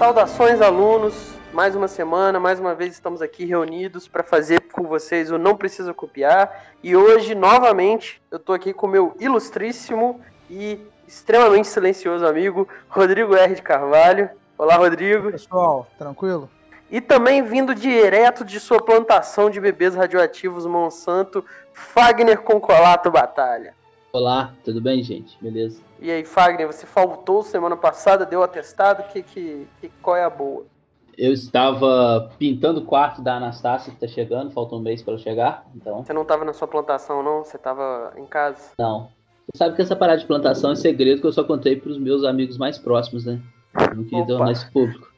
Saudações, 0.00 0.62
alunos! 0.62 1.34
Mais 1.52 1.76
uma 1.76 1.86
semana, 1.86 2.40
mais 2.40 2.58
uma 2.58 2.74
vez 2.74 2.94
estamos 2.94 3.20
aqui 3.20 3.44
reunidos 3.44 4.08
para 4.08 4.22
fazer 4.22 4.58
com 4.72 4.84
vocês 4.84 5.30
o 5.30 5.36
Não 5.36 5.54
Precisa 5.54 5.92
Copiar. 5.92 6.72
E 6.82 6.96
hoje, 6.96 7.34
novamente, 7.34 8.22
eu 8.30 8.38
estou 8.38 8.54
aqui 8.54 8.72
com 8.72 8.86
meu 8.86 9.14
ilustríssimo 9.20 10.18
e 10.48 10.80
extremamente 11.06 11.68
silencioso 11.68 12.26
amigo, 12.26 12.66
Rodrigo 12.88 13.36
R. 13.36 13.54
de 13.54 13.60
Carvalho. 13.60 14.30
Olá, 14.56 14.76
Rodrigo. 14.76 15.32
Pessoal, 15.32 15.86
tranquilo? 15.98 16.48
E 16.90 16.98
também 17.02 17.42
vindo 17.42 17.74
direto 17.74 18.42
de 18.42 18.58
sua 18.58 18.82
plantação 18.82 19.50
de 19.50 19.60
bebês 19.60 19.94
radioativos 19.94 20.64
Monsanto, 20.64 21.44
Fagner 21.74 22.40
Concolato 22.40 23.10
Batalha. 23.10 23.74
Olá, 24.12 24.52
tudo 24.64 24.80
bem, 24.80 25.04
gente? 25.04 25.38
Beleza? 25.40 25.80
E 26.00 26.10
aí, 26.10 26.24
Fagner, 26.24 26.66
você 26.66 26.84
faltou 26.84 27.44
semana 27.44 27.76
passada, 27.76 28.26
deu 28.26 28.42
atestado, 28.42 29.04
que, 29.04 29.22
que, 29.22 29.68
que, 29.80 29.88
qual 30.02 30.16
é 30.16 30.24
a 30.24 30.30
boa? 30.30 30.66
Eu 31.16 31.32
estava 31.32 32.28
pintando 32.36 32.80
o 32.80 32.84
quarto 32.84 33.22
da 33.22 33.36
Anastácia, 33.36 33.92
que 33.92 34.00
tá 34.00 34.08
chegando, 34.08 34.50
falta 34.50 34.74
um 34.74 34.80
mês 34.80 35.00
para 35.00 35.12
ela 35.12 35.22
chegar, 35.22 35.66
então... 35.76 36.02
Você 36.02 36.12
não 36.12 36.22
estava 36.22 36.44
na 36.44 36.52
sua 36.52 36.66
plantação, 36.66 37.22
não? 37.22 37.44
Você 37.44 37.56
estava 37.56 38.12
em 38.16 38.26
casa? 38.26 38.72
Não. 38.80 39.10
Você 39.46 39.58
sabe 39.58 39.76
que 39.76 39.82
essa 39.82 39.94
parada 39.94 40.18
de 40.18 40.26
plantação 40.26 40.72
é 40.72 40.76
segredo 40.76 41.20
que 41.20 41.26
eu 41.28 41.32
só 41.32 41.44
contei 41.44 41.76
para 41.76 41.90
os 41.90 41.98
meus 41.98 42.24
amigos 42.24 42.58
mais 42.58 42.78
próximos, 42.78 43.26
né? 43.26 43.40
Não 43.94 44.02
queria 44.02 44.26
tornar 44.26 44.50
isso 44.50 44.68
público. 44.72 45.08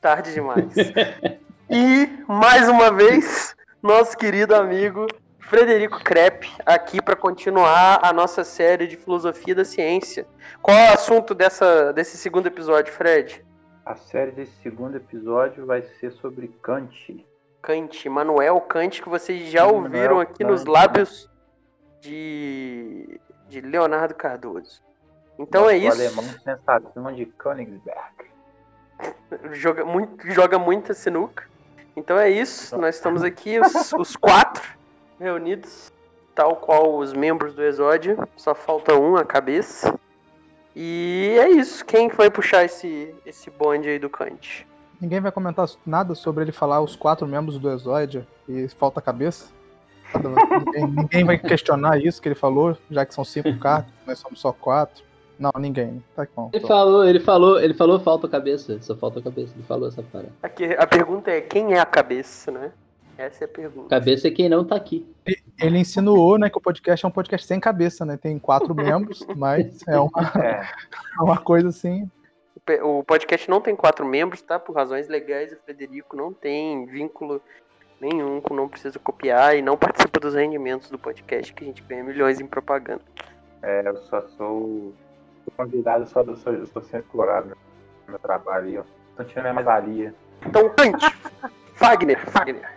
Tarde 0.00 0.34
demais. 0.34 0.74
e, 1.70 2.08
mais 2.26 2.68
uma 2.68 2.90
vez, 2.90 3.54
nosso 3.80 4.16
querido 4.16 4.52
amigo 4.52 5.06
Frederico 5.46 6.02
Crepe 6.02 6.52
aqui 6.64 7.00
para 7.00 7.14
continuar 7.14 8.00
a 8.02 8.12
nossa 8.12 8.42
série 8.42 8.88
de 8.88 8.96
filosofia 8.96 9.54
da 9.54 9.64
ciência. 9.64 10.26
Qual 10.60 10.76
é 10.76 10.90
o 10.90 10.94
assunto 10.94 11.34
dessa, 11.34 11.92
desse 11.92 12.16
segundo 12.16 12.48
episódio, 12.48 12.92
Fred? 12.92 13.44
A 13.84 13.94
série 13.94 14.32
desse 14.32 14.60
segundo 14.60 14.96
episódio 14.96 15.64
vai 15.64 15.82
ser 16.00 16.10
sobre 16.10 16.48
Kant. 16.60 17.24
Kant, 17.62 18.08
Manuel 18.08 18.60
Kant, 18.62 19.00
que 19.00 19.08
vocês 19.08 19.48
já 19.48 19.64
Manuel 19.64 19.84
ouviram 19.84 20.20
aqui 20.20 20.42
Kant. 20.42 20.50
nos 20.50 20.64
lábios 20.64 21.30
de, 22.00 23.20
de 23.48 23.60
Leonardo 23.60 24.16
Cardoso. 24.16 24.82
Então 25.38 25.62
Nosso 25.62 25.74
é 25.74 25.78
isso. 25.78 25.92
alemão 25.92 26.24
sensação 26.42 27.12
de 27.14 27.24
Königsberg. 27.24 28.30
joga, 29.54 29.84
muito, 29.84 30.28
joga 30.28 30.58
muita 30.58 30.92
sinuca. 30.92 31.48
Então 31.94 32.18
é 32.18 32.28
isso. 32.28 32.76
Nós 32.76 32.96
estamos 32.96 33.22
aqui, 33.22 33.60
os, 33.60 33.92
os 33.92 34.16
quatro 34.16 34.76
reunidos, 35.18 35.92
tal 36.34 36.56
qual 36.56 36.96
os 36.96 37.12
membros 37.12 37.54
do 37.54 37.62
Exódio, 37.62 38.26
só 38.36 38.54
falta 38.54 38.94
um, 38.94 39.16
a 39.16 39.24
cabeça. 39.24 39.98
E 40.74 41.36
é 41.40 41.48
isso. 41.48 41.84
Quem 41.84 42.08
vai 42.08 42.30
puxar 42.30 42.64
esse, 42.64 43.14
esse 43.24 43.50
bonde 43.50 43.88
aí 43.88 43.98
do 43.98 44.10
Kant? 44.10 44.66
Ninguém 45.00 45.20
vai 45.20 45.32
comentar 45.32 45.66
nada 45.84 46.14
sobre 46.14 46.44
ele 46.44 46.52
falar 46.52 46.80
os 46.80 46.96
quatro 46.96 47.26
membros 47.26 47.58
do 47.58 47.70
Exódio 47.70 48.26
e 48.48 48.68
falta 48.68 49.00
a 49.00 49.02
cabeça? 49.02 49.50
ninguém, 50.14 50.86
ninguém, 50.96 51.24
vai 51.24 51.38
questionar 51.38 51.98
isso 51.98 52.20
que 52.20 52.28
ele 52.28 52.34
falou, 52.34 52.76
já 52.90 53.04
que 53.04 53.14
são 53.14 53.24
cinco 53.24 53.56
cartas, 53.58 53.92
nós 54.06 54.18
somos 54.18 54.40
só 54.40 54.52
quatro. 54.52 55.04
Não, 55.38 55.50
ninguém. 55.58 56.02
Tá 56.14 56.26
bom. 56.34 56.50
Ele 56.52 56.66
falou, 56.66 57.06
ele 57.06 57.20
falou, 57.20 57.60
ele 57.60 57.74
falou 57.74 58.00
falta 58.00 58.26
a 58.26 58.30
cabeça, 58.30 58.80
só 58.80 58.96
falta 58.96 59.18
a 59.18 59.22
cabeça, 59.22 59.52
ele 59.54 59.64
falou 59.64 59.88
essa 59.88 60.02
parada. 60.02 60.32
Aqui, 60.42 60.64
a 60.64 60.86
pergunta 60.86 61.30
é 61.30 61.42
quem 61.42 61.74
é 61.74 61.80
a 61.80 61.84
cabeça, 61.84 62.50
né? 62.50 62.72
Essa 63.18 63.44
é 63.44 63.46
a 63.46 63.48
pergunta. 63.48 63.88
Cabeça 63.88 64.28
é 64.28 64.30
quem 64.30 64.48
não 64.48 64.64
tá 64.64 64.76
aqui. 64.76 65.06
Ele 65.58 65.78
insinuou, 65.78 66.38
né, 66.38 66.50
que 66.50 66.58
o 66.58 66.60
podcast 66.60 67.04
é 67.04 67.08
um 67.08 67.12
podcast 67.12 67.46
sem 67.46 67.58
cabeça, 67.58 68.04
né? 68.04 68.16
Tem 68.16 68.38
quatro 68.38 68.74
membros, 68.76 69.26
mas 69.36 69.80
é 69.88 69.98
uma, 69.98 70.32
é. 70.42 70.68
uma 71.18 71.38
coisa 71.38 71.68
assim. 71.68 72.10
O 72.82 73.04
podcast 73.04 73.48
não 73.48 73.60
tem 73.60 73.76
quatro 73.76 74.04
membros, 74.04 74.42
tá? 74.42 74.58
Por 74.58 74.74
razões 74.74 75.08
legais, 75.08 75.52
o 75.52 75.56
Frederico 75.64 76.16
não 76.16 76.32
tem 76.32 76.84
vínculo 76.86 77.40
nenhum 78.00 78.40
com 78.40 78.54
não 78.54 78.68
precisa 78.68 78.98
copiar 78.98 79.56
e 79.56 79.62
não 79.62 79.76
participa 79.76 80.20
dos 80.20 80.34
rendimentos 80.34 80.90
do 80.90 80.98
podcast 80.98 81.52
que 81.52 81.64
a 81.64 81.66
gente 81.66 81.82
ganha 81.82 82.04
milhões 82.04 82.40
em 82.40 82.46
propaganda. 82.46 83.02
É, 83.62 83.86
eu 83.86 83.96
só 83.96 84.20
sou 84.36 84.92
convidado, 85.56 86.06
só 86.06 86.24
sou, 86.36 86.52
eu 86.52 86.66
sou 86.66 86.82
sempre 86.82 87.06
explorado 87.06 87.48
no 87.48 87.56
meu 88.10 88.18
trabalho. 88.18 88.84
Tô 89.16 89.24
tirando 89.24 89.54
mais 89.54 89.64
valia. 89.64 90.14
Então, 90.44 90.68
Kant, 90.70 90.98
Fagner, 91.74 92.18
Fagner. 92.30 92.75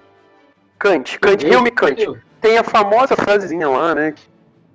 Kant, 0.80 1.20
Kant, 1.20 1.46
Helme 1.46 1.72
Kant. 1.72 2.20
Tem 2.40 2.58
a 2.58 2.64
famosa 2.64 3.16
frasezinha 3.16 3.68
lá, 3.68 3.94
né? 3.94 4.14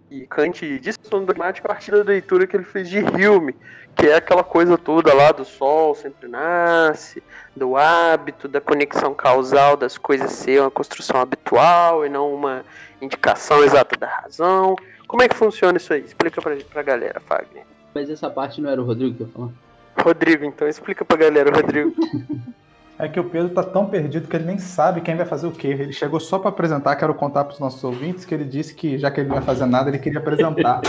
Que 0.09 0.27
Kant 0.27 0.79
disse 0.79 0.99
no 1.11 1.25
dogmático 1.25 1.67
a 1.67 1.71
partir 1.73 1.91
da 1.93 2.03
leitura 2.03 2.47
que 2.47 2.55
ele 2.55 2.65
fez 2.65 2.89
de 2.89 2.99
Hume, 2.99 3.57
que 3.97 4.07
é 4.07 4.17
aquela 4.17 4.45
coisa 4.45 4.77
toda 4.77 5.15
lá 5.15 5.33
do 5.33 5.45
sol 5.45 5.95
sempre 5.95 6.29
nasce, 6.29 7.23
do 7.57 7.75
hábito, 7.75 8.47
da 8.47 8.61
conexão 8.61 9.15
causal 9.15 9.77
das 9.77 9.97
coisas 9.97 10.31
ser 10.31 10.61
uma 10.61 10.71
construção 10.71 11.21
habitual 11.21 12.05
e 12.05 12.11
não 12.11 12.35
uma 12.35 12.65
indicação 13.01 13.65
exata 13.65 13.97
da 13.99 14.07
razão. 14.07 14.77
Como 15.09 15.23
é 15.23 15.29
que 15.29 15.35
funciona 15.35 15.79
isso 15.79 15.93
aí? 15.93 16.03
Explica 16.03 16.43
pra, 16.43 16.55
pra 16.57 16.83
galera, 16.83 17.19
Fagner. 17.21 17.65
Mas 17.95 18.11
essa 18.11 18.29
parte 18.29 18.61
não 18.61 18.69
era 18.69 18.81
o 18.81 18.85
Rodrigo 18.85 19.17
que 19.17 19.23
ia 19.23 19.29
falar? 19.29 19.51
Rodrigo, 19.99 20.45
então 20.45 20.69
explica 20.69 21.05
pra 21.05 21.17
galera, 21.17 21.51
Rodrigo. 21.51 21.95
É 22.99 23.09
que 23.09 23.19
o 23.19 23.25
Pedro 23.25 23.51
tá 23.51 23.63
tão 23.63 23.87
perdido 23.87 24.29
que 24.29 24.37
ele 24.37 24.45
nem 24.45 24.59
sabe 24.59 25.01
quem 25.01 25.17
vai 25.17 25.27
fazer 25.27 25.47
o 25.47 25.53
quê. 25.53 25.69
Ele 25.69 25.93
chegou 25.93 26.21
só 26.21 26.39
para 26.39 26.51
apresentar, 26.51 26.95
quero 26.95 27.15
contar 27.15 27.45
para 27.45 27.55
os 27.55 27.59
nossos 27.59 27.83
ouvintes 27.83 28.25
que 28.25 28.33
ele 28.33 28.45
disse 28.45 28.75
que 28.75 28.97
já 28.99 29.11
que 29.11 29.21
ele 29.21 29.29
não 29.29 29.37
ia 29.37 29.43
fazer 29.43 29.67
nada, 29.67 29.91
ele 29.91 29.99
queria 29.99 30.21
apresentar. 30.21 30.81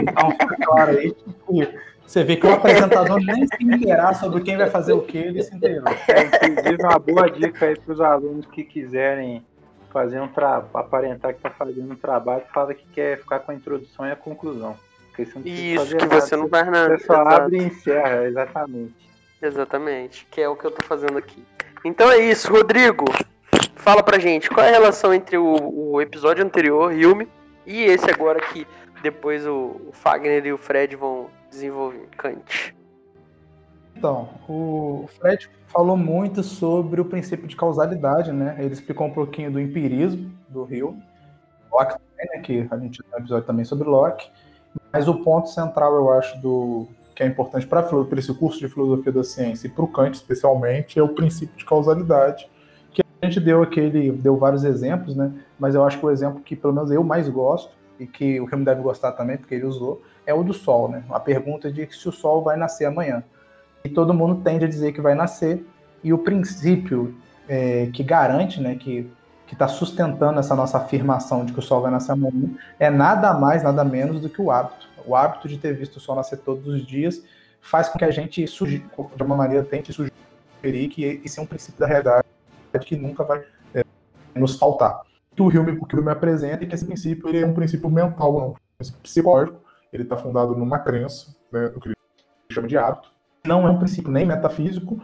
então 0.00 0.30
fica 0.30 0.56
claro 0.64 0.96
aí 0.96 1.12
que 1.12 1.92
você 2.06 2.24
vê 2.24 2.36
que 2.36 2.46
o 2.46 2.52
apresentador 2.52 3.20
nem 3.24 3.46
se 3.46 3.62
inteirar 3.62 4.14
sobre 4.14 4.42
quem 4.42 4.56
vai 4.56 4.68
fazer 4.68 4.92
o 4.92 5.02
quê, 5.02 5.18
ele 5.18 5.42
se 5.42 5.54
inteirou. 5.54 5.88
É, 5.88 6.46
inclusive, 6.46 6.82
uma 6.82 6.98
boa 6.98 7.30
dica 7.30 7.66
aí 7.66 7.78
para 7.78 7.92
os 7.92 8.00
alunos 8.00 8.46
que 8.46 8.64
quiserem 8.64 9.44
fazer 9.92 10.20
um 10.20 10.28
trabalho, 10.28 10.68
aparentar 10.74 11.32
que 11.32 11.38
está 11.38 11.50
fazendo 11.50 11.92
um 11.92 11.96
trabalho, 11.96 12.42
fala 12.52 12.74
que 12.74 12.86
quer 12.92 13.18
ficar 13.18 13.40
com 13.40 13.52
a 13.52 13.54
introdução 13.54 14.06
e 14.06 14.10
a 14.10 14.16
conclusão. 14.16 14.76
Isso, 15.44 15.96
que 15.96 16.06
nada, 16.06 16.20
você 16.20 16.36
não 16.36 16.48
faz 16.48 16.66
nada. 16.66 16.98
Você 16.98 17.04
só 17.04 17.14
abre 17.14 17.58
e 17.58 17.64
encerra, 17.64 18.24
exatamente. 18.24 19.11
Exatamente, 19.42 20.26
que 20.30 20.40
é 20.40 20.48
o 20.48 20.56
que 20.56 20.64
eu 20.64 20.70
tô 20.70 20.86
fazendo 20.86 21.18
aqui. 21.18 21.44
Então 21.84 22.10
é 22.10 22.18
isso, 22.18 22.50
Rodrigo. 22.50 23.04
Fala 23.74 24.02
pra 24.02 24.18
gente, 24.18 24.48
qual 24.48 24.64
é 24.64 24.68
a 24.68 24.72
relação 24.72 25.12
entre 25.12 25.36
o, 25.36 25.92
o 25.92 26.00
episódio 26.00 26.44
anterior, 26.44 26.92
Hilme, 26.92 27.28
e 27.66 27.82
esse 27.82 28.08
agora 28.08 28.40
que 28.40 28.64
depois 29.02 29.44
o, 29.44 29.80
o 29.88 29.90
Fagner 29.92 30.46
e 30.46 30.52
o 30.52 30.58
Fred 30.58 30.94
vão 30.94 31.26
desenvolver, 31.50 32.08
Kant. 32.16 32.74
Então, 33.96 34.28
o 34.48 35.08
Fred 35.18 35.50
falou 35.66 35.96
muito 35.96 36.42
sobre 36.42 37.00
o 37.00 37.04
princípio 37.04 37.48
de 37.48 37.56
causalidade, 37.56 38.32
né? 38.32 38.56
Ele 38.58 38.72
explicou 38.72 39.08
um 39.08 39.12
pouquinho 39.12 39.50
do 39.50 39.60
empirismo 39.60 40.30
do 40.48 40.64
Rio, 40.64 40.96
Locke 41.70 41.94
também, 41.98 42.36
né? 42.36 42.42
Que 42.42 42.68
a 42.70 42.78
gente 42.78 43.02
tem 43.02 43.12
um 43.14 43.18
episódio 43.18 43.46
também 43.46 43.64
sobre 43.64 43.88
Locke. 43.88 44.30
Mas 44.92 45.08
o 45.08 45.22
ponto 45.22 45.48
central, 45.48 45.94
eu 45.94 46.12
acho, 46.12 46.40
do, 46.40 46.88
que 47.14 47.22
é 47.22 47.26
importante 47.26 47.66
para 47.66 47.86
esse 48.16 48.34
curso 48.34 48.58
de 48.58 48.68
filosofia 48.68 49.12
da 49.12 49.24
ciência 49.24 49.66
e 49.66 49.70
para 49.70 49.84
o 49.84 49.88
Kant 49.88 50.14
especialmente, 50.14 50.98
é 50.98 51.02
o 51.02 51.08
princípio 51.08 51.56
de 51.56 51.64
causalidade, 51.64 52.48
que 52.90 53.02
a 53.20 53.26
gente 53.26 53.40
deu 53.40 53.62
aquele, 53.62 54.12
deu 54.12 54.36
vários 54.36 54.64
exemplos, 54.64 55.14
né? 55.14 55.32
Mas 55.58 55.74
eu 55.74 55.84
acho 55.84 55.98
que 55.98 56.06
o 56.06 56.10
exemplo 56.10 56.40
que 56.40 56.56
pelo 56.56 56.72
menos 56.72 56.90
eu 56.90 57.02
mais 57.02 57.28
gosto 57.28 57.72
e 57.98 58.06
que 58.06 58.40
o 58.40 58.46
me 58.56 58.64
deve 58.64 58.82
gostar 58.82 59.12
também, 59.12 59.36
porque 59.36 59.54
ele 59.54 59.66
usou, 59.66 60.02
é 60.26 60.34
o 60.34 60.42
do 60.42 60.52
Sol, 60.52 60.88
né? 60.88 61.04
A 61.10 61.20
pergunta 61.20 61.70
de 61.70 61.86
se 61.94 62.08
o 62.08 62.12
Sol 62.12 62.42
vai 62.42 62.56
nascer 62.56 62.86
amanhã. 62.86 63.22
E 63.84 63.88
todo 63.88 64.14
mundo 64.14 64.42
tende 64.42 64.64
a 64.64 64.68
dizer 64.68 64.92
que 64.92 65.00
vai 65.00 65.14
nascer, 65.14 65.64
e 66.02 66.12
o 66.12 66.18
princípio 66.18 67.14
é, 67.48 67.88
que 67.92 68.02
garante, 68.02 68.60
né, 68.60 68.76
que 68.76 69.10
que 69.52 69.56
está 69.56 69.68
sustentando 69.68 70.40
essa 70.40 70.56
nossa 70.56 70.78
afirmação 70.78 71.44
de 71.44 71.52
que 71.52 71.58
o 71.58 71.62
Sol 71.62 71.82
vai 71.82 71.90
nascer 71.90 72.12
amanhã 72.12 72.48
é 72.78 72.88
nada 72.88 73.34
mais, 73.34 73.62
nada 73.62 73.84
menos 73.84 74.20
do 74.20 74.30
que 74.30 74.40
o 74.40 74.50
hábito 74.50 74.92
o 75.06 75.16
hábito 75.16 75.48
de 75.48 75.58
ter 75.58 75.74
visto 75.74 75.96
o 75.96 76.00
sol 76.00 76.16
nascer 76.16 76.38
todos 76.38 76.66
os 76.66 76.86
dias 76.86 77.22
faz 77.60 77.88
com 77.88 77.98
que 77.98 78.04
a 78.04 78.10
gente, 78.10 78.44
de 78.44 78.84
alguma 78.96 79.36
maneira, 79.36 79.64
tente 79.64 79.92
sugerir 79.92 80.88
que 80.88 81.20
esse 81.24 81.38
é 81.38 81.42
um 81.42 81.46
princípio 81.46 81.78
da 81.78 81.86
realidade 81.86 82.24
que 82.80 82.96
nunca 82.96 83.22
vai 83.22 83.44
é, 83.74 83.84
nos 84.34 84.58
faltar. 84.58 85.02
O 85.38 85.44
o 85.44 85.48
Hume, 85.48 85.72
o 85.72 85.86
que 85.86 85.96
o 85.96 86.00
Hume 86.00 86.10
apresenta 86.10 86.64
é 86.64 86.66
que 86.66 86.74
esse 86.74 86.84
princípio 86.84 87.28
ele 87.28 87.40
é 87.40 87.46
um 87.46 87.54
princípio 87.54 87.88
mental, 87.88 88.32
não 88.38 88.48
um 88.50 88.54
princípio 88.76 89.00
psicológico. 89.00 89.60
Ele 89.92 90.02
está 90.02 90.16
fundado 90.16 90.56
numa 90.56 90.78
crença, 90.78 91.34
né, 91.52 91.68
no 91.68 91.80
que 91.80 91.88
ele 91.88 91.96
chama 92.50 92.66
de 92.66 92.76
hábito. 92.76 93.10
Não 93.44 93.66
é 93.66 93.70
um 93.70 93.78
princípio 93.78 94.10
nem 94.10 94.24
metafísico 94.24 95.00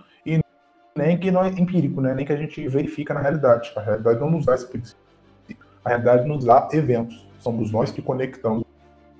nem 0.98 1.16
que 1.16 1.30
não 1.30 1.44
é 1.44 1.48
empírico, 1.48 2.00
né, 2.00 2.14
nem 2.14 2.26
que 2.26 2.32
a 2.32 2.36
gente 2.36 2.66
verifica 2.68 3.14
na 3.14 3.20
realidade. 3.20 3.72
A 3.76 3.80
realidade 3.80 4.20
não 4.20 4.30
nos 4.30 4.44
dá 4.44 4.54
esse 4.54 4.66
princípio. 4.66 5.00
A 5.84 5.90
realidade 5.90 6.28
nos 6.28 6.44
dá 6.44 6.68
eventos. 6.72 7.26
Somos 7.38 7.70
nós 7.70 7.90
que 7.90 8.02
conectamos 8.02 8.64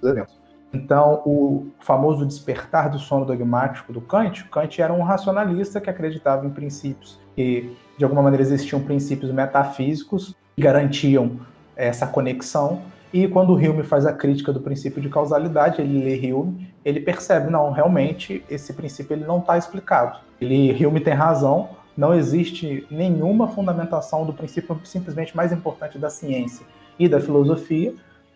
os 0.02 0.08
eventos. 0.08 0.38
Então, 0.72 1.22
o 1.25 1.69
famoso 1.80 2.26
despertar 2.26 2.90
do 2.90 2.98
sono 2.98 3.25
dogmático 3.25 3.92
do 3.92 4.02
Kant, 4.02 4.44
Kant 4.50 4.82
era 4.82 4.92
um 4.92 5.02
racionalista 5.02 5.80
que 5.80 5.88
acreditava 5.88 6.46
em 6.46 6.50
princípios 6.50 7.19
que, 7.34 7.75
de 7.96 8.04
alguma 8.04 8.20
maneira, 8.20 8.42
existiam 8.42 8.80
princípios 8.80 9.30
metafísicos 9.30 10.36
que 10.56 10.62
garantiam 10.62 11.38
essa 11.75 12.06
conexão 12.06 12.82
E 13.12 13.26
quando 13.26 13.50
o 13.50 13.56
Hume 13.56 13.82
faz 13.82 14.05
a 14.05 14.12
crítica 14.12 14.52
do 14.52 14.60
princípio 14.60 15.00
de 15.00 15.08
causalidade, 15.08 15.81
ele 15.81 16.05
lê 16.05 16.32
Hume, 16.32 16.69
ele 16.84 17.00
percebe, 17.00 17.50
não, 17.50 17.70
realmente 17.70 18.44
esse 18.50 18.72
princípio 18.75 19.14
ele 19.14 19.25
não 19.25 19.38
está 19.38 19.56
explicado. 19.56 20.19
Ele, 20.40 20.87
Hume 20.87 21.00
tem 21.00 21.14
razão, 21.14 21.70
não 21.96 22.14
existe 22.14 22.87
nenhuma 22.90 23.49
fundamentação 23.49 24.25
do 24.26 24.32
princípio 24.32 24.78
simplesmente 24.84 25.37
mais 25.37 25.52
importante 25.52 25.99
da 25.99 26.10
ciência 26.10 26.66
e 26.99 27.08
da 27.08 27.20
filosofia. 27.20 27.94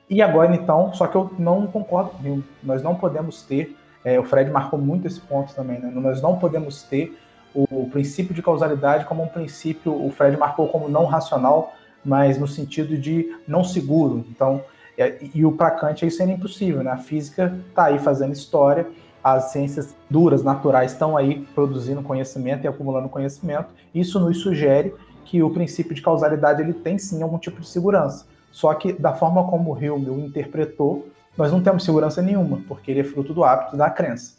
E 0.09 0.23
agora, 0.23 0.55
então, 0.55 0.93
só 0.95 1.07
que 1.07 1.17
eu 1.17 1.31
não 1.39 1.67
concordo 1.67 2.11
com 2.11 2.29
Hume. 2.29 2.45
Nós 2.63 2.83
não 2.83 2.95
podemos 2.95 3.43
ter, 3.43 3.77
é, 4.05 4.19
o 4.19 4.25
Fred 4.25 4.51
marcou 4.51 4.79
muito 4.79 5.07
esse 5.07 5.21
ponto 5.21 5.55
também, 5.55 5.79
né? 5.79 5.93
nós 5.95 6.23
não 6.23 6.39
podemos 6.39 6.83
ter 6.83 7.17
o 7.55 7.87
princípio 7.91 8.35
de 8.35 8.43
causalidade 8.43 9.05
como 9.05 9.23
um 9.23 9.29
princípio, 9.29 9.93
o 9.93 10.11
Fred 10.11 10.39
marcou 10.39 10.69
como 10.69 10.89
não 10.89 11.05
racional, 11.05 11.75
mas 12.05 12.39
no 12.39 12.49
sentido 12.49 12.97
de 12.97 13.37
não 13.47 13.65
seguro. 13.65 14.25
Então, 14.31 14.63
é, 14.97 15.19
e 15.35 15.45
o 15.45 15.53
para 15.53 15.71
Kant 15.71 16.05
isso 16.07 16.23
era 16.23 16.31
impossível, 16.31 16.83
né? 16.83 16.91
A 16.91 16.99
física 16.99 17.57
está 17.69 17.85
aí 17.85 17.99
fazendo 17.99 18.33
história, 18.33 18.87
as 19.23 19.53
ciências 19.53 19.95
duras, 20.11 20.43
naturais, 20.43 20.93
estão 20.93 21.17
aí 21.17 21.47
produzindo 21.55 22.03
conhecimento 22.03 22.65
e 22.65 22.69
acumulando 22.69 23.09
conhecimento. 23.09 23.69
Isso 23.95 24.19
nos 24.19 24.39
sugere 24.39 24.95
que 25.25 25.43
o 25.43 25.51
princípio 25.51 25.95
de 25.95 26.03
causalidade 26.03 26.61
ele 26.61 26.73
tem 26.73 26.99
sim 26.99 27.23
algum 27.23 27.39
tipo 27.39 27.61
de 27.61 27.69
segurança. 27.69 28.27
Só 28.51 28.75
que 28.75 28.93
da 28.93 29.15
forma 29.15 29.45
como 29.45 29.73
Hume 29.73 30.11
o 30.11 30.19
interpretou, 30.19 31.09
nós 31.37 31.51
não 31.51 31.63
temos 31.63 31.85
segurança 31.85 32.21
nenhuma, 32.21 32.61
porque 32.69 32.91
ele 32.91 33.01
é 33.01 33.05
fruto 33.05 33.33
do 33.33 33.43
hábito 33.43 33.77
da 33.77 33.89
crença. 33.89 34.35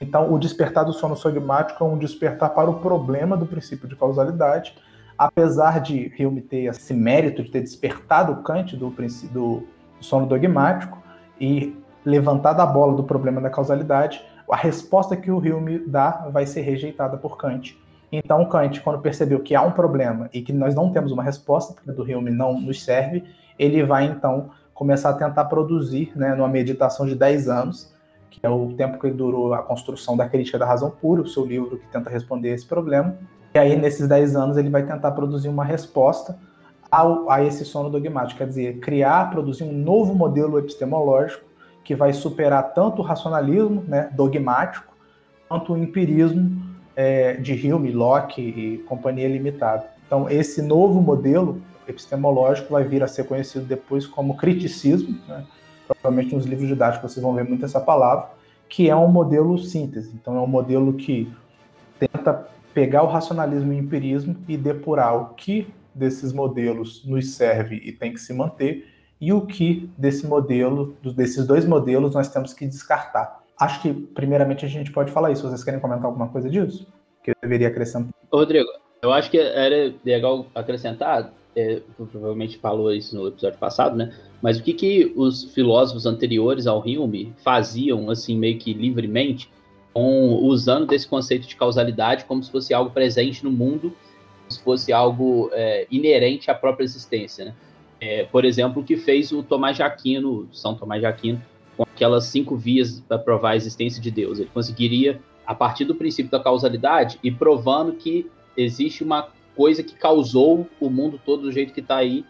Então, 0.00 0.32
o 0.32 0.38
despertar 0.38 0.84
do 0.84 0.92
sono 0.92 1.16
sogmático 1.16 1.82
é 1.82 1.86
um 1.86 1.96
despertar 1.96 2.50
para 2.50 2.68
o 2.68 2.80
problema 2.80 3.36
do 3.36 3.46
princípio 3.46 3.88
de 3.88 3.96
causalidade, 3.96 4.74
apesar 5.18 5.80
de 5.80 6.12
Hume 6.18 6.40
ter 6.40 6.64
esse 6.64 6.94
mérito 6.94 7.42
de 7.42 7.50
ter 7.50 7.60
despertado 7.60 8.42
Kant 8.42 8.76
do, 8.76 8.92
do 9.32 9.62
sono 10.00 10.26
dogmático 10.26 11.02
e 11.40 11.76
levantado 12.04 12.60
a 12.60 12.66
bola 12.66 12.94
do 12.94 13.04
problema 13.04 13.40
da 13.40 13.50
causalidade, 13.50 14.22
a 14.50 14.56
resposta 14.56 15.16
que 15.16 15.30
o 15.30 15.38
Hume 15.38 15.80
dá 15.80 16.28
vai 16.32 16.46
ser 16.46 16.60
rejeitada 16.60 17.16
por 17.16 17.36
Kant. 17.36 17.76
Então, 18.12 18.44
Kant, 18.48 18.80
quando 18.80 19.00
percebeu 19.00 19.40
que 19.40 19.54
há 19.54 19.62
um 19.62 19.72
problema 19.72 20.30
e 20.32 20.40
que 20.40 20.52
nós 20.52 20.74
não 20.74 20.92
temos 20.92 21.10
uma 21.10 21.22
resposta, 21.22 21.74
porque 21.74 21.90
a 21.90 21.92
do 21.92 22.02
Hume 22.02 22.30
não 22.30 22.60
nos 22.60 22.84
serve, 22.84 23.24
ele 23.58 23.82
vai 23.82 24.04
então 24.04 24.50
começar 24.72 25.10
a 25.10 25.14
tentar 25.14 25.46
produzir, 25.46 26.12
né, 26.14 26.34
numa 26.34 26.48
meditação 26.48 27.06
de 27.06 27.14
10 27.14 27.48
anos, 27.48 27.92
que 28.30 28.44
é 28.44 28.48
o 28.48 28.74
tempo 28.74 28.98
que 28.98 29.10
durou 29.10 29.54
a 29.54 29.62
construção 29.62 30.16
da 30.16 30.28
crítica 30.28 30.58
da 30.58 30.66
razão 30.66 30.90
pura, 30.90 31.22
o 31.22 31.26
seu 31.26 31.44
livro 31.44 31.78
que 31.78 31.86
tenta 31.88 32.10
responder 32.10 32.50
esse 32.50 32.66
problema. 32.66 33.16
E 33.56 33.58
aí, 33.58 33.74
nesses 33.74 34.06
10 34.06 34.36
anos, 34.36 34.58
ele 34.58 34.68
vai 34.68 34.82
tentar 34.82 35.12
produzir 35.12 35.48
uma 35.48 35.64
resposta 35.64 36.38
ao, 36.90 37.30
a 37.30 37.42
esse 37.42 37.64
sono 37.64 37.88
dogmático, 37.88 38.36
quer 38.36 38.46
dizer, 38.46 38.80
criar, 38.80 39.30
produzir 39.30 39.64
um 39.64 39.72
novo 39.72 40.14
modelo 40.14 40.58
epistemológico 40.58 41.42
que 41.82 41.94
vai 41.94 42.12
superar 42.12 42.74
tanto 42.74 43.00
o 43.00 43.02
racionalismo 43.02 43.82
né, 43.88 44.10
dogmático 44.12 44.94
quanto 45.48 45.72
o 45.72 45.78
empirismo 45.78 46.66
é, 46.94 47.32
de 47.36 47.72
Hume, 47.72 47.92
Locke 47.92 48.42
e 48.42 48.78
companhia 48.86 49.26
limitada. 49.26 49.86
Então, 50.06 50.28
esse 50.28 50.60
novo 50.60 51.00
modelo 51.00 51.62
epistemológico 51.88 52.74
vai 52.74 52.84
vir 52.84 53.02
a 53.02 53.08
ser 53.08 53.24
conhecido 53.24 53.64
depois 53.64 54.06
como 54.06 54.36
criticismo, 54.36 55.18
né? 55.26 55.46
provavelmente 55.88 56.34
nos 56.34 56.44
livros 56.44 56.68
didáticos 56.68 57.10
vocês 57.10 57.24
vão 57.24 57.32
ver 57.32 57.44
muito 57.44 57.64
essa 57.64 57.80
palavra, 57.80 58.28
que 58.68 58.90
é 58.90 58.94
um 58.94 59.08
modelo 59.08 59.56
síntese. 59.56 60.12
Então, 60.14 60.36
é 60.36 60.40
um 60.42 60.46
modelo 60.46 60.92
que 60.92 61.32
tenta 61.98 62.54
pegar 62.76 63.02
o 63.02 63.06
racionalismo 63.06 63.72
e 63.72 63.76
o 63.76 63.78
empirismo 63.78 64.36
e 64.46 64.54
depurar 64.54 65.16
o 65.16 65.34
que 65.34 65.66
desses 65.94 66.30
modelos 66.30 67.02
nos 67.06 67.30
serve 67.30 67.76
e 67.76 67.90
tem 67.90 68.12
que 68.12 68.20
se 68.20 68.34
manter 68.34 68.86
e 69.18 69.32
o 69.32 69.46
que 69.46 69.88
desse 69.96 70.26
modelo, 70.26 70.94
desses 71.16 71.46
dois 71.46 71.64
modelos, 71.64 72.12
nós 72.12 72.28
temos 72.28 72.52
que 72.52 72.66
descartar. 72.66 73.42
Acho 73.58 73.80
que, 73.80 73.94
primeiramente, 73.94 74.66
a 74.66 74.68
gente 74.68 74.92
pode 74.92 75.10
falar 75.10 75.32
isso. 75.32 75.48
Vocês 75.48 75.64
querem 75.64 75.80
comentar 75.80 76.04
alguma 76.04 76.28
coisa 76.28 76.50
disso? 76.50 76.86
Que 77.24 77.30
eu 77.30 77.34
deveria 77.40 77.68
acrescentar? 77.68 78.12
Rodrigo, 78.30 78.68
eu 79.00 79.10
acho 79.10 79.30
que 79.30 79.38
era 79.38 79.94
legal 80.04 80.44
acrescentar, 80.54 81.32
é, 81.56 81.80
provavelmente 81.96 82.58
falou 82.58 82.92
isso 82.92 83.16
no 83.16 83.28
episódio 83.28 83.58
passado, 83.58 83.96
né? 83.96 84.14
Mas 84.42 84.58
o 84.58 84.62
que, 84.62 84.74
que 84.74 85.14
os 85.16 85.44
filósofos 85.54 86.04
anteriores 86.04 86.66
ao 86.66 86.80
Hume 86.80 87.32
faziam, 87.42 88.10
assim, 88.10 88.36
meio 88.38 88.58
que 88.58 88.74
livremente, 88.74 89.50
com, 89.96 90.44
usando 90.44 90.84
desse 90.84 91.08
conceito 91.08 91.48
de 91.48 91.56
causalidade 91.56 92.26
como 92.26 92.42
se 92.42 92.50
fosse 92.50 92.74
algo 92.74 92.90
presente 92.90 93.42
no 93.42 93.50
mundo, 93.50 93.96
como 94.40 94.50
se 94.50 94.62
fosse 94.62 94.92
algo 94.92 95.48
é, 95.54 95.86
inerente 95.90 96.50
à 96.50 96.54
própria 96.54 96.84
existência, 96.84 97.46
né? 97.46 97.54
É, 97.98 98.24
por 98.24 98.44
exemplo, 98.44 98.82
o 98.82 98.84
que 98.84 98.98
fez 98.98 99.32
o 99.32 99.42
Tomás 99.42 99.74
de 99.74 99.82
Aquino, 99.82 100.46
São 100.52 100.74
Tomás 100.74 101.00
de 101.00 101.06
Aquino, 101.06 101.40
com 101.78 101.84
aquelas 101.84 102.26
cinco 102.26 102.58
vias 102.58 103.02
para 103.08 103.18
provar 103.18 103.52
a 103.52 103.56
existência 103.56 104.02
de 104.02 104.10
Deus. 104.10 104.38
Ele 104.38 104.50
conseguiria, 104.52 105.18
a 105.46 105.54
partir 105.54 105.86
do 105.86 105.94
princípio 105.94 106.30
da 106.30 106.40
causalidade, 106.40 107.18
e 107.24 107.30
provando 107.30 107.94
que 107.94 108.30
existe 108.54 109.02
uma 109.02 109.28
coisa 109.56 109.82
que 109.82 109.94
causou 109.94 110.68
o 110.78 110.90
mundo 110.90 111.18
todo 111.24 111.44
do 111.44 111.50
jeito 111.50 111.72
que 111.72 111.80
está 111.80 111.96
aí, 111.96 112.22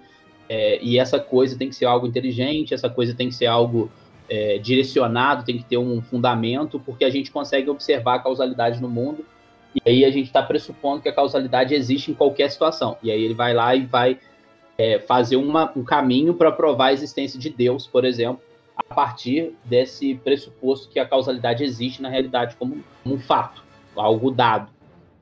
é, 0.49 0.79
e 0.81 1.01
essa 1.01 1.19
coisa 1.19 1.59
tem 1.59 1.69
que 1.69 1.75
ser 1.75 1.87
algo 1.87 2.07
inteligente, 2.07 2.73
essa 2.73 2.89
coisa 2.89 3.13
tem 3.13 3.29
que 3.29 3.35
ser 3.35 3.47
algo 3.47 3.91
é, 4.29 4.59
direcionado, 4.59 5.45
tem 5.45 5.59
que 5.59 5.65
ter 5.65 5.79
um 5.79 6.01
fundamento, 6.01 6.81
porque 6.81 7.05
a 7.05 7.11
gente 7.11 7.31
consegue 7.31 7.71
observar 7.71 8.17
a 8.17 8.19
causalidade 8.19 8.81
no 8.81 8.89
mundo, 8.89 9.25
e 9.75 9.91
aí 9.91 10.05
a 10.05 10.11
gente 10.11 10.27
está 10.27 10.43
pressupondo 10.43 11.03
que 11.03 11.09
a 11.09 11.13
causalidade 11.13 11.75
existe 11.75 12.11
em 12.11 12.15
qualquer 12.15 12.51
situação. 12.51 12.97
E 13.03 13.11
aí 13.11 13.23
ele 13.23 13.35
vai 13.35 13.53
lá 13.53 13.75
e 13.75 13.85
vai 13.85 14.19
é, 14.79 14.99
fazer 14.99 15.37
uma, 15.37 15.71
um 15.77 15.85
caminho 15.85 16.35
para 16.35 16.51
provar 16.51 16.87
a 16.87 16.93
existência 16.93 17.39
de 17.39 17.51
Deus, 17.51 17.87
por 17.87 18.05
exemplo, 18.05 18.41
a 18.77 18.95
partir 18.95 19.55
desse 19.65 20.15
pressuposto 20.15 20.89
que 20.89 20.99
a 20.99 21.07
causalidade 21.07 21.65
existe 21.65 22.03
na 22.03 22.09
realidade 22.09 22.57
como, 22.57 22.83
um 23.05 23.19
fato, 23.19 23.63
algo 23.95 24.31
dado. 24.31 24.71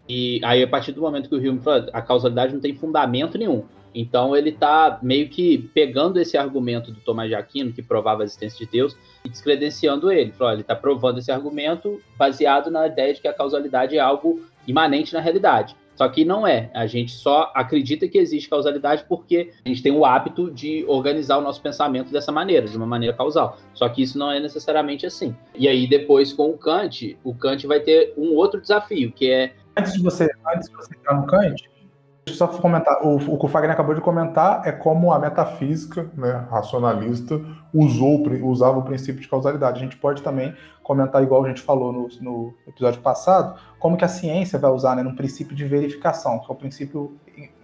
E 0.08 0.40
aí, 0.44 0.62
a 0.62 0.68
partir 0.68 0.92
do 0.92 1.00
momento 1.00 1.28
que 1.28 1.34
o 1.34 1.38
Hume 1.38 1.60
fala, 1.60 1.88
a 1.92 2.02
causalidade 2.02 2.52
não 2.52 2.60
tem 2.60 2.74
fundamento 2.74 3.38
nenhum. 3.38 3.64
Então, 3.94 4.36
ele 4.36 4.50
está 4.50 4.98
meio 5.02 5.28
que 5.28 5.58
pegando 5.72 6.18
esse 6.18 6.36
argumento 6.36 6.90
do 6.90 7.00
Tomás 7.00 7.28
de 7.28 7.34
Aquino, 7.34 7.72
que 7.72 7.82
provava 7.82 8.22
a 8.22 8.24
existência 8.24 8.66
de 8.66 8.72
Deus, 8.72 8.96
e 9.24 9.28
descredenciando 9.28 10.10
ele. 10.10 10.34
Ele 10.38 10.60
está 10.60 10.74
provando 10.74 11.18
esse 11.18 11.30
argumento 11.30 12.00
baseado 12.16 12.70
na 12.70 12.86
ideia 12.86 13.14
de 13.14 13.20
que 13.20 13.28
a 13.28 13.32
causalidade 13.32 13.96
é 13.96 14.00
algo 14.00 14.40
imanente 14.66 15.14
na 15.14 15.20
realidade. 15.20 15.76
Só 15.94 16.08
que 16.08 16.24
não 16.24 16.46
é. 16.46 16.70
A 16.74 16.86
gente 16.86 17.12
só 17.12 17.52
acredita 17.54 18.08
que 18.08 18.18
existe 18.18 18.48
causalidade 18.48 19.04
porque 19.08 19.52
a 19.64 19.68
gente 19.68 19.82
tem 19.82 19.92
o 19.92 20.04
hábito 20.04 20.50
de 20.50 20.84
organizar 20.88 21.38
o 21.38 21.40
nosso 21.40 21.62
pensamento 21.62 22.10
dessa 22.10 22.32
maneira, 22.32 22.66
de 22.66 22.76
uma 22.76 22.86
maneira 22.86 23.16
causal. 23.16 23.58
Só 23.72 23.88
que 23.88 24.02
isso 24.02 24.18
não 24.18 24.30
é 24.30 24.40
necessariamente 24.40 25.06
assim. 25.06 25.36
E 25.54 25.68
aí, 25.68 25.86
depois, 25.86 26.32
com 26.32 26.50
o 26.50 26.58
Kant, 26.58 27.16
o 27.22 27.32
Kant 27.32 27.64
vai 27.66 27.80
ter 27.80 28.12
um 28.16 28.34
outro 28.34 28.60
desafio, 28.60 29.12
que 29.12 29.30
é. 29.30 29.52
Antes 29.76 29.92
de 29.92 30.02
você, 30.02 30.28
antes 30.52 30.68
de 30.68 30.74
você 30.74 30.94
entrar 30.96 31.14
no 31.14 31.26
Kant, 31.26 31.70
Deixa 32.26 32.42
eu 32.42 32.48
só 32.48 32.58
comentar. 32.58 33.04
O, 33.04 33.16
o 33.16 33.38
que 33.38 33.44
o 33.44 33.48
Fagner 33.48 33.72
acabou 33.72 33.94
de 33.94 34.00
comentar 34.00 34.62
é 34.66 34.72
como 34.72 35.12
a 35.12 35.18
metafísica 35.18 36.10
né, 36.16 36.46
racionalista 36.50 37.38
usou, 37.72 38.22
usava 38.42 38.78
o 38.78 38.82
princípio 38.82 39.20
de 39.20 39.28
causalidade. 39.28 39.78
A 39.78 39.82
gente 39.82 39.98
pode 39.98 40.22
também 40.22 40.54
comentar, 40.82 41.22
igual 41.22 41.44
a 41.44 41.48
gente 41.48 41.60
falou 41.60 41.92
no, 41.92 42.08
no 42.20 42.54
episódio 42.66 43.00
passado, 43.02 43.58
como 43.78 43.96
que 43.96 44.04
a 44.04 44.08
ciência 44.08 44.58
vai 44.58 44.70
usar 44.70 44.96
né, 44.96 45.14
princípio 45.14 45.54
de 45.54 45.64
verificação, 45.66 46.38
que 46.38 46.50
é 46.50 46.54
o 46.54 46.56
princípio 46.56 47.14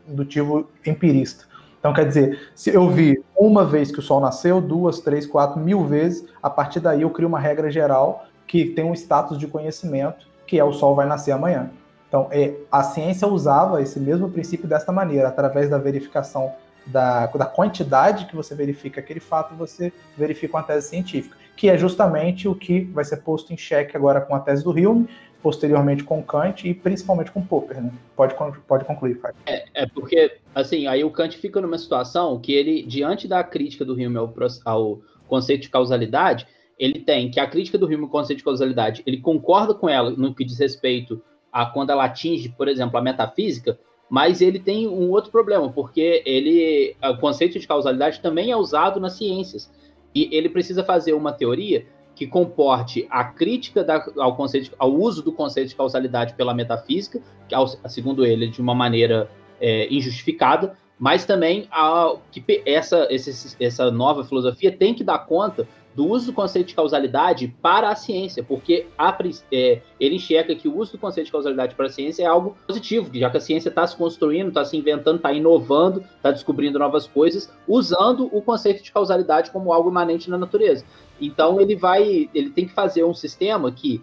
indutivo 0.07 0.69
empirista. 0.85 1.45
Então, 1.79 1.95
quer 1.95 2.07
dizer, 2.07 2.51
se 2.55 2.69
eu 2.69 2.91
vi 2.91 3.23
uma 3.35 3.65
vez 3.65 3.91
que 3.91 3.99
o 3.99 4.03
Sol 4.03 4.21
nasceu, 4.21 4.61
duas, 4.61 5.01
três, 5.01 5.27
quatro, 5.27 5.59
mil 5.59 5.87
vezes, 5.87 6.27
a 6.43 6.51
partir 6.51 6.81
daí 6.81 7.01
eu 7.03 7.11
crio 7.11 7.27
uma 7.27 7.41
regra 7.41 7.71
geral 7.71 8.27
que 8.47 8.67
tem 8.67 8.85
um 8.85 8.93
status 8.93 9.39
de 9.39 9.47
conhecimento, 9.47 10.29
que 10.47 10.59
é 10.59 10.65
o 10.65 10.73
Sol 10.73 10.95
vai 10.95 11.07
nascer 11.07 11.33
amanhã. 11.33 11.71
Então, 12.11 12.27
é, 12.33 12.57
a 12.73 12.83
ciência 12.83 13.29
usava 13.29 13.81
esse 13.81 14.01
mesmo 14.01 14.29
princípio 14.29 14.69
desta 14.69 14.91
maneira, 14.91 15.29
através 15.29 15.71
da 15.71 15.79
verificação 15.79 16.53
da, 16.85 17.27
da 17.27 17.47
quantidade 17.47 18.27
que 18.27 18.35
você 18.35 18.53
verifica 18.53 19.01
aquele 19.01 19.21
fato, 19.21 19.55
você 19.55 19.93
verifica 20.19 20.57
uma 20.57 20.63
tese 20.65 20.89
científica, 20.89 21.37
que 21.57 21.69
é 21.69 21.79
justamente 21.79 22.49
o 22.49 22.55
que 22.55 22.81
vai 22.81 23.05
ser 23.05 23.19
posto 23.19 23.53
em 23.53 23.57
xeque 23.57 23.97
agora 23.97 24.21
com 24.21 24.35
a 24.35 24.41
tese 24.41 24.65
do 24.65 24.71
Hume, 24.71 25.09
posteriormente 25.41 26.03
com 26.03 26.21
Kant 26.21 26.69
e 26.69 26.75
principalmente 26.75 27.31
com 27.31 27.41
Popper, 27.47 27.81
né? 27.81 27.93
Pode, 28.17 28.35
pode 28.67 28.85
concluir, 28.85 29.15
Fábio. 29.21 29.37
É, 29.47 29.65
é, 29.75 29.87
porque, 29.87 30.37
assim, 30.53 30.89
aí 30.89 31.05
o 31.05 31.13
Kant 31.13 31.39
fica 31.39 31.61
numa 31.61 31.79
situação 31.79 32.41
que 32.41 32.53
ele, 32.53 32.83
diante 32.83 33.29
da 33.29 33.45
crítica 33.45 33.85
do 33.85 33.95
Hume 33.95 34.17
ao, 34.17 34.35
ao 34.65 35.01
conceito 35.29 35.63
de 35.63 35.71
causalidade, 35.71 36.45
ele 36.77 36.99
tem 36.99 37.31
que 37.31 37.39
a 37.39 37.47
crítica 37.47 37.79
do 37.79 37.87
Hume 37.87 38.03
ao 38.03 38.09
conceito 38.09 38.39
de 38.39 38.45
causalidade, 38.45 39.03
ele 39.07 39.21
concorda 39.21 39.75
com 39.75 39.89
ela 39.89 40.11
no 40.11 40.35
que 40.35 40.45
diz 40.45 40.59
respeito 40.59 41.23
a 41.53 41.67
quando 41.67 41.91
ela 41.91 42.05
atinge, 42.05 42.49
por 42.51 42.69
exemplo, 42.69 42.99
a 42.99 43.03
metafísica, 43.03 43.79
mas 44.09 44.41
ele 44.41 44.59
tem 44.59 44.89
um 44.89 45.11
outro 45.11 45.31
problema, 45.31 45.71
porque 45.71 46.23
ele 46.27 46.97
o 47.03 47.17
conceito 47.19 47.59
de 47.59 47.67
causalidade 47.67 48.21
também 48.21 48.51
é 48.51 48.57
usado 48.57 48.99
nas 48.99 49.13
ciências. 49.13 49.71
E 50.13 50.29
ele 50.33 50.49
precisa 50.49 50.83
fazer 50.83 51.13
uma 51.13 51.33
teoria 51.33 51.87
que 52.15 52.27
comporte 52.27 53.07
a 53.09 53.25
crítica 53.25 53.85
da, 53.85 54.05
ao, 54.19 54.37
conceito, 54.37 54.75
ao 54.79 54.93
uso 54.93 55.23
do 55.23 55.33
conceito 55.33 55.69
de 55.69 55.77
causalidade 55.77 56.35
pela 56.35 56.53
metafísica, 56.53 57.23
que, 57.49 57.55
ao, 57.55 57.67
segundo 57.89 58.27
ele, 58.27 58.49
de 58.49 58.61
uma 58.61 58.75
maneira 58.75 59.31
é, 59.61 59.87
injustificada, 59.93 60.77
mas 60.99 61.25
também 61.25 61.67
a, 61.71 62.15
que 62.31 62.63
essa, 62.67 63.07
esse, 63.11 63.57
essa 63.59 63.91
nova 63.91 64.25
filosofia 64.25 64.71
tem 64.71 64.93
que 64.93 65.05
dar 65.05 65.21
conta 65.21 65.67
do 65.95 66.07
uso 66.07 66.27
do 66.27 66.33
conceito 66.33 66.69
de 66.69 66.75
causalidade 66.75 67.49
para 67.61 67.89
a 67.89 67.95
ciência, 67.95 68.43
porque 68.43 68.87
a, 68.97 69.17
é, 69.51 69.81
ele 69.99 70.17
enxerga 70.17 70.55
que 70.55 70.69
o 70.69 70.77
uso 70.77 70.93
do 70.93 70.99
conceito 70.99 71.27
de 71.27 71.33
causalidade 71.33 71.75
para 71.75 71.87
a 71.87 71.91
ciência 71.91 72.23
é 72.23 72.27
algo 72.27 72.57
positivo, 72.67 73.11
já 73.13 73.29
que 73.29 73.37
a 73.37 73.41
ciência 73.41 73.69
está 73.69 73.87
se 73.87 73.97
construindo, 73.97 74.49
está 74.49 74.65
se 74.65 74.77
inventando, 74.77 75.17
está 75.17 75.33
inovando, 75.33 76.05
está 76.17 76.31
descobrindo 76.31 76.79
novas 76.79 77.07
coisas, 77.07 77.53
usando 77.67 78.29
o 78.33 78.41
conceito 78.41 78.83
de 78.83 78.93
causalidade 78.93 79.51
como 79.51 79.73
algo 79.73 79.91
imanente 79.91 80.31
na 80.31 80.39
natureza. 80.39 80.85
Então 81.21 81.61
ele 81.61 81.75
vai, 81.75 82.31
ele 82.33 82.51
tem 82.51 82.67
que 82.67 82.73
fazer 82.73 83.05
um 83.05 83.15
sistema 83.15 83.71
que 83.73 84.01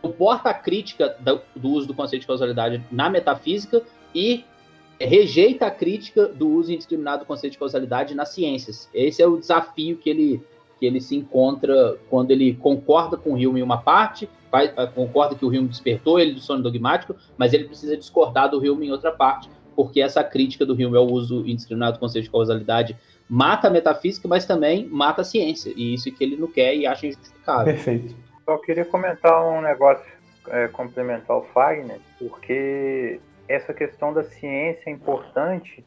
comporta 0.00 0.50
a 0.50 0.54
crítica 0.54 1.16
do, 1.18 1.40
do 1.54 1.68
uso 1.70 1.88
do 1.88 1.94
conceito 1.94 2.22
de 2.22 2.28
causalidade 2.28 2.82
na 2.90 3.10
metafísica 3.10 3.82
e 4.14 4.44
rejeita 4.98 5.66
a 5.66 5.70
crítica 5.70 6.26
do 6.26 6.48
uso 6.48 6.72
indiscriminado 6.72 7.24
do 7.24 7.26
conceito 7.26 7.52
de 7.52 7.58
causalidade 7.58 8.14
nas 8.14 8.30
ciências. 8.30 8.88
Esse 8.94 9.20
é 9.20 9.26
o 9.26 9.38
desafio 9.38 9.96
que 9.98 10.08
ele 10.08 10.42
que 10.78 10.86
ele 10.86 11.00
se 11.00 11.16
encontra 11.16 11.96
quando 12.10 12.30
ele 12.30 12.54
concorda 12.54 13.16
com 13.16 13.30
o 13.30 13.34
Hume 13.34 13.60
em 13.60 13.62
uma 13.62 13.78
parte, 13.78 14.28
vai, 14.50 14.72
eh, 14.76 14.86
concorda 14.86 15.34
que 15.34 15.44
o 15.44 15.48
Hume 15.48 15.68
despertou 15.68 16.18
ele 16.20 16.32
do 16.32 16.40
sono 16.40 16.62
dogmático, 16.62 17.16
mas 17.36 17.52
ele 17.52 17.64
precisa 17.64 17.96
discordar 17.96 18.50
do 18.50 18.58
Hume 18.58 18.86
em 18.86 18.90
outra 18.90 19.12
parte, 19.12 19.50
porque 19.74 20.00
essa 20.00 20.22
crítica 20.22 20.66
do 20.66 20.74
Hume 20.74 20.96
ao 20.96 21.06
uso 21.06 21.46
indiscriminado 21.46 21.96
do 21.96 22.00
conceito 22.00 22.24
de 22.24 22.30
causalidade 22.30 22.96
mata 23.28 23.68
a 23.68 23.70
metafísica, 23.70 24.28
mas 24.28 24.46
também 24.46 24.86
mata 24.86 25.22
a 25.22 25.24
ciência, 25.24 25.72
e 25.74 25.94
isso 25.94 26.12
que 26.12 26.22
ele 26.22 26.36
não 26.36 26.48
quer 26.48 26.74
e 26.74 26.86
acha 26.86 27.06
injustificável. 27.06 27.64
Perfeito. 27.64 28.14
Só 28.44 28.58
queria 28.58 28.84
comentar 28.84 29.44
um 29.44 29.60
negócio 29.60 30.06
é, 30.48 30.68
complementar 30.68 31.36
ao 31.36 31.44
Fagner, 31.46 32.00
porque 32.18 33.20
essa 33.48 33.72
questão 33.72 34.12
da 34.12 34.22
ciência 34.24 34.88
é 34.88 34.90
importante 34.90 35.84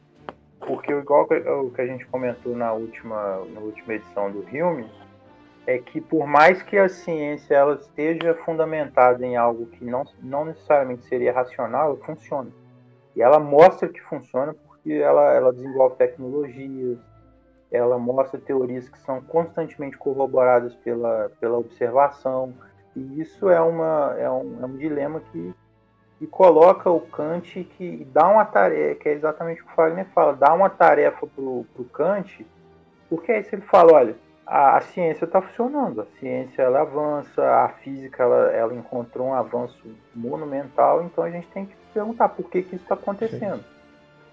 porque 0.70 0.92
igual 0.92 1.26
o 1.64 1.70
que 1.72 1.80
a 1.80 1.86
gente 1.86 2.06
comentou 2.06 2.54
na 2.54 2.72
última, 2.72 3.44
na 3.52 3.60
última 3.60 3.94
edição 3.94 4.30
do 4.30 4.44
filme, 4.44 4.88
é 5.66 5.78
que 5.78 6.00
por 6.00 6.28
mais 6.28 6.62
que 6.62 6.78
a 6.78 6.88
ciência 6.88 7.56
ela 7.56 7.74
esteja 7.74 8.34
fundamentada 8.44 9.26
em 9.26 9.36
algo 9.36 9.66
que 9.66 9.84
não, 9.84 10.04
não 10.22 10.44
necessariamente 10.44 11.02
seria 11.06 11.32
racional, 11.32 11.88
ela 11.88 12.04
funciona. 12.04 12.50
E 13.16 13.20
ela 13.20 13.40
mostra 13.40 13.88
que 13.88 14.00
funciona 14.00 14.54
porque 14.54 14.92
ela, 14.92 15.34
ela 15.34 15.52
desenvolve 15.52 15.96
tecnologias, 15.96 16.98
ela 17.72 17.98
mostra 17.98 18.38
teorias 18.38 18.88
que 18.88 18.98
são 19.00 19.20
constantemente 19.22 19.98
corroboradas 19.98 20.76
pela, 20.76 21.32
pela 21.40 21.58
observação. 21.58 22.54
E 22.94 23.20
isso 23.20 23.50
é, 23.50 23.60
uma, 23.60 24.14
é, 24.16 24.30
um, 24.30 24.62
é 24.62 24.66
um 24.66 24.76
dilema 24.76 25.20
que 25.32 25.52
e 26.20 26.26
coloca 26.26 26.90
o 26.90 27.00
Kant 27.00 27.64
que 27.76 28.06
dá 28.12 28.28
uma 28.28 28.44
tarefa, 28.44 29.00
que 29.00 29.08
é 29.08 29.12
exatamente 29.12 29.62
o 29.62 29.64
que 29.64 29.72
o 29.72 29.74
Fagner 29.74 30.06
fala, 30.14 30.34
dá 30.34 30.52
uma 30.52 30.68
tarefa 30.68 31.26
pro, 31.26 31.64
pro 31.74 31.84
Kant, 31.84 32.46
porque 33.08 33.32
aí 33.32 33.42
se 33.42 33.54
ele 33.54 33.62
fala, 33.62 33.92
olha, 33.94 34.16
a, 34.46 34.76
a 34.76 34.80
ciência 34.80 35.24
está 35.24 35.40
funcionando, 35.40 36.02
a 36.02 36.06
ciência 36.18 36.62
ela 36.62 36.82
avança, 36.82 37.42
a 37.42 37.68
física 37.68 38.22
ela, 38.22 38.50
ela 38.52 38.74
encontrou 38.74 39.28
um 39.28 39.34
avanço 39.34 39.78
monumental, 40.14 41.02
então 41.02 41.24
a 41.24 41.30
gente 41.30 41.46
tem 41.48 41.64
que 41.64 41.74
perguntar 41.94 42.28
por 42.28 42.50
que, 42.50 42.62
que 42.62 42.74
isso 42.74 42.84
está 42.84 42.94
acontecendo. 42.94 43.64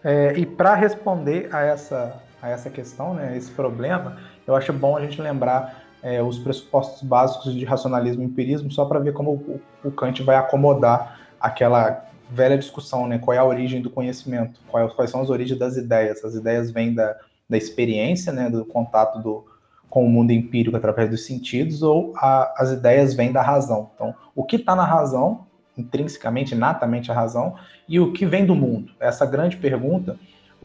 É, 0.03 0.33
e 0.37 0.45
para 0.45 0.75
responder 0.75 1.49
a 1.53 1.61
essa, 1.61 2.21
a 2.41 2.49
essa 2.49 2.69
questão, 2.69 3.13
né, 3.13 3.35
esse 3.37 3.51
problema, 3.51 4.17
eu 4.45 4.55
acho 4.55 4.73
bom 4.73 4.97
a 4.97 5.01
gente 5.01 5.21
lembrar 5.21 5.83
é, 6.03 6.21
os 6.21 6.37
pressupostos 6.37 7.01
básicos 7.01 7.53
de 7.53 7.65
racionalismo 7.65 8.21
e 8.21 8.25
empirismo, 8.25 8.71
só 8.71 8.85
para 8.85 8.99
ver 8.99 9.13
como 9.13 9.31
o, 9.31 9.61
o 9.83 9.91
Kant 9.91 10.21
vai 10.23 10.35
acomodar 10.35 11.26
aquela 11.39 12.05
velha 12.29 12.57
discussão, 12.57 13.07
né? 13.07 13.17
Qual 13.19 13.33
é 13.33 13.37
a 13.37 13.45
origem 13.45 13.81
do 13.81 13.89
conhecimento? 13.89 14.59
É, 14.73 14.87
quais 14.89 15.09
são 15.09 15.21
as 15.21 15.29
origens 15.29 15.57
das 15.57 15.77
ideias? 15.77 16.23
As 16.23 16.35
ideias 16.35 16.71
vêm 16.71 16.93
da, 16.93 17.15
da 17.49 17.57
experiência, 17.57 18.31
né? 18.31 18.49
Do 18.49 18.65
contato 18.65 19.19
do, 19.19 19.45
com 19.89 20.05
o 20.05 20.09
mundo 20.09 20.31
empírico 20.31 20.75
através 20.75 21.09
dos 21.09 21.25
sentidos, 21.25 21.81
ou 21.81 22.13
a, 22.17 22.53
as 22.57 22.71
ideias 22.71 23.13
vêm 23.13 23.31
da 23.31 23.41
razão? 23.41 23.91
Então, 23.95 24.13
o 24.35 24.43
que 24.43 24.57
está 24.57 24.75
na 24.75 24.85
razão, 24.85 25.45
intrinsecamente, 25.77 26.55
natamente 26.55 27.11
a 27.11 27.15
razão, 27.15 27.55
e 27.87 27.99
o 27.99 28.11
que 28.11 28.25
vem 28.25 28.45
do 28.45 28.55
mundo? 28.55 28.91
Essa 28.99 29.25
grande 29.25 29.57
pergunta, 29.57 30.17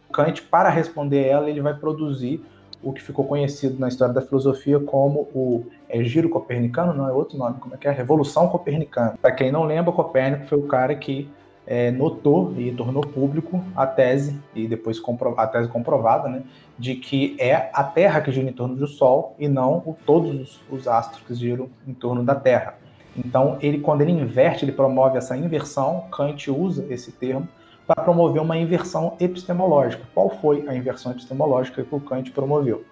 o 0.09 0.13
Kant, 0.13 0.43
para 0.43 0.69
responder 0.69 1.27
ela, 1.27 1.49
ele 1.49 1.61
vai 1.61 1.75
produzir 1.75 2.45
o 2.83 2.93
que 2.93 3.03
ficou 3.03 3.25
conhecido 3.25 3.79
na 3.79 3.89
história 3.89 4.13
da 4.13 4.21
filosofia 4.21 4.81
como 4.81 5.29
o 5.35 5.67
é 5.89 6.03
giro 6.03 6.29
copernicano, 6.29 6.93
não 6.93 7.09
é 7.09 7.13
outro 7.13 7.39
nome, 7.39 7.59
como 7.61 7.75
é 7.75 7.79
que 7.79 7.87
é? 7.87 7.91
Revolução 7.91 8.49
Copernicana. 8.49 9.15
Para 9.21 9.33
quem 9.33 9.53
não 9.53 9.65
lembra, 9.65 9.93
Copérnico 9.93 10.47
foi 10.47 10.59
o 10.59 10.67
cara 10.67 10.95
que 10.95 11.31
é, 11.67 11.91
notou 11.91 12.55
e 12.57 12.73
tornou 12.73 13.03
público 13.03 13.63
a 13.77 13.87
tese, 13.87 14.39
e 14.55 14.67
depois 14.67 15.01
a 15.37 15.47
tese 15.47 15.69
comprovada, 15.69 16.29
né, 16.29 16.43
de 16.79 16.97
que 16.97 17.37
é 17.39 17.71
a 17.73 17.85
Terra 17.85 18.21
que 18.21 18.33
gira 18.33 18.49
em 18.49 18.53
torno 18.53 18.75
do 18.75 18.87
Sol 18.87 19.37
e 19.39 19.49
não 19.49 19.83
o, 19.87 19.97
todos 20.05 20.35
os, 20.35 20.61
os 20.71 20.89
astros 20.89 21.23
que 21.27 21.35
giram 21.35 21.69
em 21.87 21.95
torno 21.95 22.25
da 22.25 22.35
Terra. 22.35 22.75
Então, 23.17 23.59
ele, 23.61 23.79
quando 23.79 24.01
ele 24.01 24.13
inverte, 24.13 24.65
ele 24.65 24.73
promove 24.73 25.19
essa 25.19 25.37
inversão, 25.37 26.07
Kant 26.11 26.51
usa 26.51 26.87
esse 26.89 27.13
termo 27.13 27.47
para 27.87 28.03
promover 28.03 28.41
uma 28.41 28.57
inversão 28.57 29.17
epistemológica. 29.21 30.03
Qual 30.15 30.31
foi 30.31 30.67
a 30.69 30.75
inversão 30.75 31.13
epistemológica 31.13 31.83
que 31.83 31.95
o 31.95 32.01
Kant 32.01 32.31
promoveu? 32.31 32.85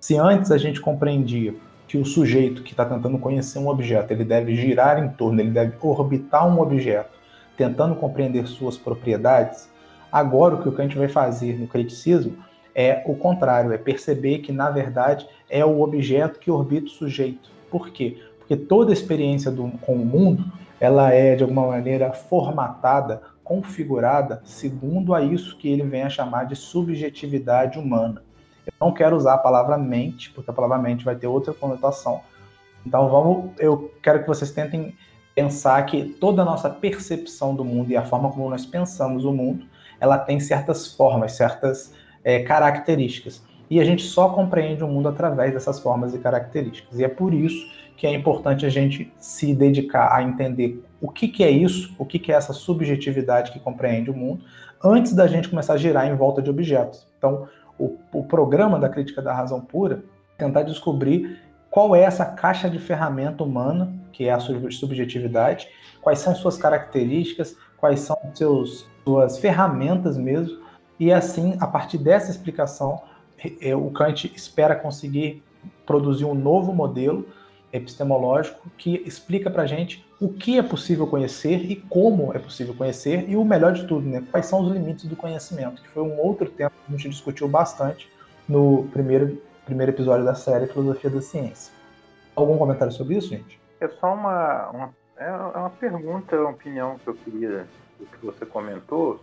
Se 0.00 0.16
antes 0.16 0.50
a 0.50 0.58
gente 0.58 0.80
compreendia 0.80 1.54
que 1.88 1.98
o 1.98 2.04
sujeito 2.04 2.62
que 2.62 2.72
está 2.72 2.84
tentando 2.84 3.18
conhecer 3.18 3.58
um 3.58 3.68
objeto, 3.68 4.12
ele 4.12 4.24
deve 4.24 4.54
girar 4.56 5.02
em 5.02 5.08
torno, 5.10 5.40
ele 5.40 5.50
deve 5.50 5.74
orbitar 5.80 6.46
um 6.46 6.60
objeto, 6.60 7.16
tentando 7.56 7.94
compreender 7.94 8.46
suas 8.46 8.76
propriedades, 8.76 9.70
agora 10.10 10.54
o 10.54 10.62
que 10.62 10.68
o 10.68 10.72
Kant 10.72 10.96
vai 10.96 11.08
fazer 11.08 11.58
no 11.58 11.66
criticismo 11.66 12.36
é 12.74 13.02
o 13.06 13.14
contrário, 13.14 13.72
é 13.72 13.78
perceber 13.78 14.40
que, 14.40 14.52
na 14.52 14.68
verdade, 14.68 15.26
é 15.48 15.64
o 15.64 15.80
objeto 15.80 16.38
que 16.38 16.50
orbita 16.50 16.86
o 16.86 16.90
sujeito. 16.90 17.50
Por 17.70 17.88
quê? 17.88 18.18
Porque 18.38 18.54
toda 18.54 18.92
experiência 18.92 19.50
do, 19.50 19.70
com 19.80 19.94
o 19.94 20.04
mundo, 20.04 20.44
ela 20.78 21.10
é, 21.10 21.34
de 21.34 21.42
alguma 21.42 21.66
maneira, 21.68 22.12
formatada 22.12 23.22
configurada 23.46 24.42
segundo 24.44 25.14
a 25.14 25.22
isso 25.22 25.56
que 25.56 25.68
ele 25.68 25.84
vem 25.84 26.02
a 26.02 26.08
chamar 26.08 26.44
de 26.44 26.56
subjetividade 26.56 27.78
humana. 27.78 28.24
Eu 28.66 28.72
não 28.80 28.92
quero 28.92 29.16
usar 29.16 29.34
a 29.34 29.38
palavra 29.38 29.78
mente, 29.78 30.32
porque 30.32 30.50
a 30.50 30.52
palavra 30.52 30.78
mente 30.78 31.04
vai 31.04 31.14
ter 31.14 31.28
outra 31.28 31.54
conotação. 31.54 32.20
Então 32.84 33.08
vamos, 33.08 33.52
eu 33.58 33.94
quero 34.02 34.20
que 34.20 34.26
vocês 34.26 34.50
tentem 34.50 34.96
pensar 35.32 35.80
que 35.86 36.04
toda 36.04 36.42
a 36.42 36.44
nossa 36.44 36.68
percepção 36.68 37.54
do 37.54 37.64
mundo 37.64 37.92
e 37.92 37.96
a 37.96 38.04
forma 38.04 38.30
como 38.32 38.50
nós 38.50 38.66
pensamos 38.66 39.24
o 39.24 39.32
mundo, 39.32 39.64
ela 40.00 40.18
tem 40.18 40.40
certas 40.40 40.92
formas, 40.94 41.32
certas 41.32 41.94
é, 42.24 42.42
características. 42.42 43.44
E 43.70 43.78
a 43.78 43.84
gente 43.84 44.02
só 44.02 44.30
compreende 44.30 44.82
o 44.82 44.88
mundo 44.88 45.08
através 45.08 45.52
dessas 45.52 45.78
formas 45.78 46.14
e 46.14 46.18
características. 46.18 46.98
E 46.98 47.04
é 47.04 47.08
por 47.08 47.32
isso 47.32 47.64
que 47.96 48.06
é 48.06 48.14
importante 48.14 48.66
a 48.66 48.68
gente 48.68 49.12
se 49.18 49.54
dedicar 49.54 50.14
a 50.14 50.22
entender 50.22 50.84
o 51.00 51.10
que, 51.10 51.28
que 51.28 51.42
é 51.42 51.50
isso, 51.50 51.94
o 51.98 52.04
que, 52.04 52.18
que 52.18 52.30
é 52.30 52.34
essa 52.34 52.52
subjetividade 52.52 53.52
que 53.52 53.58
compreende 53.58 54.10
o 54.10 54.14
mundo, 54.14 54.44
antes 54.84 55.14
da 55.14 55.26
gente 55.26 55.48
começar 55.48 55.74
a 55.74 55.78
girar 55.78 56.06
em 56.06 56.14
volta 56.14 56.42
de 56.42 56.50
objetos. 56.50 57.06
Então, 57.16 57.48
o, 57.78 57.96
o 58.12 58.24
programa 58.24 58.78
da 58.78 58.88
crítica 58.88 59.22
da 59.22 59.32
razão 59.32 59.60
pura 59.60 60.04
é 60.36 60.44
tentar 60.44 60.62
descobrir 60.62 61.40
qual 61.70 61.94
é 61.94 62.02
essa 62.02 62.24
caixa 62.24 62.70
de 62.70 62.78
ferramenta 62.78 63.42
humana, 63.42 63.92
que 64.12 64.24
é 64.24 64.32
a 64.32 64.40
subjetividade, 64.40 65.68
quais 66.00 66.18
são 66.18 66.34
suas 66.34 66.56
características, 66.56 67.56
quais 67.76 68.00
são 68.00 68.16
seus, 68.34 68.86
suas 69.04 69.38
ferramentas 69.38 70.16
mesmo, 70.16 70.58
e 70.98 71.12
assim, 71.12 71.56
a 71.60 71.66
partir 71.66 71.98
dessa 71.98 72.30
explicação, 72.30 73.02
é, 73.60 73.76
o 73.76 73.90
Kant 73.90 74.32
espera 74.34 74.74
conseguir 74.74 75.42
produzir 75.84 76.24
um 76.24 76.34
novo 76.34 76.72
modelo 76.72 77.26
epistemológico 77.72 78.68
que 78.76 79.02
explica 79.06 79.50
para 79.50 79.62
a 79.62 79.66
gente 79.66 80.06
o 80.20 80.32
que 80.32 80.58
é 80.58 80.62
possível 80.62 81.06
conhecer 81.06 81.70
e 81.70 81.76
como 81.76 82.34
é 82.34 82.38
possível 82.38 82.74
conhecer 82.74 83.28
e 83.28 83.36
o 83.36 83.44
melhor 83.44 83.72
de 83.72 83.86
tudo, 83.86 84.08
né, 84.08 84.24
quais 84.30 84.46
são 84.46 84.60
os 84.60 84.72
limites 84.72 85.04
do 85.04 85.16
conhecimento, 85.16 85.82
que 85.82 85.88
foi 85.88 86.02
um 86.02 86.18
outro 86.18 86.48
tema 86.48 86.70
que 86.70 86.94
a 86.94 86.96
gente 86.96 87.08
discutiu 87.10 87.48
bastante 87.48 88.10
no 88.48 88.88
primeiro, 88.92 89.42
primeiro 89.64 89.92
episódio 89.92 90.24
da 90.24 90.34
série 90.34 90.66
Filosofia 90.66 91.10
da 91.10 91.20
Ciência. 91.20 91.72
Algum 92.34 92.56
comentário 92.56 92.92
sobre 92.92 93.16
isso, 93.16 93.28
gente? 93.28 93.60
É 93.80 93.88
só 93.88 94.14
uma, 94.14 94.70
uma 94.70 94.94
é 95.18 95.30
uma 95.30 95.70
pergunta, 95.70 96.36
uma 96.36 96.50
opinião 96.50 96.98
que 96.98 97.08
eu 97.08 97.14
queria 97.14 97.66
do 97.98 98.06
que 98.06 98.24
você 98.24 98.44
comentou 98.44 99.20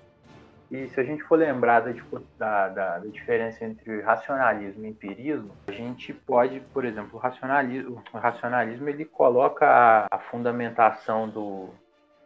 e 0.73 0.89
se 0.89 0.99
a 0.99 1.03
gente 1.03 1.21
for 1.21 1.37
lembrar 1.37 1.81
da, 1.81 1.93
da, 2.35 2.97
da, 2.97 2.97
diferença 3.07 3.63
entre 3.63 4.01
racionalismo 4.01 4.83
e 4.83 4.89
empirismo, 4.89 5.51
a 5.67 5.71
gente 5.71 6.11
pode, 6.11 6.61
por 6.73 6.83
exemplo, 6.83 7.11
o 7.13 7.19
racionalismo, 7.19 8.01
o 8.11 8.17
racionalismo 8.17 8.89
ele 8.89 9.05
coloca 9.05 9.67
a, 9.67 10.07
a 10.09 10.17
fundamentação 10.17 11.29
do 11.29 11.69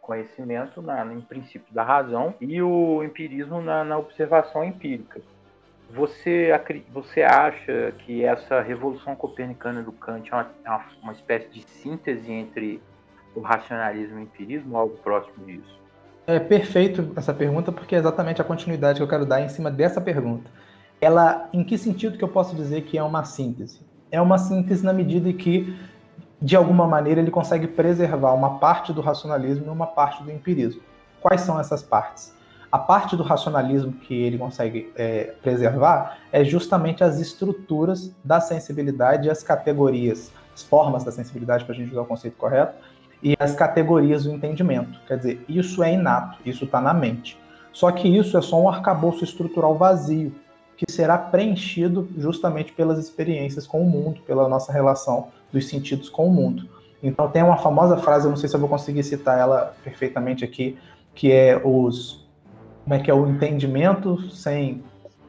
conhecimento 0.00 0.80
na, 0.80 1.04
no 1.04 1.20
princípio 1.20 1.74
da 1.74 1.82
razão 1.82 2.34
e 2.40 2.62
o 2.62 3.04
empirismo 3.04 3.60
na, 3.60 3.84
na 3.84 3.98
observação 3.98 4.64
empírica. 4.64 5.20
Você, 5.90 6.50
você 6.90 7.22
acha 7.22 7.92
que 7.98 8.24
essa 8.24 8.62
revolução 8.62 9.14
copernicana 9.14 9.82
do 9.82 9.92
Kant 9.92 10.26
é 10.32 10.46
é 10.64 10.70
uma, 10.70 10.86
uma 11.02 11.12
espécie 11.12 11.50
de 11.50 11.60
síntese 11.68 12.32
entre 12.32 12.82
o 13.34 13.40
racionalismo 13.40 14.16
e 14.16 14.20
o 14.20 14.24
empirismo 14.24 14.74
ou 14.74 14.80
algo 14.80 14.96
próximo 14.96 15.44
disso? 15.44 15.77
É 16.28 16.38
perfeito 16.38 17.10
essa 17.16 17.32
pergunta, 17.32 17.72
porque 17.72 17.94
é 17.94 17.98
exatamente 17.98 18.38
a 18.38 18.44
continuidade 18.44 18.98
que 18.98 19.02
eu 19.02 19.08
quero 19.08 19.24
dar 19.24 19.40
em 19.40 19.48
cima 19.48 19.70
dessa 19.70 19.98
pergunta. 19.98 20.50
ela, 21.00 21.48
em 21.54 21.64
que 21.64 21.78
sentido 21.78 22.18
que 22.18 22.24
eu 22.24 22.28
posso 22.28 22.54
dizer 22.54 22.82
que 22.82 22.98
é 22.98 23.02
uma 23.02 23.24
síntese? 23.24 23.80
É 24.10 24.20
uma 24.20 24.36
síntese 24.36 24.84
na 24.84 24.92
medida 24.92 25.32
que, 25.32 25.74
de 26.38 26.54
alguma 26.54 26.86
maneira, 26.86 27.18
ele 27.18 27.30
consegue 27.30 27.66
preservar 27.66 28.34
uma 28.34 28.58
parte 28.58 28.92
do 28.92 29.00
racionalismo 29.00 29.64
e 29.64 29.68
uma 29.70 29.86
parte 29.86 30.22
do 30.22 30.30
empirismo. 30.30 30.82
Quais 31.18 31.40
são 31.40 31.58
essas 31.58 31.82
partes? 31.82 32.34
A 32.70 32.78
parte 32.78 33.16
do 33.16 33.22
racionalismo 33.22 33.92
que 33.92 34.12
ele 34.12 34.36
consegue 34.36 34.92
é, 34.96 35.34
preservar 35.40 36.18
é 36.30 36.44
justamente 36.44 37.02
as 37.02 37.18
estruturas 37.18 38.14
da 38.22 38.38
sensibilidade 38.38 39.28
e 39.28 39.30
as 39.30 39.42
categorias, 39.42 40.30
as 40.54 40.62
formas 40.62 41.04
da 41.04 41.10
sensibilidade, 41.10 41.64
para 41.64 41.72
a 41.72 41.78
gente 41.78 41.90
usar 41.90 42.02
o 42.02 42.06
conceito 42.06 42.36
correto, 42.36 42.74
e 43.22 43.34
as 43.38 43.54
categorias 43.54 44.24
do 44.24 44.32
entendimento. 44.32 45.00
Quer 45.06 45.18
dizer, 45.18 45.44
isso 45.48 45.82
é 45.82 45.92
inato, 45.94 46.38
isso 46.44 46.64
está 46.64 46.80
na 46.80 46.94
mente. 46.94 47.38
Só 47.72 47.90
que 47.90 48.08
isso 48.08 48.36
é 48.36 48.42
só 48.42 48.60
um 48.60 48.68
arcabouço 48.68 49.24
estrutural 49.24 49.74
vazio, 49.74 50.34
que 50.76 50.90
será 50.90 51.18
preenchido 51.18 52.08
justamente 52.16 52.72
pelas 52.72 52.98
experiências 52.98 53.66
com 53.66 53.82
o 53.82 53.88
mundo, 53.88 54.20
pela 54.26 54.48
nossa 54.48 54.72
relação 54.72 55.28
dos 55.52 55.68
sentidos 55.68 56.08
com 56.08 56.26
o 56.26 56.30
mundo. 56.30 56.68
Então 57.02 57.28
tem 57.28 57.42
uma 57.42 57.56
famosa 57.56 57.96
frase, 57.96 58.26
eu 58.26 58.30
não 58.30 58.36
sei 58.36 58.48
se 58.48 58.56
eu 58.56 58.60
vou 58.60 58.68
conseguir 58.68 59.02
citar 59.02 59.38
ela 59.38 59.74
perfeitamente 59.82 60.44
aqui, 60.44 60.78
que 61.14 61.32
é 61.32 61.60
os 61.64 62.26
como 62.84 62.94
é 62.94 62.98
que 63.00 63.10
é 63.10 63.14
o 63.14 63.28
entendimento 63.28 64.30
sem 64.30 64.82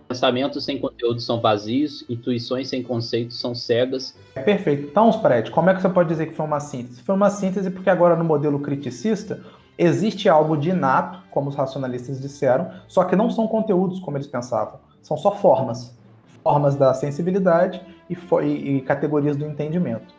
Pensamentos 0.09 0.65
sem 0.65 0.79
conteúdo 0.79 1.21
são 1.21 1.39
vazios, 1.39 2.03
intuições 2.09 2.67
sem 2.67 2.81
conceitos 2.81 3.39
são 3.39 3.53
cegas. 3.53 4.17
É 4.33 4.41
perfeito. 4.41 4.87
Então, 4.87 5.13
Fred, 5.13 5.51
como 5.51 5.69
é 5.69 5.75
que 5.75 5.83
você 5.83 5.87
pode 5.87 6.09
dizer 6.09 6.25
que 6.25 6.33
foi 6.33 6.47
uma 6.47 6.59
síntese? 6.59 7.03
Foi 7.03 7.13
uma 7.13 7.29
síntese 7.29 7.69
porque 7.69 7.91
agora 7.91 8.15
no 8.15 8.23
modelo 8.23 8.59
criticista 8.59 9.39
existe 9.77 10.27
algo 10.27 10.57
de 10.57 10.71
inato, 10.71 11.21
como 11.29 11.49
os 11.49 11.55
racionalistas 11.55 12.19
disseram, 12.19 12.71
só 12.87 13.03
que 13.03 13.15
não 13.15 13.29
são 13.29 13.47
conteúdos 13.47 13.99
como 13.99 14.17
eles 14.17 14.25
pensavam, 14.25 14.79
são 15.01 15.15
só 15.15 15.35
formas. 15.35 15.95
Formas 16.43 16.75
da 16.75 16.91
sensibilidade 16.93 17.79
e, 18.09 18.17
e 18.45 18.81
categorias 18.81 19.37
do 19.37 19.45
entendimento 19.45 20.18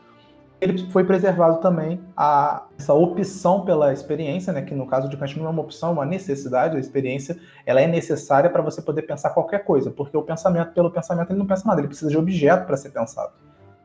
ele 0.61 0.91
foi 0.91 1.05
preservado 1.05 1.59
também 1.61 2.01
a, 2.15 2.65
essa 2.79 2.93
opção 2.93 3.65
pela 3.65 3.93
experiência, 3.93 4.53
né, 4.53 4.61
que 4.61 4.75
no 4.75 4.87
caso 4.87 5.09
de 5.09 5.17
Kant 5.17 5.39
não 5.39 5.47
é 5.47 5.49
uma 5.49 5.63
opção, 5.63 5.91
é 5.91 5.93
uma 5.93 6.05
necessidade, 6.05 6.77
a 6.77 6.81
experiência 6.81 7.39
ela 7.65 7.81
é 7.81 7.87
necessária 7.87 8.51
para 8.51 8.61
você 8.61 8.83
poder 8.83 9.03
pensar 9.03 9.31
qualquer 9.31 9.65
coisa, 9.65 9.91
porque 9.91 10.17
o 10.17 10.23
pensamento, 10.23 10.73
pelo 10.73 10.91
pensamento, 10.91 11.31
ele 11.31 11.39
não 11.39 11.47
pensa 11.47 11.67
nada, 11.67 11.81
ele 11.81 11.89
precisa 11.89 12.11
de 12.11 12.19
objeto 12.19 12.67
para 12.67 12.77
ser 12.77 12.91
pensado. 12.91 13.33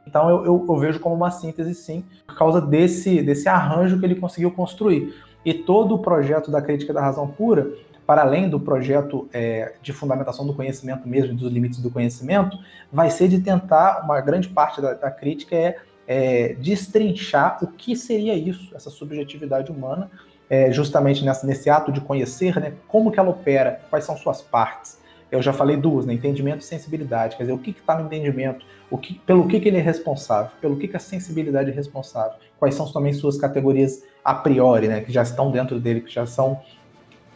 Então 0.05 0.29
eu, 0.29 0.45
eu, 0.45 0.65
eu, 0.67 0.77
vejo 0.77 0.99
como 0.99 1.15
uma 1.15 1.31
síntese, 1.31 1.73
sim, 1.73 2.03
por 2.27 2.37
causa 2.37 2.61
desse, 2.61 3.21
desse 3.21 3.47
arranjo 3.47 3.97
que 3.97 4.05
ele 4.05 4.15
conseguiu 4.15 4.51
construir. 4.51 5.15
E 5.43 5.53
todo 5.53 5.95
o 5.95 5.99
projeto 5.99 6.51
da 6.51 6.61
crítica 6.61 6.93
da 6.93 7.01
razão 7.01 7.27
pura, 7.27 7.71
para 8.05 8.21
além 8.21 8.47
do 8.49 8.59
projeto 8.59 9.27
é, 9.33 9.73
de 9.81 9.91
fundamentação 9.91 10.45
do 10.45 10.53
conhecimento 10.53 11.07
mesmo, 11.07 11.35
dos 11.35 11.51
limites 11.51 11.79
do 11.79 11.89
conhecimento, 11.89 12.57
vai 12.91 13.09
ser 13.09 13.27
de 13.27 13.39
tentar, 13.39 14.03
uma 14.03 14.21
grande 14.21 14.49
parte 14.49 14.79
da, 14.79 14.93
da 14.93 15.09
crítica 15.09 15.55
é 15.55 15.77
é, 16.07 16.53
destrinchar 16.55 17.57
o 17.61 17.67
que 17.67 17.95
seria 17.95 18.35
isso, 18.35 18.75
essa 18.75 18.89
subjetividade 18.89 19.71
humana, 19.71 20.09
é, 20.49 20.71
justamente 20.71 21.23
nessa, 21.25 21.45
nesse 21.45 21.69
ato 21.69 21.91
de 21.91 22.01
conhecer, 22.01 22.59
né, 22.59 22.73
como 22.87 23.11
que 23.11 23.19
ela 23.19 23.29
opera, 23.29 23.81
quais 23.89 24.05
são 24.05 24.15
suas 24.15 24.41
partes. 24.41 24.99
Eu 25.31 25.41
já 25.41 25.51
falei 25.51 25.75
duas, 25.75 26.05
né, 26.05 26.13
entendimento 26.13 26.61
e 26.61 26.63
sensibilidade, 26.63 27.35
quer 27.35 27.43
dizer, 27.43 27.53
o 27.53 27.57
que 27.57 27.71
está 27.71 27.97
no 27.97 28.05
entendimento, 28.05 28.65
o 28.89 28.97
que, 28.97 29.15
pelo 29.25 29.47
que, 29.47 29.59
que 29.59 29.67
ele 29.67 29.77
é 29.77 29.81
responsável, 29.81 30.51
pelo 30.61 30.77
que, 30.77 30.87
que 30.87 30.95
a 30.95 30.99
sensibilidade 30.99 31.71
é 31.71 31.73
responsável, 31.73 32.37
quais 32.59 32.75
são 32.75 32.91
também 32.91 33.11
suas 33.11 33.37
categorias 33.37 34.03
a 34.23 34.35
priori, 34.35 34.87
né, 34.87 35.01
que 35.01 35.11
já 35.11 35.23
estão 35.23 35.51
dentro 35.51 35.79
dele, 35.79 36.01
que 36.01 36.13
já 36.13 36.25
são 36.25 36.61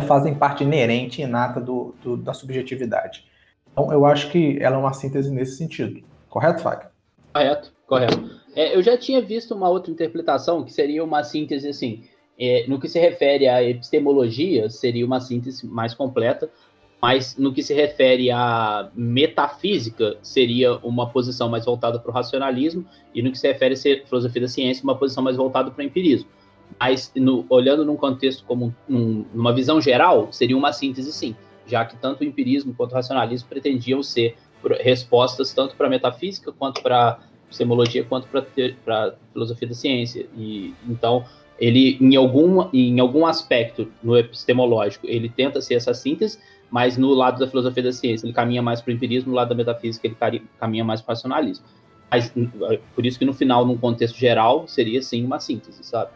fazem 0.06 0.34
parte 0.34 0.64
inerente, 0.64 1.22
inata 1.22 1.60
do, 1.60 1.94
do, 2.02 2.16
da 2.16 2.34
subjetividade. 2.34 3.28
Então, 3.72 3.92
eu 3.92 4.06
acho 4.06 4.30
que 4.30 4.58
ela 4.62 4.76
é 4.76 4.80
uma 4.80 4.94
síntese 4.94 5.30
nesse 5.32 5.58
sentido. 5.58 6.02
Correto, 6.30 6.62
Fag? 6.62 6.86
Correto, 7.34 7.74
correto. 7.86 8.40
É, 8.56 8.76
eu 8.76 8.82
já 8.82 8.98
tinha 8.98 9.22
visto 9.22 9.54
uma 9.54 9.70
outra 9.70 9.92
interpretação 9.92 10.64
que 10.64 10.72
seria 10.72 11.04
uma 11.04 11.24
síntese 11.24 11.68
assim. 11.68 12.04
É, 12.38 12.66
no 12.68 12.80
que 12.80 12.88
se 12.88 13.00
refere 13.00 13.48
à 13.48 13.64
epistemologia, 13.64 14.70
seria 14.70 15.06
uma 15.06 15.20
síntese 15.20 15.68
mais 15.68 15.94
completa, 15.94 16.50
mas 17.02 17.38
no 17.38 17.54
que 17.54 17.62
se 17.62 17.74
refere 17.74 18.32
à 18.32 18.90
metafísica, 18.96 20.18
seria 20.22 20.78
uma 20.78 21.10
posição 21.10 21.50
mais 21.50 21.66
voltada 21.66 22.00
para 22.00 22.10
o 22.10 22.14
racionalismo, 22.14 22.86
e 23.14 23.22
no 23.22 23.32
que 23.32 23.38
se 23.38 23.48
refere 23.48 23.76
à 23.76 24.08
filosofia 24.08 24.42
da 24.42 24.48
ciência, 24.48 24.84
uma 24.84 24.96
posição 24.96 25.24
mais 25.24 25.38
voltada 25.38 25.72
para 25.72 25.82
o 25.82 25.86
empirismo. 25.86 26.30
Mas, 26.80 27.12
no, 27.16 27.46
olhando 27.50 27.84
num 27.84 27.96
contexto 27.96 28.44
como 28.46 28.76
num, 28.88 29.26
numa 29.34 29.54
visão 29.54 29.82
geral, 29.82 30.32
seria 30.32 30.58
uma 30.58 30.72
síntese 30.72 31.12
sim, 31.12 31.36
já 31.66 31.84
que 31.86 31.98
tanto 31.98 32.22
o 32.22 32.24
empirismo 32.24 32.74
quanto 32.74 32.92
o 32.92 32.96
racionalismo 32.96 33.50
pretendiam 33.50 34.04
ser 34.04 34.36
respostas 34.82 35.54
tanto 35.54 35.76
para 35.76 35.88
a 35.88 35.90
metafísica 35.90 36.52
quanto 36.52 36.82
para 36.82 37.20
epistemologia 37.50 38.04
quanto 38.04 38.28
para 38.28 39.16
filosofia 39.34 39.68
da 39.68 39.74
ciência. 39.74 40.28
E 40.38 40.74
então 40.88 41.26
ele 41.60 41.98
em 42.00 42.16
algum 42.16 42.70
em 42.72 43.00
algum 43.00 43.26
aspecto 43.26 43.92
no 44.02 44.18
epistemológico 44.18 45.06
ele 45.08 45.28
tenta 45.28 45.60
ser 45.60 45.74
essa 45.76 45.94
síntese, 45.94 46.40
mas 46.72 46.98
no 46.98 47.14
lado 47.14 47.40
da 47.40 47.48
filosofia 47.48 47.84
da 47.84 47.92
ciência 47.92 48.26
ele 48.26 48.34
caminha 48.34 48.62
mais 48.62 48.80
para 48.80 48.92
o 48.92 48.94
empirismo, 48.94 49.32
no 49.32 49.36
lado 49.36 49.50
da 49.50 49.56
metafísica 49.56 50.08
ele 50.08 50.44
caminha 50.60 50.84
mais 50.84 51.02
para 51.02 51.12
o 51.12 51.16
racionalismo. 51.16 51.66
Mas 52.10 52.34
por 52.96 53.06
isso 53.06 53.20
que 53.20 53.26
no 53.26 53.34
final, 53.34 53.66
num 53.66 53.78
contexto 53.78 54.18
geral, 54.18 54.68
seria 54.68 55.02
sim 55.02 55.24
uma 55.24 55.40
síntese, 55.40 55.84
sabe? 55.84 56.10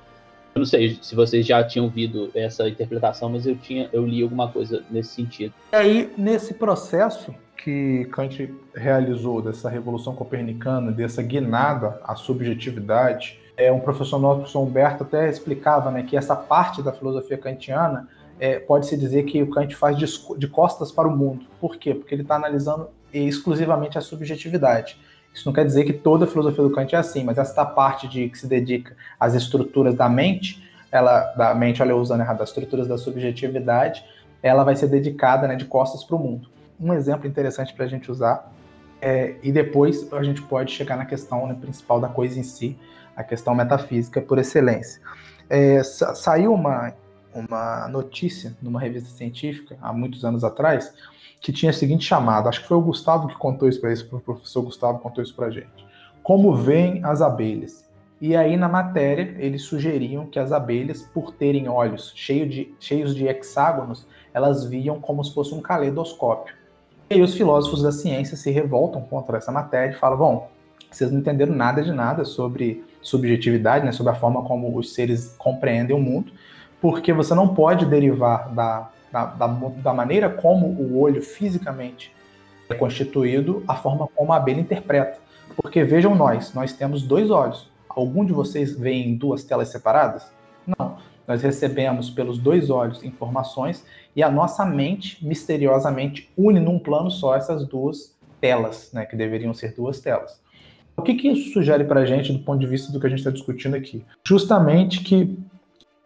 Eu 0.56 0.60
não 0.60 0.66
sei 0.66 1.00
se 1.02 1.16
vocês 1.16 1.46
já 1.46 1.64
tinham 1.64 1.86
ouvido 1.86 2.30
essa 2.36 2.68
interpretação, 2.70 3.30
mas 3.30 3.46
eu 3.48 3.56
tinha 3.56 3.90
eu 3.92 4.06
li 4.06 4.22
alguma 4.22 4.52
coisa 4.52 4.84
nesse 4.90 5.16
sentido. 5.16 5.54
E 5.72 5.76
aí 5.76 6.14
nesse 6.18 6.54
processo 6.54 7.34
que 7.64 8.06
Kant 8.12 8.54
realizou 8.76 9.42
dessa 9.42 9.70
revolução 9.70 10.14
copernicana, 10.14 10.92
dessa 10.92 11.24
guinada 11.24 12.00
à 12.04 12.16
subjetividade, 12.16 13.40
é, 13.56 13.72
um 13.72 13.80
professor 13.80 14.20
nosso, 14.20 14.60
Humberto, 14.60 15.04
até 15.04 15.30
explicava 15.30 15.90
né, 15.92 16.04
que 16.04 16.18
essa 16.18 16.36
parte 16.36 16.82
da 16.82 16.92
filosofia 16.92 17.38
kantiana 17.38 18.10
é, 18.40 18.60
pode-se 18.60 18.98
dizer 18.98 19.24
que 19.24 19.42
o 19.42 19.50
Kant 19.50 19.76
faz 19.76 19.98
de, 19.98 20.06
de, 20.38 20.48
costas 20.48 20.92
para 20.92 21.08
o 21.08 21.16
mundo. 21.16 21.46
Por 21.62 21.78
quê? 21.78 21.94
Porque 21.94 22.14
ele 22.14 22.24
está 22.24 22.36
analisando 22.36 22.90
exclusivamente 23.14 23.98
a 23.98 24.02
subjetividade. 24.02 24.98
Isso 25.34 25.48
não 25.48 25.54
quer 25.54 25.66
dizer 25.66 25.84
que 25.84 25.94
toda 25.94 26.26
a 26.26 26.28
filosofia 26.28 26.64
do 26.64 26.70
Kant 26.70 26.94
é 26.94 26.98
assim, 26.98 27.24
mas 27.24 27.38
essa 27.38 27.66
parte 27.66 28.08
de 28.08 28.30
que 28.30 28.38
se 28.38 28.48
dedica 28.48 28.96
às 29.20 29.34
estruturas 29.34 29.96
da 29.96 30.08
mente, 30.08 30.64
ela 30.92 31.34
da 31.36 31.56
mente, 31.56 31.82
olha, 31.82 31.96
usando 31.96 32.22
errado, 32.22 32.42
as 32.42 32.50
estruturas 32.50 32.88
da 32.88 32.98
subjetividade, 32.98 34.06
ela 34.42 34.64
vai 34.64 34.76
ser 34.76 34.88
dedicada 34.88 35.48
né, 35.48 35.56
de 35.56 35.66
costas 35.66 36.04
para 36.04 36.16
o 36.16 36.20
mundo 36.20 36.54
um 36.80 36.94
exemplo 36.94 37.28
interessante 37.28 37.74
para 37.74 37.86
a 37.86 37.88
gente 37.88 38.12
usar. 38.12 38.52
É, 39.02 39.36
e 39.44 39.52
depois 39.52 40.12
a 40.14 40.24
gente 40.24 40.42
pode 40.42 40.72
chegar 40.72 40.96
na 40.96 41.06
questão 41.06 41.46
né, 41.48 41.56
principal 41.60 42.00
da 42.00 42.08
coisa 42.08 42.40
em 42.40 42.44
si, 42.44 42.78
a 43.16 43.24
questão 43.24 43.54
metafísica 43.54 44.22
por 44.22 44.38
excelência. 44.38 45.02
É, 45.50 45.84
sa 45.84 46.16
saiu 46.16 46.54
uma, 46.54 46.94
uma 47.34 47.88
notícia 47.90 48.56
numa 48.62 48.80
revista 48.80 49.10
científica, 49.10 49.78
há 49.82 49.92
muitos 49.92 50.24
anos 50.24 50.44
atrás, 50.44 50.94
que 51.44 51.52
tinha 51.52 51.72
a 51.72 51.74
seguinte 51.74 52.06
chamada, 52.06 52.48
acho 52.48 52.62
que 52.62 52.68
foi 52.70 52.78
o 52.78 52.82
Gustavo 52.82 53.28
que 53.28 53.36
contou 53.36 53.68
isso 53.68 53.82
para 53.82 53.92
isso, 53.92 54.08
o 54.10 54.20
professor 54.22 54.62
Gustavo 54.62 55.00
contou 55.00 55.22
isso 55.22 55.36
para 55.36 55.52
gente. 55.52 55.86
Como 56.24 56.56
veem 56.56 57.04
as 57.04 57.22
abelhas? 57.22 57.84
E 58.22 58.34
aí 58.34 58.56
na 58.56 58.70
matéria 58.70 59.36
eles 59.38 59.64
sugeriam 59.64 60.26
que 60.26 60.40
as 60.40 60.54
abelhas, 60.54 61.02
por 61.14 61.34
terem 61.34 61.68
olhos 61.68 62.14
cheio 62.16 62.48
de, 62.48 62.74
cheios 62.80 63.14
de 63.14 63.28
hexágonos, 63.28 64.08
elas 64.34 64.64
viam 64.64 65.02
como 65.02 65.22
se 65.22 65.34
fosse 65.34 65.54
um 65.54 65.60
caleidoscópio. 65.60 66.56
E 67.10 67.16
aí 67.16 67.22
os 67.22 67.36
filósofos 67.36 67.84
da 67.84 67.92
ciência 67.92 68.38
se 68.38 68.50
revoltam 68.50 69.02
contra 69.02 69.38
essa 69.38 69.52
matéria 69.52 69.92
e 69.94 70.00
falam: 70.00 70.18
bom, 70.18 70.50
vocês 70.90 71.12
não 71.12 71.20
entenderam 71.20 71.54
nada 71.54 71.82
de 71.84 71.92
nada 71.92 72.24
sobre 72.24 72.86
subjetividade, 73.02 73.86
né, 73.86 73.92
sobre 73.92 74.14
a 74.14 74.16
forma 74.16 74.44
como 74.44 74.78
os 74.78 74.94
seres 74.94 75.36
compreendem 75.38 75.94
o 75.94 76.00
mundo, 76.00 76.32
porque 76.80 77.12
você 77.12 77.36
não 77.36 77.54
pode 77.54 77.86
derivar 77.86 78.48
da, 78.54 78.90
da, 79.14 79.26
da, 79.26 79.46
da 79.46 79.94
maneira 79.94 80.28
como 80.28 80.66
o 80.66 81.00
olho 81.00 81.22
fisicamente 81.22 82.12
é 82.68 82.74
constituído 82.74 83.64
a 83.68 83.76
forma 83.76 84.08
como 84.16 84.34
a 84.34 84.38
abelha 84.38 84.60
interpreta. 84.60 85.20
Porque 85.56 85.84
vejam 85.84 86.16
nós, 86.16 86.52
nós 86.56 86.74
temos 86.74 87.04
dois 87.04 87.30
olhos. 87.30 87.70
Algum 87.88 88.26
de 88.26 88.34
vocês 88.34 88.76
vê 88.76 88.94
em 88.94 89.16
duas 89.16 89.44
telas 89.44 89.70
separadas? 89.70 90.32
Não. 90.66 90.98
Nós 91.28 91.44
recebemos 91.44 92.10
pelos 92.10 92.40
dois 92.40 92.72
olhos 92.72 93.04
informações 93.04 93.86
e 94.16 94.24
a 94.24 94.32
nossa 94.32 94.66
mente 94.66 95.24
misteriosamente 95.24 96.32
une 96.36 96.60
num 96.60 96.80
plano 96.80 97.12
só 97.12 97.36
essas 97.36 97.68
duas 97.68 98.18
telas, 98.42 98.92
né, 98.92 99.06
que 99.06 99.16
deveriam 99.16 99.54
ser 99.54 99.76
duas 99.76 100.00
telas. 100.00 100.42
O 100.98 101.04
que, 101.04 101.14
que 101.14 101.30
isso 101.30 101.54
sugere 101.54 101.84
para 101.84 102.02
a 102.02 102.06
gente 102.06 102.34
do 102.34 102.40
ponto 102.40 102.60
de 102.60 102.68
vista 102.68 102.92
do 102.92 103.00
que 103.00 103.06
a 103.06 103.10
gente 103.10 103.20
está 103.20 103.32
discutindo 103.32 103.76
aqui? 103.76 104.04
Justamente 104.26 105.02
que 105.02 105.38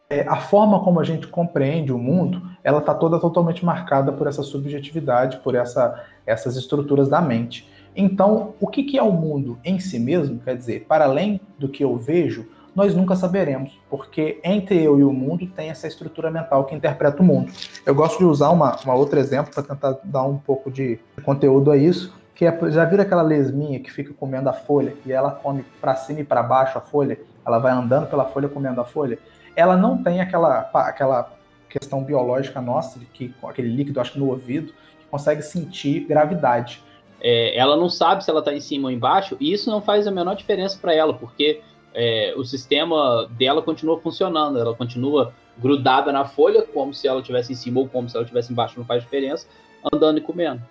é, 0.09 0.21
a 0.27 0.37
forma 0.37 0.79
como 0.81 0.99
a 0.99 1.03
gente 1.03 1.27
compreende 1.27 1.91
o 1.91 1.97
mundo, 1.97 2.41
ela 2.63 2.79
está 2.79 2.93
toda 2.93 3.19
totalmente 3.19 3.65
marcada 3.65 4.11
por 4.11 4.27
essa 4.27 4.43
subjetividade, 4.43 5.37
por 5.37 5.55
essa, 5.55 6.03
essas 6.25 6.55
estruturas 6.55 7.09
da 7.09 7.21
mente. 7.21 7.69
Então, 7.95 8.53
o 8.59 8.67
que, 8.67 8.83
que 8.83 8.97
é 8.97 9.03
o 9.03 9.11
mundo 9.11 9.57
em 9.65 9.79
si 9.79 9.99
mesmo? 9.99 10.39
Quer 10.39 10.55
dizer, 10.55 10.85
para 10.87 11.05
além 11.05 11.41
do 11.57 11.67
que 11.67 11.83
eu 11.83 11.97
vejo, 11.97 12.47
nós 12.75 12.93
nunca 12.93 13.15
saberemos, 13.15 13.71
porque 13.89 14.39
entre 14.43 14.81
eu 14.83 14.99
e 14.99 15.03
o 15.03 15.11
mundo 15.11 15.47
tem 15.47 15.71
essa 15.71 15.87
estrutura 15.87 16.29
mental 16.29 16.63
que 16.65 16.75
interpreta 16.75 17.23
o 17.23 17.25
mundo. 17.25 17.51
Eu 17.83 17.95
gosto 17.95 18.19
de 18.19 18.25
usar 18.25 18.51
uma, 18.51 18.77
uma 18.85 18.93
outro 18.93 19.17
exemplo 19.17 19.51
para 19.51 19.63
tentar 19.63 19.97
dar 20.03 20.23
um 20.23 20.37
pouco 20.37 20.69
de 20.69 20.99
conteúdo 21.23 21.71
a 21.71 21.75
isso, 21.75 22.13
que 22.35 22.45
é, 22.45 22.55
já 22.69 22.85
viram 22.85 23.01
aquela 23.01 23.23
lesminha 23.23 23.79
que 23.79 23.91
fica 23.91 24.13
comendo 24.13 24.47
a 24.47 24.53
folha 24.53 24.93
e 25.07 25.11
ela 25.11 25.31
come 25.31 25.65
para 25.81 25.95
cima 25.95 26.19
e 26.19 26.23
para 26.23 26.43
baixo 26.43 26.77
a 26.77 26.81
folha, 26.81 27.19
ela 27.43 27.57
vai 27.57 27.71
andando 27.71 28.07
pela 28.07 28.25
folha 28.25 28.47
comendo 28.47 28.79
a 28.79 28.85
folha. 28.85 29.17
Ela 29.57 29.75
não 29.75 30.01
tem 30.01 30.21
aquela, 30.21 30.69
aquela 30.73 31.35
questão 31.67 32.03
biológica 32.03 32.61
nossa, 32.61 32.99
que 33.13 33.29
com 33.41 33.49
aquele 33.49 33.69
líquido, 33.69 33.99
acho 33.99 34.13
que 34.13 34.19
no 34.19 34.29
ouvido, 34.29 34.71
que 34.99 35.05
consegue 35.09 35.41
sentir 35.41 36.01
gravidade. 36.01 36.81
É, 37.19 37.57
ela 37.57 37.75
não 37.75 37.89
sabe 37.89 38.23
se 38.23 38.29
ela 38.29 38.39
está 38.39 38.53
em 38.53 38.59
cima 38.59 38.87
ou 38.87 38.91
embaixo, 38.91 39.35
e 39.39 39.51
isso 39.51 39.69
não 39.69 39.81
faz 39.81 40.07
a 40.07 40.11
menor 40.11 40.35
diferença 40.35 40.77
para 40.79 40.93
ela, 40.93 41.13
porque 41.13 41.61
é, 41.93 42.33
o 42.37 42.45
sistema 42.45 43.27
dela 43.31 43.61
continua 43.61 43.99
funcionando, 43.99 44.59
ela 44.59 44.75
continua 44.75 45.33
grudada 45.57 46.11
na 46.11 46.25
folha, 46.25 46.61
como 46.61 46.93
se 46.93 47.07
ela 47.07 47.19
estivesse 47.19 47.51
em 47.51 47.55
cima 47.55 47.79
ou 47.79 47.89
como 47.89 48.07
se 48.07 48.15
ela 48.15 48.23
estivesse 48.23 48.51
embaixo, 48.51 48.77
não 48.77 48.85
faz 48.85 49.01
diferença, 49.01 49.47
andando 49.91 50.19
e 50.19 50.21
comendo. 50.21 50.61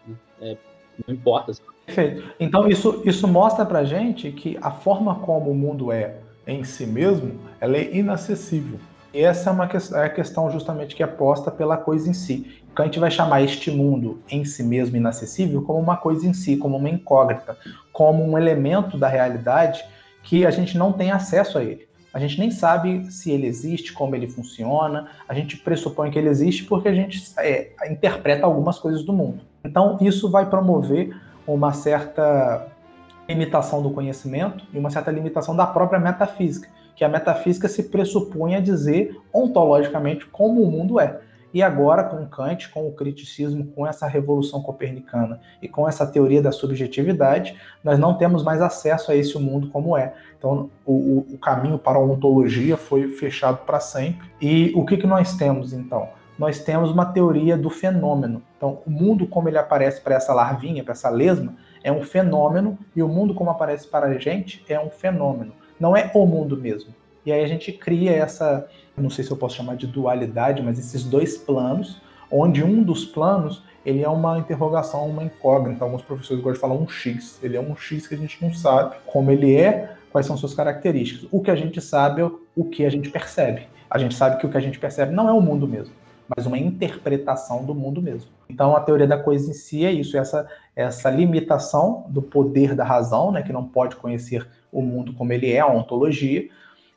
É, 0.40 0.56
não 1.06 1.14
importa. 1.14 1.52
Perfeito. 1.84 2.22
Então 2.38 2.68
isso, 2.68 3.02
isso 3.04 3.26
mostra 3.26 3.66
pra 3.66 3.84
gente 3.84 4.30
que 4.30 4.56
a 4.62 4.70
forma 4.70 5.16
como 5.16 5.50
o 5.50 5.54
mundo 5.54 5.90
é 5.90 6.20
em 6.46 6.64
si 6.64 6.86
mesmo, 6.86 7.40
ela 7.60 7.76
é 7.76 7.94
inacessível. 7.96 8.78
E 9.12 9.20
essa 9.20 9.50
é, 9.50 9.52
uma, 9.52 9.64
é 9.64 10.04
a 10.04 10.10
questão 10.10 10.50
justamente 10.50 10.94
que 10.94 11.02
é 11.02 11.06
posta 11.06 11.50
pela 11.50 11.76
coisa 11.76 12.08
em 12.08 12.12
si. 12.12 12.62
Então 12.70 12.84
a 12.84 12.86
gente 12.86 12.98
vai 12.98 13.10
chamar 13.10 13.42
este 13.42 13.70
mundo 13.70 14.20
em 14.30 14.44
si 14.44 14.62
mesmo 14.62 14.96
inacessível 14.96 15.62
como 15.62 15.78
uma 15.78 15.96
coisa 15.96 16.26
em 16.26 16.34
si, 16.34 16.56
como 16.56 16.76
uma 16.76 16.90
incógnita, 16.90 17.56
como 17.92 18.22
um 18.22 18.36
elemento 18.36 18.98
da 18.98 19.08
realidade 19.08 19.82
que 20.22 20.44
a 20.44 20.50
gente 20.50 20.76
não 20.76 20.92
tem 20.92 21.10
acesso 21.10 21.56
a 21.56 21.64
ele. 21.64 21.86
A 22.12 22.18
gente 22.18 22.38
nem 22.38 22.50
sabe 22.50 23.10
se 23.10 23.30
ele 23.30 23.46
existe, 23.46 23.92
como 23.92 24.14
ele 24.14 24.26
funciona, 24.26 25.08
a 25.28 25.34
gente 25.34 25.56
pressupõe 25.58 26.10
que 26.10 26.18
ele 26.18 26.28
existe 26.28 26.64
porque 26.64 26.88
a 26.88 26.94
gente 26.94 27.22
é, 27.38 27.72
interpreta 27.90 28.46
algumas 28.46 28.78
coisas 28.78 29.02
do 29.04 29.12
mundo. 29.12 29.40
Então, 29.64 29.98
isso 30.00 30.30
vai 30.30 30.48
promover 30.48 31.14
uma 31.46 31.72
certa 31.72 32.66
limitação 33.28 33.82
do 33.82 33.90
conhecimento 33.90 34.64
e 34.72 34.78
uma 34.78 34.90
certa 34.90 35.10
limitação 35.10 35.54
da 35.54 35.66
própria 35.66 35.98
metafísica, 35.98 36.68
que 36.94 37.04
a 37.04 37.08
metafísica 37.08 37.68
se 37.68 37.84
pressupõe 37.84 38.54
a 38.54 38.60
dizer 38.60 39.20
ontologicamente 39.32 40.26
como 40.26 40.62
o 40.62 40.70
mundo 40.70 40.98
é. 40.98 41.20
E 41.56 41.62
agora, 41.62 42.04
com 42.04 42.26
Kant, 42.26 42.68
com 42.68 42.86
o 42.86 42.92
criticismo, 42.92 43.66
com 43.68 43.86
essa 43.86 44.06
revolução 44.06 44.62
copernicana 44.62 45.40
e 45.62 45.66
com 45.66 45.88
essa 45.88 46.06
teoria 46.06 46.42
da 46.42 46.52
subjetividade, 46.52 47.56
nós 47.82 47.98
não 47.98 48.14
temos 48.18 48.42
mais 48.42 48.60
acesso 48.60 49.10
a 49.10 49.16
esse 49.16 49.38
mundo 49.38 49.68
como 49.68 49.96
é. 49.96 50.12
Então, 50.36 50.68
o, 50.84 51.24
o 51.30 51.38
caminho 51.38 51.78
para 51.78 51.96
a 51.96 52.02
ontologia 52.02 52.76
foi 52.76 53.08
fechado 53.08 53.64
para 53.64 53.80
sempre. 53.80 54.28
E 54.38 54.70
o 54.74 54.84
que, 54.84 54.98
que 54.98 55.06
nós 55.06 55.34
temos, 55.34 55.72
então? 55.72 56.10
Nós 56.38 56.58
temos 56.60 56.90
uma 56.90 57.06
teoria 57.06 57.56
do 57.56 57.70
fenômeno. 57.70 58.42
Então, 58.56 58.80
o 58.86 58.90
mundo 58.90 59.26
como 59.26 59.48
ele 59.48 59.58
aparece 59.58 60.00
para 60.00 60.14
essa 60.14 60.34
larvinha, 60.34 60.84
para 60.84 60.92
essa 60.92 61.08
lesma, 61.08 61.54
é 61.82 61.90
um 61.90 62.02
fenômeno, 62.02 62.78
e 62.94 63.02
o 63.02 63.08
mundo 63.08 63.34
como 63.34 63.50
aparece 63.50 63.86
para 63.88 64.06
a 64.06 64.18
gente 64.18 64.64
é 64.68 64.78
um 64.78 64.90
fenômeno. 64.90 65.52
Não 65.78 65.96
é 65.96 66.10
o 66.14 66.26
mundo 66.26 66.56
mesmo. 66.56 66.94
E 67.24 67.32
aí 67.32 67.42
a 67.42 67.48
gente 67.48 67.72
cria 67.72 68.12
essa, 68.12 68.68
não 68.96 69.10
sei 69.10 69.24
se 69.24 69.30
eu 69.30 69.36
posso 69.36 69.56
chamar 69.56 69.76
de 69.76 69.86
dualidade, 69.86 70.62
mas 70.62 70.78
esses 70.78 71.04
dois 71.04 71.36
planos, 71.36 72.00
onde 72.30 72.62
um 72.62 72.82
dos 72.82 73.04
planos 73.04 73.62
ele 73.84 74.02
é 74.02 74.08
uma 74.08 74.38
interrogação, 74.38 75.08
uma 75.08 75.22
incógnita. 75.22 75.84
Alguns 75.84 76.02
professores 76.02 76.42
gostam 76.42 76.54
de 76.54 76.60
falar 76.60 76.74
um 76.74 76.88
X. 76.88 77.38
Ele 77.40 77.56
é 77.56 77.60
um 77.60 77.76
X 77.76 78.08
que 78.08 78.16
a 78.16 78.18
gente 78.18 78.42
não 78.42 78.52
sabe 78.52 78.96
como 79.06 79.30
ele 79.30 79.54
é, 79.54 79.94
quais 80.10 80.26
são 80.26 80.36
suas 80.36 80.54
características. 80.54 81.28
O 81.30 81.40
que 81.40 81.52
a 81.52 81.54
gente 81.54 81.80
sabe 81.80 82.20
é 82.20 82.30
o 82.56 82.64
que 82.64 82.84
a 82.84 82.90
gente 82.90 83.10
percebe. 83.10 83.68
A 83.88 83.96
gente 83.96 84.14
sabe 84.16 84.38
que 84.38 84.46
o 84.46 84.50
que 84.50 84.56
a 84.56 84.60
gente 84.60 84.78
percebe 84.78 85.14
não 85.14 85.28
é 85.28 85.32
o 85.32 85.40
mundo 85.40 85.68
mesmo, 85.68 85.94
mas 86.34 86.46
uma 86.46 86.58
interpretação 86.58 87.64
do 87.64 87.74
mundo 87.74 88.02
mesmo. 88.02 88.30
Então 88.48 88.74
a 88.76 88.80
teoria 88.80 89.06
da 89.06 89.18
coisa 89.18 89.50
em 89.50 89.54
si 89.54 89.84
é 89.84 89.92
isso, 89.92 90.16
essa, 90.16 90.48
essa 90.74 91.10
limitação 91.10 92.06
do 92.08 92.22
poder 92.22 92.74
da 92.74 92.84
razão, 92.84 93.30
né, 93.30 93.42
que 93.42 93.52
não 93.52 93.64
pode 93.64 93.96
conhecer 93.96 94.46
o 94.72 94.82
mundo 94.82 95.12
como 95.14 95.32
ele 95.32 95.50
é, 95.50 95.60
a 95.60 95.66
ontologia, 95.66 96.48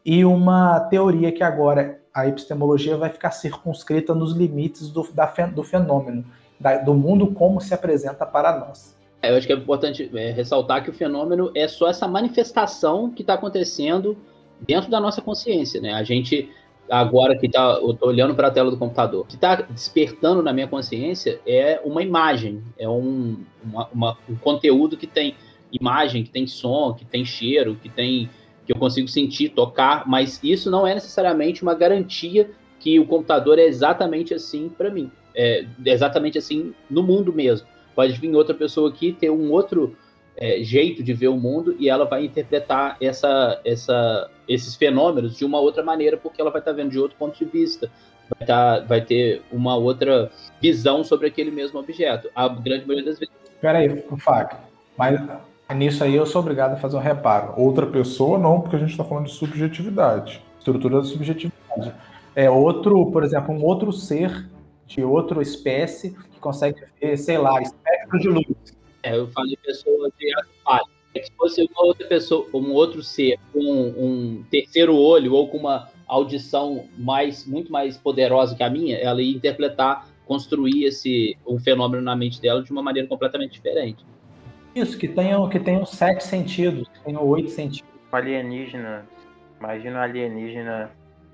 e 0.05 0.25
uma 0.25 0.79
teoria 0.79 1.31
que 1.31 1.43
agora 1.43 1.99
a 2.13 2.27
epistemologia 2.27 2.97
vai 2.97 3.09
ficar 3.09 3.31
circunscrita 3.31 4.13
nos 4.13 4.33
limites 4.33 4.89
do, 4.89 5.07
da, 5.13 5.25
do 5.25 5.63
fenômeno, 5.63 6.25
da, 6.59 6.77
do 6.77 6.93
mundo 6.93 7.27
como 7.27 7.61
se 7.61 7.73
apresenta 7.73 8.25
para 8.25 8.57
nós. 8.57 8.97
É, 9.21 9.31
eu 9.31 9.35
acho 9.35 9.45
que 9.45 9.53
é 9.53 9.55
importante 9.55 10.09
é, 10.13 10.31
ressaltar 10.31 10.83
que 10.83 10.89
o 10.89 10.93
fenômeno 10.93 11.51
é 11.53 11.67
só 11.67 11.89
essa 11.89 12.07
manifestação 12.07 13.11
que 13.11 13.21
está 13.21 13.33
acontecendo 13.33 14.17
dentro 14.61 14.89
da 14.89 14.99
nossa 14.99 15.21
consciência, 15.21 15.81
né? 15.81 15.93
A 15.93 16.03
gente 16.03 16.49
agora 16.89 17.37
que 17.37 17.47
tá, 17.47 17.79
eu 17.81 17.93
tô 17.93 18.07
olhando 18.07 18.33
para 18.35 18.47
a 18.47 18.51
tela 18.51 18.71
do 18.71 18.77
computador, 18.77 19.25
que 19.27 19.35
está 19.35 19.55
despertando 19.55 20.41
na 20.41 20.51
minha 20.51 20.67
consciência 20.67 21.39
é 21.45 21.79
uma 21.85 22.01
imagem, 22.01 22.63
é 22.77 22.89
um, 22.89 23.37
uma, 23.63 23.87
uma, 23.93 24.17
um 24.27 24.35
conteúdo 24.35 24.97
que 24.97 25.07
tem 25.07 25.35
imagem, 25.71 26.23
que 26.23 26.29
tem 26.29 26.47
som, 26.47 26.93
que 26.93 27.05
tem 27.05 27.23
cheiro, 27.23 27.77
que 27.81 27.89
tem 27.89 28.29
que 28.65 28.73
eu 28.73 28.77
consigo 28.77 29.07
sentir, 29.07 29.49
tocar, 29.49 30.07
mas 30.07 30.39
isso 30.43 30.69
não 30.69 30.85
é 30.85 30.93
necessariamente 30.93 31.63
uma 31.63 31.73
garantia 31.73 32.51
que 32.79 32.99
o 32.99 33.05
computador 33.05 33.57
é 33.57 33.65
exatamente 33.65 34.31
assim 34.31 34.69
para 34.69 34.91
mim, 34.91 35.11
é 35.35 35.65
exatamente 35.85 36.37
assim 36.37 36.73
no 36.89 37.01
mundo 37.01 37.33
mesmo. 37.33 37.67
Pode 37.95 38.13
vir 38.13 38.33
outra 38.35 38.53
pessoa 38.53 38.89
aqui 38.89 39.11
ter 39.11 39.31
um 39.31 39.51
outro 39.51 39.97
é, 40.39 40.63
jeito 40.63 41.03
de 41.03 41.13
ver 41.13 41.27
o 41.27 41.35
mundo 41.35 41.75
e 41.77 41.89
ela 41.89 42.05
vai 42.05 42.25
interpretar 42.25 42.95
essa, 43.01 43.59
essa, 43.65 44.29
esses 44.47 44.75
fenômenos 44.75 45.37
de 45.37 45.43
uma 45.43 45.59
outra 45.59 45.83
maneira, 45.83 46.15
porque 46.15 46.41
ela 46.41 46.49
vai 46.49 46.61
estar 46.61 46.71
tá 46.71 46.77
vendo 46.77 46.91
de 46.91 46.99
outro 46.99 47.17
ponto 47.17 47.37
de 47.37 47.45
vista, 47.45 47.91
vai, 48.37 48.47
tá, 48.47 48.79
vai 48.79 49.01
ter 49.01 49.41
uma 49.51 49.75
outra 49.75 50.31
visão 50.61 51.03
sobre 51.03 51.27
aquele 51.27 51.51
mesmo 51.51 51.77
objeto. 51.79 52.29
A 52.33 52.47
grande 52.47 52.87
maioria 52.87 53.05
das 53.05 53.19
vezes. 53.19 53.33
Peraí, 53.59 54.03
Fábio, 54.17 54.57
mas 54.97 55.19
Nisso 55.75 56.03
aí 56.03 56.15
eu 56.15 56.25
sou 56.25 56.41
obrigado 56.41 56.73
a 56.73 56.77
fazer 56.77 56.97
um 56.97 57.01
reparo. 57.01 57.53
Outra 57.55 57.85
pessoa 57.85 58.39
não, 58.39 58.59
porque 58.59 58.75
a 58.75 58.79
gente 58.79 58.89
está 58.89 59.03
falando 59.03 59.25
de 59.25 59.33
subjetividade. 59.33 60.43
Estrutura 60.57 60.97
da 60.97 61.03
subjetividade. 61.03 61.93
É 62.35 62.49
outro, 62.49 63.11
por 63.11 63.23
exemplo, 63.23 63.53
um 63.53 63.63
outro 63.63 63.93
ser 63.93 64.47
de 64.87 65.03
outra 65.03 65.41
espécie 65.43 66.15
que 66.31 66.39
consegue 66.39 66.81
ver, 66.99 67.17
sei 67.17 67.37
lá, 67.37 67.61
espectro 67.61 68.19
de 68.19 68.29
luz. 68.29 68.78
É, 69.09 69.17
eu 69.17 69.27
falei 69.27 69.57
pessoa 69.57 70.11
de 70.17 70.31
falha. 70.63 70.83
É 71.13 71.19
que 71.19 71.25
se 71.25 71.33
fosse 71.35 71.63
uma 71.63 71.85
outra 71.85 72.07
pessoa, 72.07 72.47
um 72.53 72.71
outro 72.71 73.01
ser 73.01 73.39
com 73.51 73.59
um 73.59 74.43
terceiro 74.51 74.95
olho 74.95 75.33
ou 75.33 75.47
com 75.47 75.57
uma 75.57 75.89
audição 76.07 76.87
mais 76.97 77.47
muito 77.47 77.71
mais 77.71 77.97
poderosa 77.97 78.55
que 78.55 78.61
a 78.61 78.69
minha, 78.69 78.97
ela 78.97 79.21
ia 79.21 79.35
interpretar, 79.35 80.07
construir 80.27 80.85
esse 80.85 81.35
um 81.47 81.59
fenômeno 81.59 82.03
na 82.03 82.15
mente 82.15 82.39
dela 82.39 82.61
de 82.61 82.71
uma 82.71 82.83
maneira 82.83 83.07
completamente 83.07 83.53
diferente. 83.53 84.05
Isso, 84.75 84.97
que 84.97 85.07
tenham, 85.07 85.49
que 85.49 85.59
tenham 85.59 85.83
sete 85.85 86.23
sentidos, 86.23 86.87
que 86.87 87.03
tenham 87.03 87.25
oito 87.27 87.49
sentidos. 87.49 87.89
Alienígena, 88.11 89.07
imagina 89.59 89.99
um 89.99 90.01
alienígena 90.01 90.91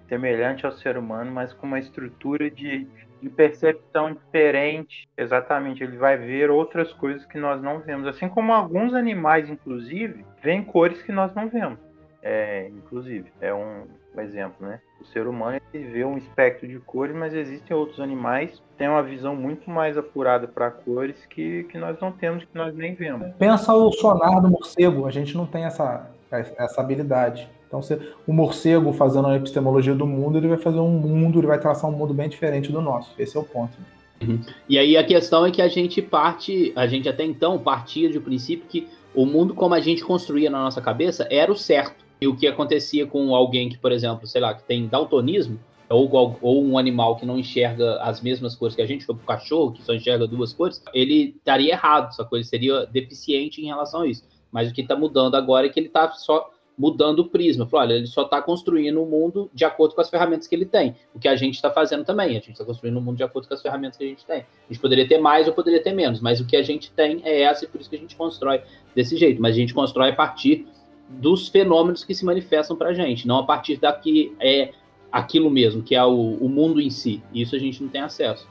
semelhante 0.07 0.65
ao 0.65 0.71
ser 0.71 0.97
humano, 0.97 1.31
mas 1.31 1.51
com 1.51 1.67
uma 1.67 1.79
estrutura 1.79 2.49
de, 2.49 2.87
de 3.25 3.29
percepção 3.29 4.13
diferente. 4.13 5.09
Exatamente, 5.17 5.83
ele 5.83 5.97
vai 5.97 6.15
ver 6.15 6.51
outras 6.51 6.93
coisas 6.93 7.25
que 7.25 7.39
nós 7.39 7.61
não 7.61 7.79
vemos. 7.79 8.07
Assim 8.07 8.29
como 8.29 8.53
alguns 8.53 8.93
animais, 8.93 9.49
inclusive, 9.49 10.23
veem 10.43 10.63
cores 10.63 11.01
que 11.01 11.11
nós 11.11 11.33
não 11.33 11.49
vemos. 11.49 11.79
É, 12.21 12.69
inclusive, 12.69 13.31
é 13.41 13.53
um, 13.53 13.87
exemplo, 14.19 14.67
né? 14.67 14.79
O 15.01 15.05
ser 15.05 15.27
humano 15.27 15.59
vê 15.73 16.05
um 16.05 16.17
espectro 16.17 16.67
de 16.67 16.79
cores, 16.79 17.15
mas 17.15 17.33
existem 17.33 17.75
outros 17.75 17.99
animais 17.99 18.51
que 18.51 18.77
têm 18.77 18.87
uma 18.87 19.03
visão 19.03 19.35
muito 19.35 19.69
mais 19.69 19.97
apurada 19.97 20.47
para 20.47 20.69
cores 20.71 21.25
que, 21.25 21.63
que 21.65 21.77
nós 21.77 21.99
não 21.99 22.11
temos, 22.11 22.43
que 22.43 22.55
nós 22.55 22.75
nem 22.75 22.93
vemos. 22.93 23.33
Pensa 23.37 23.73
o 23.73 23.91
sonar 23.91 24.41
do 24.41 24.49
morcego, 24.49 25.07
a 25.07 25.11
gente 25.11 25.35
não 25.35 25.45
tem 25.45 25.65
essa, 25.65 26.09
essa 26.31 26.81
habilidade. 26.81 27.49
Então, 27.75 27.81
se 27.81 27.99
o 28.25 28.31
morcego 28.31 28.93
fazendo 28.93 29.27
a 29.27 29.35
epistemologia 29.35 29.93
do 29.93 30.05
mundo, 30.05 30.37
ele 30.37 30.47
vai 30.47 30.57
fazer 30.57 30.79
um 30.79 30.91
mundo, 30.91 31.39
ele 31.39 31.47
vai 31.47 31.59
traçar 31.59 31.89
um 31.89 31.93
mundo 31.93 32.13
bem 32.13 32.29
diferente 32.29 32.71
do 32.71 32.81
nosso. 32.81 33.11
Esse 33.19 33.35
é 33.35 33.39
o 33.39 33.43
ponto. 33.43 33.73
Uhum. 34.21 34.39
E 34.69 34.79
aí 34.79 34.95
a 34.95 35.03
questão 35.03 35.45
é 35.45 35.51
que 35.51 35.61
a 35.61 35.67
gente 35.67 36.01
parte, 36.01 36.71
a 36.75 36.87
gente 36.87 37.09
até 37.09 37.25
então 37.25 37.59
partia 37.59 38.09
do 38.09 38.21
princípio 38.21 38.65
que 38.69 38.87
o 39.13 39.25
mundo 39.25 39.53
como 39.53 39.73
a 39.73 39.79
gente 39.81 40.03
construía 40.03 40.49
na 40.49 40.63
nossa 40.63 40.81
cabeça 40.81 41.27
era 41.29 41.51
o 41.51 41.55
certo. 41.55 42.05
E 42.21 42.27
o 42.27 42.35
que 42.35 42.47
acontecia 42.47 43.05
com 43.05 43.35
alguém 43.35 43.67
que, 43.67 43.77
por 43.77 43.91
exemplo, 43.91 44.25
sei 44.25 44.39
lá, 44.39 44.53
que 44.53 44.63
tem 44.63 44.87
daltonismo, 44.87 45.59
ou, 45.89 46.37
ou 46.41 46.65
um 46.65 46.77
animal 46.77 47.17
que 47.17 47.25
não 47.25 47.37
enxerga 47.37 48.01
as 48.01 48.21
mesmas 48.21 48.55
cores 48.55 48.73
que 48.73 48.81
a 48.81 48.85
gente, 48.85 49.05
como 49.05 49.19
o 49.19 49.25
cachorro, 49.25 49.73
que 49.73 49.83
só 49.83 49.93
enxerga 49.93 50.25
duas 50.25 50.53
cores, 50.53 50.81
ele 50.93 51.35
estaria 51.37 51.73
errado, 51.73 52.15
que 52.15 52.35
ele 52.35 52.43
seria 52.43 52.85
deficiente 52.85 53.61
em 53.61 53.65
relação 53.65 54.01
a 54.01 54.07
isso. 54.07 54.23
Mas 54.49 54.71
o 54.71 54.73
que 54.73 54.81
está 54.81 54.95
mudando 54.95 55.35
agora 55.35 55.67
é 55.67 55.69
que 55.69 55.77
ele 55.77 55.87
está 55.87 56.09
só 56.13 56.49
mudando 56.77 57.19
o 57.19 57.25
prisma. 57.25 57.65
Falou, 57.65 57.85
olha, 57.85 57.93
ele 57.95 58.07
só 58.07 58.23
está 58.23 58.41
construindo 58.41 58.97
o 58.97 59.03
um 59.03 59.09
mundo 59.09 59.49
de 59.53 59.63
acordo 59.63 59.95
com 59.95 60.01
as 60.01 60.09
ferramentas 60.09 60.47
que 60.47 60.55
ele 60.55 60.65
tem. 60.65 60.95
O 61.13 61.19
que 61.19 61.27
a 61.27 61.35
gente 61.35 61.55
está 61.55 61.69
fazendo 61.69 62.03
também. 62.03 62.29
A 62.29 62.33
gente 62.33 62.51
está 62.51 62.65
construindo 62.65 62.95
o 62.95 62.99
um 62.99 63.01
mundo 63.03 63.17
de 63.17 63.23
acordo 63.23 63.47
com 63.47 63.53
as 63.53 63.61
ferramentas 63.61 63.97
que 63.97 64.03
a 64.03 64.07
gente 64.07 64.25
tem. 64.25 64.39
A 64.39 64.73
gente 64.73 64.81
poderia 64.81 65.07
ter 65.07 65.17
mais 65.17 65.47
ou 65.47 65.53
poderia 65.53 65.81
ter 65.81 65.93
menos, 65.93 66.19
mas 66.19 66.39
o 66.39 66.45
que 66.45 66.55
a 66.55 66.63
gente 66.63 66.91
tem 66.91 67.21
é 67.23 67.41
essa 67.41 67.65
e 67.65 67.67
por 67.67 67.79
isso 67.79 67.89
que 67.89 67.95
a 67.95 67.99
gente 67.99 68.15
constrói 68.15 68.61
desse 68.93 69.15
jeito. 69.15 69.41
Mas 69.41 69.55
a 69.55 69.59
gente 69.59 69.73
constrói 69.73 70.09
a 70.09 70.15
partir 70.15 70.67
dos 71.07 71.47
fenômenos 71.47 72.03
que 72.03 72.13
se 72.13 72.25
manifestam 72.25 72.75
para 72.75 72.89
a 72.89 72.93
gente, 72.93 73.27
não 73.27 73.37
a 73.37 73.45
partir 73.45 73.77
da 73.77 73.93
que 73.93 74.35
é 74.39 74.71
aquilo 75.11 75.49
mesmo, 75.49 75.83
que 75.83 75.95
é 75.95 76.03
o, 76.03 76.33
o 76.33 76.49
mundo 76.49 76.81
em 76.81 76.89
si. 76.89 77.23
Isso 77.33 77.55
a 77.55 77.59
gente 77.59 77.81
não 77.81 77.89
tem 77.89 78.01
acesso. 78.01 78.47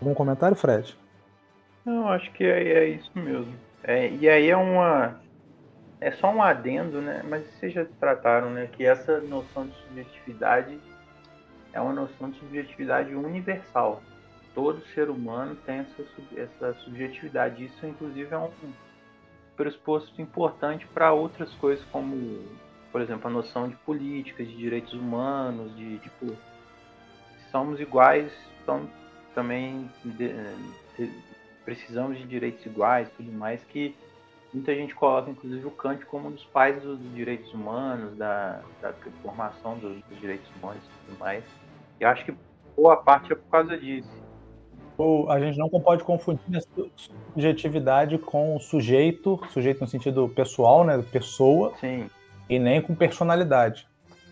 Algum 0.00 0.12
comentário, 0.12 0.56
Fred? 0.56 0.94
Não, 1.84 2.08
acho 2.08 2.30
que 2.32 2.44
é, 2.44 2.68
é 2.68 2.88
isso 2.88 3.10
mesmo. 3.14 3.54
É, 3.82 4.10
e 4.10 4.28
aí 4.28 4.48
é 4.48 4.56
uma. 4.56 5.20
É 6.04 6.12
só 6.12 6.30
um 6.30 6.42
adendo, 6.42 7.00
né? 7.00 7.22
Mas 7.26 7.46
vocês 7.46 7.72
já 7.72 7.86
trataram, 7.98 8.50
né? 8.50 8.68
Que 8.70 8.84
essa 8.84 9.22
noção 9.22 9.66
de 9.66 9.74
subjetividade 9.84 10.78
é 11.72 11.80
uma 11.80 11.94
noção 11.94 12.28
de 12.28 12.38
subjetividade 12.40 13.14
universal. 13.14 14.02
Todo 14.54 14.84
ser 14.88 15.08
humano 15.08 15.56
tem 15.64 15.78
essa, 15.78 16.04
essa 16.36 16.74
subjetividade. 16.80 17.64
Isso, 17.64 17.86
inclusive, 17.86 18.34
é 18.34 18.36
um 18.36 18.50
pressuposto 19.56 20.20
importante 20.20 20.86
para 20.88 21.10
outras 21.10 21.50
coisas, 21.54 21.82
como, 21.86 22.44
por 22.92 23.00
exemplo, 23.00 23.26
a 23.28 23.32
noção 23.32 23.66
de 23.66 23.76
política, 23.76 24.44
de 24.44 24.54
direitos 24.54 24.92
humanos, 24.92 25.74
de 25.74 25.98
tipo, 26.00 26.36
somos 27.50 27.80
iguais, 27.80 28.30
então 28.62 28.86
também 29.34 29.90
de, 30.04 30.34
de, 30.98 31.10
precisamos 31.64 32.18
de 32.18 32.26
direitos 32.26 32.66
iguais, 32.66 33.08
tudo 33.16 33.32
mais, 33.32 33.64
que 33.64 33.96
muita 34.54 34.74
gente 34.74 34.94
coloca, 34.94 35.30
inclusive, 35.30 35.66
o 35.66 35.70
Kant 35.70 36.04
como 36.06 36.28
um 36.28 36.32
dos 36.32 36.44
pais 36.44 36.82
dos 36.82 36.98
direitos 37.14 37.52
humanos, 37.52 38.16
da, 38.16 38.62
da 38.80 38.92
formação 39.22 39.76
dos, 39.78 40.02
dos 40.04 40.20
direitos 40.20 40.48
humanos 40.56 40.82
e 40.84 41.06
tudo 41.06 41.18
mais. 41.18 41.44
E 42.00 42.04
acho 42.04 42.24
que 42.24 42.34
boa 42.76 42.96
parte 42.96 43.32
é 43.32 43.36
por 43.36 43.50
causa 43.50 43.76
disso 43.76 44.24
a 45.28 45.40
gente 45.40 45.58
não 45.58 45.68
pode 45.68 46.04
confundir 46.04 46.56
a 46.56 46.60
subjetividade 46.96 48.16
com 48.18 48.54
o 48.54 48.60
sujeito, 48.60 49.40
sujeito 49.50 49.80
no 49.80 49.86
sentido 49.86 50.28
pessoal, 50.28 50.84
né, 50.84 51.02
pessoa, 51.10 51.72
Sim. 51.80 52.08
e 52.48 52.58
nem 52.58 52.80
com 52.80 52.94
personalidade. 52.94 53.88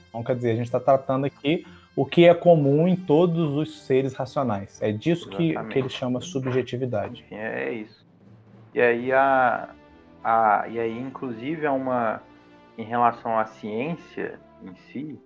Então, 0.08 0.22
quer 0.22 0.36
dizer, 0.36 0.52
a 0.52 0.54
gente 0.54 0.66
está 0.66 0.78
tratando 0.78 1.24
aqui 1.24 1.66
o 1.96 2.06
que 2.06 2.26
é 2.26 2.34
comum 2.34 2.86
em 2.86 2.94
todos 2.94 3.52
os 3.54 3.82
seres 3.82 4.14
racionais. 4.14 4.80
É 4.80 4.92
disso 4.92 5.28
que, 5.28 5.54
que 5.68 5.78
ele 5.78 5.88
chama 5.88 6.20
subjetividade. 6.20 7.22
Enfim, 7.26 7.34
é 7.34 7.72
isso. 7.72 8.06
E 8.74 8.80
aí, 8.80 9.12
a, 9.12 9.70
a, 10.22 10.66
e 10.68 10.78
aí, 10.78 10.98
inclusive, 10.98 11.66
é 11.66 11.70
uma. 11.70 12.22
Em 12.78 12.84
relação 12.84 13.38
à 13.38 13.44
ciência 13.44 14.40
em 14.62 14.74
si, 14.74 15.20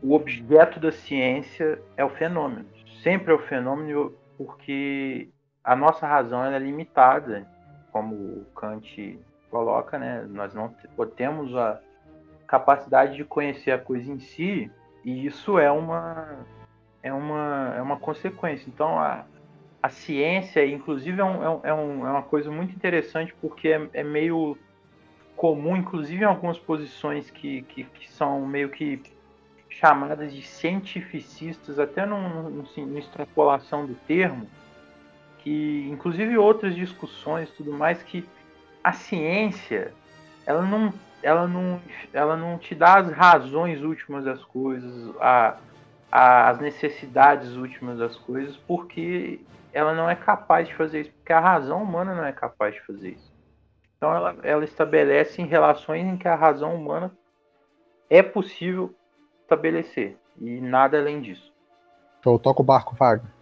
o 0.00 0.14
objeto 0.14 0.78
da 0.78 0.92
ciência 0.92 1.82
é 1.96 2.04
o 2.04 2.08
fenômeno. 2.08 2.66
Sempre 3.02 3.32
é 3.32 3.34
o 3.34 3.40
fenômeno 3.40 4.12
porque 4.38 5.28
a 5.64 5.74
nossa 5.74 6.06
razão 6.06 6.44
é 6.44 6.58
limitada, 6.58 7.48
como 7.90 8.14
o 8.14 8.44
Kant 8.54 9.18
coloca, 9.50 9.98
né? 9.98 10.24
Nós 10.28 10.54
não 10.54 10.74
temos 11.16 11.56
a 11.56 11.80
capacidade 12.46 13.16
de 13.16 13.24
conhecer 13.24 13.72
a 13.72 13.78
coisa 13.78 14.10
em 14.10 14.18
si, 14.18 14.70
e 15.04 15.26
isso 15.26 15.58
é 15.58 15.70
uma 15.70 16.46
é 17.02 17.12
uma, 17.12 17.74
é 17.76 17.82
uma 17.82 17.98
consequência. 17.98 18.68
Então 18.68 18.98
a, 18.98 19.24
a 19.84 19.90
ciência, 19.90 20.64
inclusive, 20.64 21.20
é, 21.20 21.24
um, 21.24 21.60
é, 21.62 21.74
um, 21.74 22.06
é 22.06 22.10
uma 22.10 22.22
coisa 22.22 22.50
muito 22.50 22.74
interessante 22.74 23.34
porque 23.38 23.68
é, 23.68 23.86
é, 23.92 24.02
meio 24.02 24.56
comum, 25.36 25.76
inclusive 25.76 26.22
em 26.22 26.26
algumas 26.26 26.58
posições 26.58 27.28
que, 27.28 27.60
que, 27.64 27.84
que 27.84 28.10
são 28.10 28.46
meio 28.46 28.70
que 28.70 29.02
chamadas 29.68 30.32
de 30.32 30.40
cientificistas, 30.40 31.78
até 31.78 32.06
no, 32.06 32.48
no, 32.48 32.98
extrapolação 32.98 33.84
do 33.84 33.94
termo, 34.06 34.48
que 35.40 35.86
inclusive 35.90 36.38
outras 36.38 36.74
discussões 36.74 37.50
tudo 37.50 37.70
mais, 37.70 38.02
que 38.02 38.26
a 38.82 38.92
ciência 38.94 39.92
ela 40.46 40.62
não, 40.62 40.94
ela 41.22 41.46
não, 41.46 41.78
ela 42.10 42.38
não 42.38 42.56
te 42.56 42.74
dá 42.74 43.00
as 43.00 43.12
razões 43.12 43.82
últimas 43.82 44.24
das 44.24 44.42
coisas, 44.44 45.14
a, 45.20 45.58
as 46.16 46.60
necessidades 46.60 47.56
últimas 47.56 47.98
das 47.98 48.16
coisas, 48.16 48.56
porque 48.56 49.40
ela 49.72 49.92
não 49.92 50.08
é 50.08 50.14
capaz 50.14 50.68
de 50.68 50.74
fazer 50.76 51.00
isso, 51.00 51.12
porque 51.14 51.32
a 51.32 51.40
razão 51.40 51.82
humana 51.82 52.14
não 52.14 52.24
é 52.24 52.30
capaz 52.30 52.72
de 52.72 52.80
fazer 52.82 53.10
isso. 53.10 53.34
Então 53.96 54.14
ela, 54.14 54.36
ela 54.44 54.62
estabelece 54.62 55.42
em 55.42 55.46
relações 55.46 56.06
em 56.06 56.16
que 56.16 56.28
a 56.28 56.36
razão 56.36 56.72
humana 56.72 57.10
é 58.08 58.22
possível 58.22 58.94
estabelecer. 59.42 60.16
E 60.40 60.60
nada 60.60 61.00
além 61.00 61.20
disso. 61.20 61.52
Eu 62.24 62.38
toco 62.38 62.62
o 62.62 62.64
barco, 62.64 62.94
Wagner. 62.94 63.32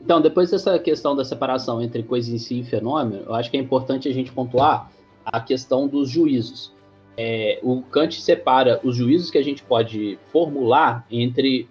Então, 0.00 0.18
depois 0.22 0.50
dessa 0.50 0.78
questão 0.78 1.14
da 1.14 1.26
separação 1.26 1.82
entre 1.82 2.02
coisa 2.02 2.34
em 2.34 2.38
si 2.38 2.60
e 2.60 2.64
fenômeno, 2.64 3.24
eu 3.26 3.34
acho 3.34 3.50
que 3.50 3.58
é 3.58 3.60
importante 3.60 4.08
a 4.08 4.12
gente 4.14 4.32
pontuar 4.32 4.90
a 5.24 5.40
questão 5.40 5.88
dos 5.88 6.10
juízos. 6.10 6.72
É, 7.16 7.60
o 7.62 7.82
Kant 7.82 8.20
separa 8.20 8.80
os 8.82 8.96
juízos 8.96 9.30
que 9.30 9.38
a 9.38 9.44
gente 9.44 9.62
pode 9.62 10.18
formular 10.32 11.06
entre 11.10 11.68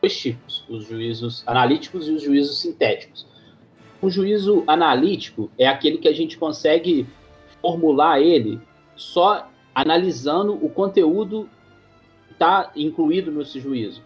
dois 0.00 0.18
tipos: 0.18 0.64
os 0.68 0.86
juízos 0.86 1.42
analíticos 1.46 2.08
e 2.08 2.12
os 2.12 2.22
juízos 2.22 2.60
sintéticos. 2.60 3.26
O 4.00 4.10
juízo 4.10 4.64
analítico 4.66 5.50
é 5.56 5.66
aquele 5.66 5.98
que 5.98 6.08
a 6.08 6.12
gente 6.12 6.36
consegue 6.36 7.06
formular 7.60 8.20
ele 8.20 8.60
só 8.96 9.48
analisando 9.72 10.54
o 10.54 10.68
conteúdo 10.68 11.48
que 12.26 12.32
está 12.32 12.72
incluído 12.74 13.30
nesse 13.30 13.60
juízo. 13.60 14.02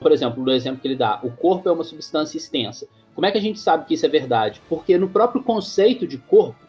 Por 0.00 0.10
exemplo, 0.10 0.42
no 0.42 0.50
exemplo 0.50 0.80
que 0.80 0.88
ele 0.88 0.96
dá, 0.96 1.20
o 1.22 1.30
corpo 1.30 1.68
é 1.68 1.72
uma 1.72 1.84
substância 1.84 2.36
extensa. 2.36 2.88
Como 3.14 3.26
é 3.26 3.30
que 3.30 3.38
a 3.38 3.40
gente 3.40 3.58
sabe 3.58 3.84
que 3.84 3.94
isso 3.94 4.06
é 4.06 4.08
verdade? 4.08 4.60
Porque 4.68 4.98
no 4.98 5.08
próprio 5.08 5.42
conceito 5.42 6.06
de 6.06 6.18
corpo 6.18 6.67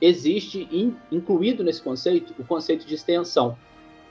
existe 0.00 0.68
in, 0.72 0.94
incluído 1.10 1.62
nesse 1.62 1.82
conceito 1.82 2.34
o 2.38 2.44
conceito 2.44 2.86
de 2.86 2.94
extensão. 2.94 3.56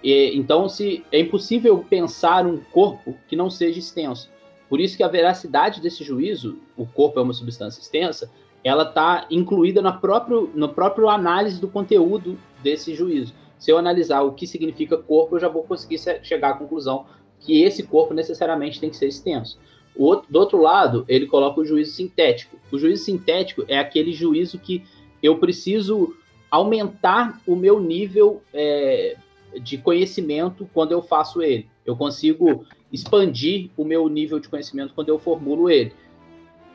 E, 0.04 0.32
então, 0.38 0.69
se 0.69 1.04
é 1.12 1.19
impossível 1.19 1.86
pensar 1.89 2.45
um 2.45 2.58
corpo 2.58 3.17
que 3.28 3.36
não 3.36 3.49
seja 3.49 3.80
extenso. 3.80 4.30
Por 4.69 4.80
isso 4.80 4.95
que 4.95 5.04
a 5.04 5.08
veracidade 5.08 5.82
desse 5.82 6.04
juízo, 6.04 6.60
o 6.78 6.86
corpo 6.86 7.19
é 7.19 7.23
uma 7.23 7.34
substância 7.34 7.82
extensa, 7.82 8.32
ela 8.63 8.84
está 8.84 9.25
incluída 9.32 9.82
na 9.82 9.91
próprio, 9.91 10.52
no 10.54 10.69
próprio 10.69 11.10
análise 11.10 11.60
do 11.60 11.67
conteúdo 11.67 12.38
desse 12.62 12.93
juízo. 12.93 13.34
Se 13.58 13.71
eu 13.71 13.78
analisar 13.78 14.21
o 14.21 14.34
que 14.34 14.45
significa 14.45 14.97
corpo, 14.97 15.36
eu 15.36 15.39
já 15.39 15.49
vou 15.49 15.63
conseguir 15.63 15.99
chegar 16.23 16.52
à 16.52 16.54
conclusão 16.54 17.06
que 17.39 17.63
esse 17.63 17.84
corpo 17.84 18.13
necessariamente 18.13 18.80
tem 18.80 18.89
que 18.89 18.97
ser 18.97 19.08
extenso. 19.08 19.60
Outro, 19.95 20.32
do 20.32 20.39
outro 20.39 20.62
lado, 20.62 21.04
ele 21.08 21.25
coloca 21.25 21.60
o 21.60 21.65
juízo 21.65 21.93
sintético. 21.93 22.58
O 22.71 22.78
juízo 22.78 23.04
sintético 23.04 23.65
é 23.67 23.78
aquele 23.78 24.13
juízo 24.13 24.60
que 24.60 24.84
eu 25.21 25.38
preciso 25.38 26.15
aumentar 26.49 27.41
o 27.45 27.55
meu 27.55 27.79
nível 27.79 28.41
é, 28.53 29.15
de 29.62 29.77
conhecimento 29.77 30.69
quando 30.73 30.91
eu 30.91 31.01
faço 31.01 31.41
ele. 31.41 31.67
Eu 31.86 31.95
consigo 31.95 32.65
expandir 32.91 33.69
o 33.77 33.84
meu 33.84 34.08
nível 34.10 34.39
de 34.39 34.49
conhecimento 34.49 34.93
quando 34.93 35.10
eu 35.10 35.19
formulo 35.19 35.69
ele. 35.69 35.93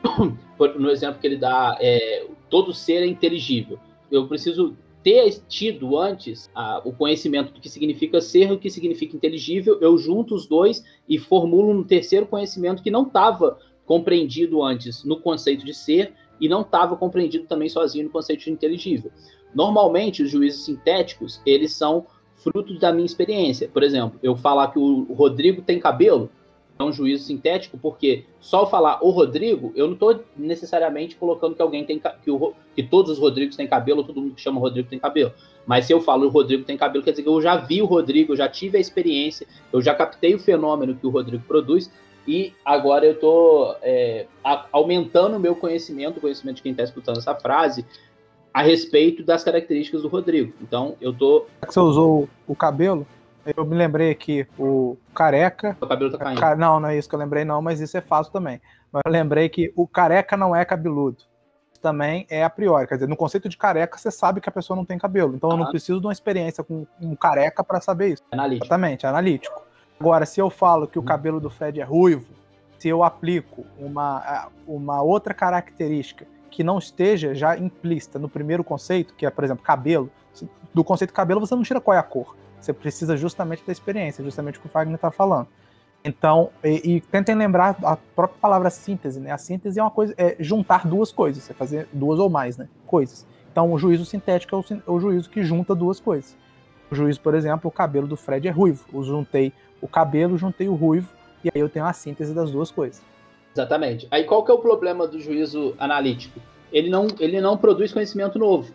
no 0.77 0.89
exemplo 0.89 1.19
que 1.19 1.27
ele 1.27 1.37
dá, 1.37 1.77
é, 1.79 2.25
todo 2.49 2.73
ser 2.73 3.01
é 3.03 3.05
inteligível. 3.05 3.79
Eu 4.11 4.27
preciso 4.27 4.75
ter 5.03 5.39
tido 5.47 5.99
antes 5.99 6.49
a, 6.55 6.81
o 6.83 6.91
conhecimento 6.91 7.53
do 7.53 7.59
que 7.59 7.69
significa 7.69 8.19
ser 8.19 8.51
o 8.51 8.57
que 8.57 8.71
significa 8.71 9.15
inteligível, 9.15 9.77
eu 9.79 9.97
junto 9.97 10.33
os 10.33 10.47
dois 10.47 10.83
e 11.07 11.19
formulo 11.19 11.69
um 11.69 11.83
terceiro 11.83 12.25
conhecimento 12.25 12.81
que 12.81 12.89
não 12.89 13.03
estava 13.03 13.59
compreendido 13.85 14.63
antes 14.63 15.03
no 15.03 15.19
conceito 15.19 15.63
de 15.63 15.73
ser 15.73 16.13
e 16.39 16.49
não 16.49 16.61
estava 16.61 16.95
compreendido 16.95 17.45
também 17.45 17.69
sozinho 17.69 18.05
no 18.05 18.11
conceito 18.11 18.43
de 18.43 18.51
inteligível. 18.51 19.11
Normalmente, 19.53 20.23
os 20.23 20.29
juízos 20.29 20.65
sintéticos, 20.65 21.41
eles 21.45 21.73
são 21.73 22.05
frutos 22.35 22.79
da 22.79 22.91
minha 22.91 23.05
experiência. 23.05 23.67
Por 23.67 23.83
exemplo, 23.83 24.19
eu 24.21 24.35
falar 24.35 24.67
que 24.67 24.79
o 24.79 25.13
Rodrigo 25.13 25.61
tem 25.61 25.79
cabelo, 25.79 26.29
é 26.77 26.83
um 26.83 26.91
juízo 26.91 27.23
sintético, 27.23 27.77
porque 27.77 28.25
só 28.39 28.59
ao 28.59 28.69
falar 28.69 28.99
o 29.01 29.09
Rodrigo, 29.09 29.71
eu 29.75 29.87
não 29.87 29.93
estou 29.93 30.23
necessariamente 30.35 31.15
colocando 31.15 31.55
que 31.55 31.61
alguém 31.61 31.85
tem 31.85 31.99
que, 31.99 32.29
o, 32.29 32.53
que 32.75 32.83
todos 32.83 33.11
os 33.11 33.19
Rodrigos 33.19 33.55
têm 33.55 33.65
cabelo, 33.65 34.03
todo 34.03 34.21
mundo 34.21 34.35
que 34.35 34.41
chama 34.41 34.59
Rodrigo 34.59 34.89
tem 34.89 34.99
cabelo. 34.99 35.31
Mas 35.65 35.85
se 35.85 35.93
eu 35.93 36.01
falo 36.01 36.25
o 36.25 36.29
Rodrigo 36.29 36.65
tem 36.65 36.75
cabelo, 36.75 37.03
quer 37.03 37.11
dizer 37.11 37.23
que 37.23 37.29
eu 37.29 37.41
já 37.41 37.55
vi 37.55 37.81
o 37.81 37.85
Rodrigo, 37.85 38.33
eu 38.33 38.37
já 38.37 38.49
tive 38.49 38.77
a 38.77 38.81
experiência, 38.81 39.47
eu 39.71 39.81
já 39.81 39.95
captei 39.95 40.35
o 40.35 40.39
fenômeno 40.39 40.95
que 40.95 41.07
o 41.07 41.09
Rodrigo 41.09 41.43
produz, 41.47 41.89
e 42.27 42.53
agora 42.63 43.05
eu 43.05 43.13
estou 43.13 43.75
é, 43.81 44.25
aumentando 44.71 45.37
o 45.37 45.39
meu 45.39 45.55
conhecimento, 45.55 46.17
o 46.17 46.21
conhecimento 46.21 46.57
de 46.57 46.63
quem 46.63 46.71
está 46.71 46.83
escutando 46.83 47.17
essa 47.17 47.35
frase, 47.35 47.85
a 48.53 48.61
respeito 48.61 49.23
das 49.23 49.43
características 49.43 50.01
do 50.01 50.07
Rodrigo. 50.07 50.53
Então, 50.61 50.95
eu 51.01 51.13
tô. 51.13 51.45
Você 51.67 51.79
usou 51.79 52.29
o 52.47 52.55
cabelo? 52.55 53.05
Eu 53.55 53.65
me 53.65 53.75
lembrei 53.75 54.09
aqui, 54.09 54.47
o 54.57 54.97
careca. 55.13 55.77
O 55.79 55.85
cabelo 55.85 56.09
tá 56.09 56.17
caindo. 56.17 56.57
Não, 56.57 56.79
não 56.79 56.89
é 56.89 56.97
isso 56.97 57.07
que 57.07 57.13
eu 57.13 57.19
lembrei, 57.19 57.45
não, 57.45 57.61
mas 57.61 57.79
isso 57.79 57.95
é 57.95 58.01
fácil 58.01 58.31
também. 58.31 58.59
Mas 58.91 59.03
eu 59.05 59.11
lembrei 59.11 59.49
que 59.49 59.71
o 59.75 59.85
careca 59.85 60.35
não 60.35 60.55
é 60.55 60.65
cabeludo. 60.65 61.17
Também 61.81 62.25
é 62.29 62.43
a 62.43 62.49
priori. 62.49 62.87
Quer 62.87 62.95
dizer, 62.95 63.07
no 63.07 63.15
conceito 63.15 63.47
de 63.47 63.57
careca, 63.57 63.97
você 63.97 64.09
sabe 64.09 64.41
que 64.41 64.49
a 64.49 64.51
pessoa 64.51 64.75
não 64.75 64.85
tem 64.85 64.97
cabelo. 64.97 65.35
Então 65.35 65.51
eu 65.51 65.57
não 65.57 65.69
preciso 65.69 65.99
de 65.99 66.07
uma 66.07 66.13
experiência 66.13 66.63
com 66.63 66.87
um 66.99 67.15
careca 67.15 67.63
para 67.63 67.79
saber 67.79 68.13
isso. 68.13 68.23
Analítico. 68.31 68.65
Exatamente, 68.65 69.05
analítico. 69.05 69.64
Agora, 69.99 70.25
se 70.25 70.39
eu 70.39 70.49
falo 70.49 70.87
que 70.87 70.99
o 70.99 71.01
hum. 71.01 71.05
cabelo 71.05 71.39
do 71.39 71.49
Fred 71.49 71.79
é 71.79 71.83
ruivo, 71.83 72.33
se 72.77 72.89
eu 72.89 73.03
aplico 73.03 73.65
uma, 73.79 74.49
uma 74.67 75.01
outra 75.01 75.33
característica 75.33 76.27
que 76.49 76.63
não 76.63 76.77
esteja 76.77 77.35
já 77.35 77.57
implícita 77.57 78.17
no 78.17 78.29
primeiro 78.29 78.63
conceito, 78.63 79.13
que 79.13 79.25
é, 79.25 79.29
por 79.29 79.43
exemplo, 79.43 79.63
cabelo. 79.63 80.09
Do 80.73 80.83
conceito 80.83 81.13
cabelo 81.13 81.39
você 81.39 81.55
não 81.55 81.63
tira 81.63 81.81
qual 81.81 81.95
é 81.95 81.99
a 81.99 82.03
cor. 82.03 82.35
Você 82.59 82.71
precisa 82.71 83.17
justamente 83.17 83.63
da 83.65 83.71
experiência, 83.71 84.23
justamente 84.23 84.57
o 84.57 84.61
que 84.61 84.67
o 84.67 84.69
Fagner 84.69 84.95
está 84.95 85.11
falando. 85.11 85.47
Então, 86.03 86.51
e, 86.63 86.95
e, 86.95 87.01
tentem 87.01 87.33
lembrar 87.33 87.75
a 87.83 87.97
própria 87.97 88.39
palavra 88.39 88.69
síntese, 88.69 89.19
né? 89.19 89.31
A 89.31 89.37
síntese 89.37 89.79
é 89.79 89.83
uma 89.83 89.91
coisa, 89.91 90.13
é 90.17 90.35
juntar 90.39 90.87
duas 90.87 91.11
coisas, 91.11 91.49
é 91.49 91.53
fazer 91.53 91.89
duas 91.91 92.19
ou 92.19 92.29
mais, 92.29 92.57
né? 92.57 92.69
Coisas. 92.85 93.25
Então, 93.51 93.73
o 93.73 93.77
juízo 93.77 94.05
sintético 94.05 94.55
é 94.55 94.59
o, 94.87 94.93
o 94.93 94.99
juízo 94.99 95.29
que 95.29 95.43
junta 95.43 95.73
duas 95.73 95.99
coisas. 95.99 96.37
O 96.91 96.95
juízo, 96.95 97.19
por 97.21 97.33
exemplo, 97.33 97.67
o 97.67 97.71
cabelo 97.71 98.07
do 98.07 98.15
Fred 98.15 98.47
é 98.47 98.51
ruivo. 98.51 98.85
Eu 98.93 99.03
juntei 99.03 99.51
o 99.85 99.87
cabelo, 99.87 100.37
juntei 100.37 100.67
o 100.67 100.73
ruivo, 100.73 101.07
e 101.43 101.49
aí 101.53 101.61
eu 101.61 101.69
tenho 101.69 101.85
a 101.85 101.93
síntese 101.93 102.33
das 102.33 102.51
duas 102.51 102.71
coisas. 102.71 103.01
Exatamente. 103.53 104.07
Aí 104.11 104.23
qual 104.23 104.43
que 104.43 104.51
é 104.51 104.53
o 104.53 104.59
problema 104.59 105.07
do 105.07 105.19
juízo 105.19 105.75
analítico? 105.77 106.41
Ele 106.73 106.89
não, 106.89 107.07
ele 107.19 107.39
não 107.39 107.55
produz 107.55 107.93
conhecimento 107.93 108.37
novo. 108.37 108.73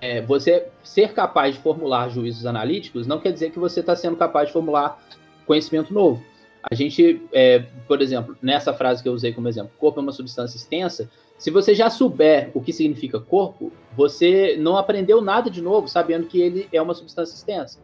É, 0.00 0.20
você 0.20 0.68
ser 0.82 1.12
capaz 1.12 1.54
de 1.54 1.60
formular 1.60 2.08
juízos 2.08 2.44
analíticos 2.44 3.06
não 3.06 3.18
quer 3.18 3.32
dizer 3.32 3.50
que 3.50 3.58
você 3.58 3.80
está 3.80 3.96
sendo 3.96 4.16
capaz 4.16 4.48
de 4.48 4.52
formular 4.52 5.02
conhecimento 5.46 5.92
novo. 5.92 6.22
A 6.70 6.74
gente, 6.74 7.22
é, 7.32 7.64
por 7.88 8.00
exemplo, 8.00 8.36
nessa 8.40 8.72
frase 8.72 9.02
que 9.02 9.08
eu 9.08 9.12
usei 9.12 9.32
como 9.32 9.48
exemplo, 9.48 9.72
corpo 9.78 9.98
é 9.98 10.02
uma 10.02 10.12
substância 10.12 10.56
extensa. 10.56 11.10
Se 11.38 11.50
você 11.50 11.74
já 11.74 11.90
souber 11.90 12.50
o 12.54 12.60
que 12.60 12.72
significa 12.72 13.18
corpo, 13.18 13.72
você 13.96 14.56
não 14.56 14.76
aprendeu 14.76 15.20
nada 15.20 15.50
de 15.50 15.60
novo 15.60 15.88
sabendo 15.88 16.26
que 16.26 16.40
ele 16.40 16.68
é 16.72 16.80
uma 16.80 16.94
substância 16.94 17.34
extensa. 17.34 17.80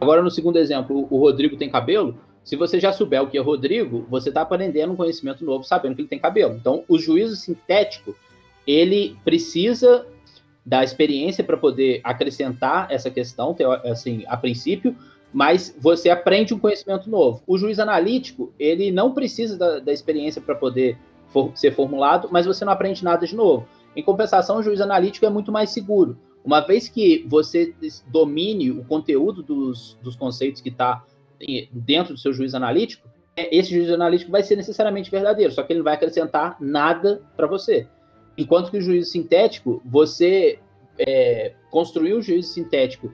Agora, 0.00 0.22
no 0.22 0.30
segundo 0.30 0.58
exemplo, 0.58 1.06
o 1.10 1.18
Rodrigo 1.18 1.56
tem 1.56 1.70
cabelo. 1.70 2.18
Se 2.44 2.54
você 2.54 2.78
já 2.78 2.92
souber 2.92 3.22
o 3.22 3.28
que 3.28 3.38
é 3.38 3.40
Rodrigo, 3.40 4.06
você 4.08 4.28
está 4.28 4.42
aprendendo 4.42 4.92
um 4.92 4.96
conhecimento 4.96 5.44
novo 5.44 5.64
sabendo 5.64 5.94
que 5.94 6.02
ele 6.02 6.08
tem 6.08 6.18
cabelo. 6.18 6.54
Então, 6.54 6.84
o 6.88 6.98
juízo 6.98 7.34
sintético, 7.34 8.14
ele 8.66 9.16
precisa 9.24 10.06
da 10.64 10.82
experiência 10.82 11.42
para 11.44 11.56
poder 11.56 12.00
acrescentar 12.02 12.88
essa 12.90 13.10
questão, 13.10 13.56
assim, 13.84 14.24
a 14.26 14.36
princípio, 14.36 14.96
mas 15.32 15.76
você 15.78 16.10
aprende 16.10 16.54
um 16.54 16.58
conhecimento 16.58 17.08
novo. 17.08 17.42
O 17.46 17.56
juiz 17.56 17.78
analítico, 17.78 18.52
ele 18.58 18.90
não 18.90 19.12
precisa 19.12 19.56
da, 19.56 19.78
da 19.78 19.92
experiência 19.92 20.40
para 20.40 20.54
poder 20.54 20.98
for, 21.28 21.52
ser 21.54 21.72
formulado, 21.72 22.28
mas 22.30 22.46
você 22.46 22.64
não 22.64 22.72
aprende 22.72 23.04
nada 23.04 23.26
de 23.26 23.36
novo. 23.36 23.66
Em 23.94 24.02
compensação, 24.02 24.58
o 24.58 24.62
juiz 24.62 24.80
analítico 24.80 25.24
é 25.24 25.30
muito 25.30 25.52
mais 25.52 25.70
seguro. 25.70 26.18
Uma 26.46 26.60
vez 26.60 26.88
que 26.88 27.26
você 27.26 27.74
domine 28.06 28.70
o 28.70 28.84
conteúdo 28.84 29.42
dos, 29.42 29.98
dos 30.00 30.14
conceitos 30.14 30.62
que 30.62 30.68
está 30.68 31.04
dentro 31.72 32.14
do 32.14 32.20
seu 32.20 32.32
juiz 32.32 32.54
analítico, 32.54 33.08
é, 33.36 33.54
esse 33.54 33.70
juiz 33.70 33.90
analítico 33.90 34.30
vai 34.30 34.44
ser 34.44 34.54
necessariamente 34.54 35.10
verdadeiro, 35.10 35.52
só 35.52 35.64
que 35.64 35.72
ele 35.72 35.80
não 35.80 35.84
vai 35.84 35.94
acrescentar 35.94 36.56
nada 36.60 37.20
para 37.36 37.48
você. 37.48 37.88
Enquanto 38.38 38.70
que 38.70 38.78
o 38.78 38.80
juízo 38.80 39.10
sintético, 39.10 39.82
você 39.84 40.60
é, 40.96 41.52
construir 41.68 42.14
o 42.14 42.22
juízo 42.22 42.52
sintético 42.52 43.12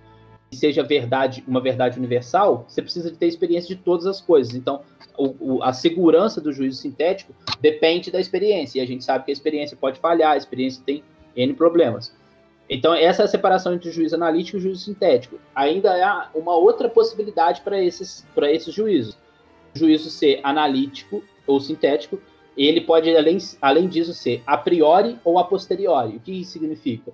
seja 0.52 0.82
verdade, 0.82 1.42
uma 1.48 1.62
verdade 1.62 1.98
universal, 1.98 2.66
você 2.68 2.82
precisa 2.82 3.10
de 3.10 3.16
ter 3.16 3.28
experiência 3.28 3.74
de 3.74 3.80
todas 3.82 4.06
as 4.06 4.20
coisas. 4.20 4.54
Então, 4.54 4.82
o, 5.16 5.54
o, 5.54 5.62
a 5.62 5.72
segurança 5.72 6.38
do 6.38 6.52
juízo 6.52 6.76
sintético 6.82 7.34
depende 7.62 8.10
da 8.10 8.20
experiência. 8.20 8.78
E 8.78 8.82
a 8.82 8.86
gente 8.86 9.02
sabe 9.02 9.24
que 9.24 9.30
a 9.30 9.32
experiência 9.32 9.74
pode 9.74 9.98
falhar, 9.98 10.32
a 10.32 10.36
experiência 10.36 10.82
tem 10.84 11.02
N 11.34 11.54
problemas. 11.54 12.14
Então, 12.74 12.94
essa 12.94 13.20
é 13.20 13.24
a 13.26 13.28
separação 13.28 13.74
entre 13.74 13.90
o 13.90 13.92
juízo 13.92 14.14
analítico 14.14 14.56
e 14.56 14.58
o 14.58 14.62
juízo 14.62 14.80
sintético. 14.80 15.38
Ainda 15.54 15.92
há 15.92 16.30
uma 16.34 16.56
outra 16.56 16.88
possibilidade 16.88 17.60
para 17.60 17.78
esses, 17.78 18.26
esses 18.44 18.72
juízos. 18.72 19.14
O 19.74 19.78
juízo 19.78 20.08
ser 20.08 20.40
analítico 20.42 21.22
ou 21.46 21.60
sintético, 21.60 22.18
ele 22.56 22.80
pode, 22.80 23.14
além, 23.14 23.36
além 23.60 23.88
disso, 23.88 24.14
ser 24.14 24.42
a 24.46 24.56
priori 24.56 25.18
ou 25.22 25.38
a 25.38 25.44
posteriori. 25.44 26.16
O 26.16 26.20
que 26.20 26.32
isso 26.32 26.52
significa? 26.52 27.12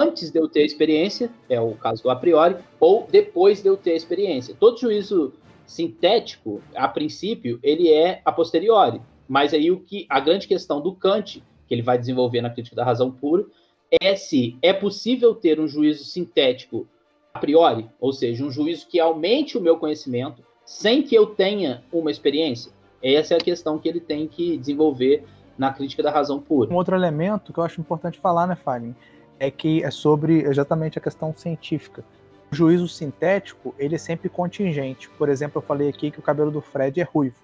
antes 0.00 0.30
de 0.30 0.40
eu 0.40 0.48
ter 0.48 0.62
a 0.62 0.66
experiência, 0.66 1.30
é 1.48 1.60
o 1.60 1.72
caso 1.74 2.02
do 2.02 2.10
a 2.10 2.16
priori, 2.16 2.56
ou 2.80 3.06
depois 3.08 3.62
de 3.62 3.68
eu 3.68 3.76
ter 3.76 3.92
a 3.92 3.96
experiência. 3.96 4.56
Todo 4.58 4.80
juízo 4.80 5.34
sintético, 5.66 6.60
a 6.74 6.88
princípio, 6.88 7.60
ele 7.62 7.92
é 7.92 8.20
a 8.24 8.32
posteriori. 8.32 9.00
Mas 9.28 9.52
aí 9.52 9.70
o 9.70 9.78
que 9.78 10.06
a 10.08 10.18
grande 10.18 10.48
questão 10.48 10.80
do 10.80 10.94
Kant, 10.94 11.42
que 11.68 11.74
ele 11.74 11.82
vai 11.82 11.98
desenvolver 11.98 12.40
na 12.40 12.50
crítica 12.50 12.74
da 12.74 12.84
razão 12.84 13.10
pura, 13.12 13.44
é 13.90 14.16
se 14.16 14.56
é 14.62 14.72
possível 14.72 15.34
ter 15.34 15.60
um 15.60 15.68
juízo 15.68 16.04
sintético 16.04 16.86
a 17.32 17.38
priori, 17.38 17.88
ou 18.00 18.12
seja, 18.12 18.44
um 18.44 18.50
juízo 18.50 18.86
que 18.88 18.98
aumente 18.98 19.58
o 19.58 19.60
meu 19.60 19.76
conhecimento 19.76 20.42
sem 20.64 21.02
que 21.02 21.14
eu 21.14 21.26
tenha 21.26 21.84
uma 21.92 22.10
experiência. 22.10 22.72
Essa 23.02 23.34
é 23.34 23.36
a 23.36 23.40
questão 23.40 23.78
que 23.78 23.88
ele 23.88 24.00
tem 24.00 24.26
que 24.26 24.56
desenvolver 24.56 25.24
na 25.56 25.72
crítica 25.72 26.02
da 26.02 26.10
razão 26.10 26.40
pura. 26.40 26.72
Um 26.72 26.76
outro 26.76 26.96
elemento 26.96 27.52
que 27.52 27.58
eu 27.58 27.64
acho 27.64 27.80
importante 27.80 28.18
falar, 28.18 28.46
né, 28.46 28.56
Fagner, 28.56 28.94
é 29.38 29.50
que 29.50 29.82
é 29.82 29.90
sobre 29.90 30.40
exatamente 30.42 30.98
a 30.98 31.00
questão 31.00 31.32
científica. 31.32 32.04
O 32.50 32.54
juízo 32.54 32.88
sintético, 32.88 33.74
ele 33.78 33.94
é 33.94 33.98
sempre 33.98 34.28
contingente. 34.28 35.08
Por 35.10 35.28
exemplo, 35.28 35.58
eu 35.58 35.66
falei 35.66 35.88
aqui 35.88 36.10
que 36.10 36.18
o 36.18 36.22
cabelo 36.22 36.50
do 36.50 36.60
Fred 36.60 37.00
é 37.00 37.04
ruivo. 37.04 37.36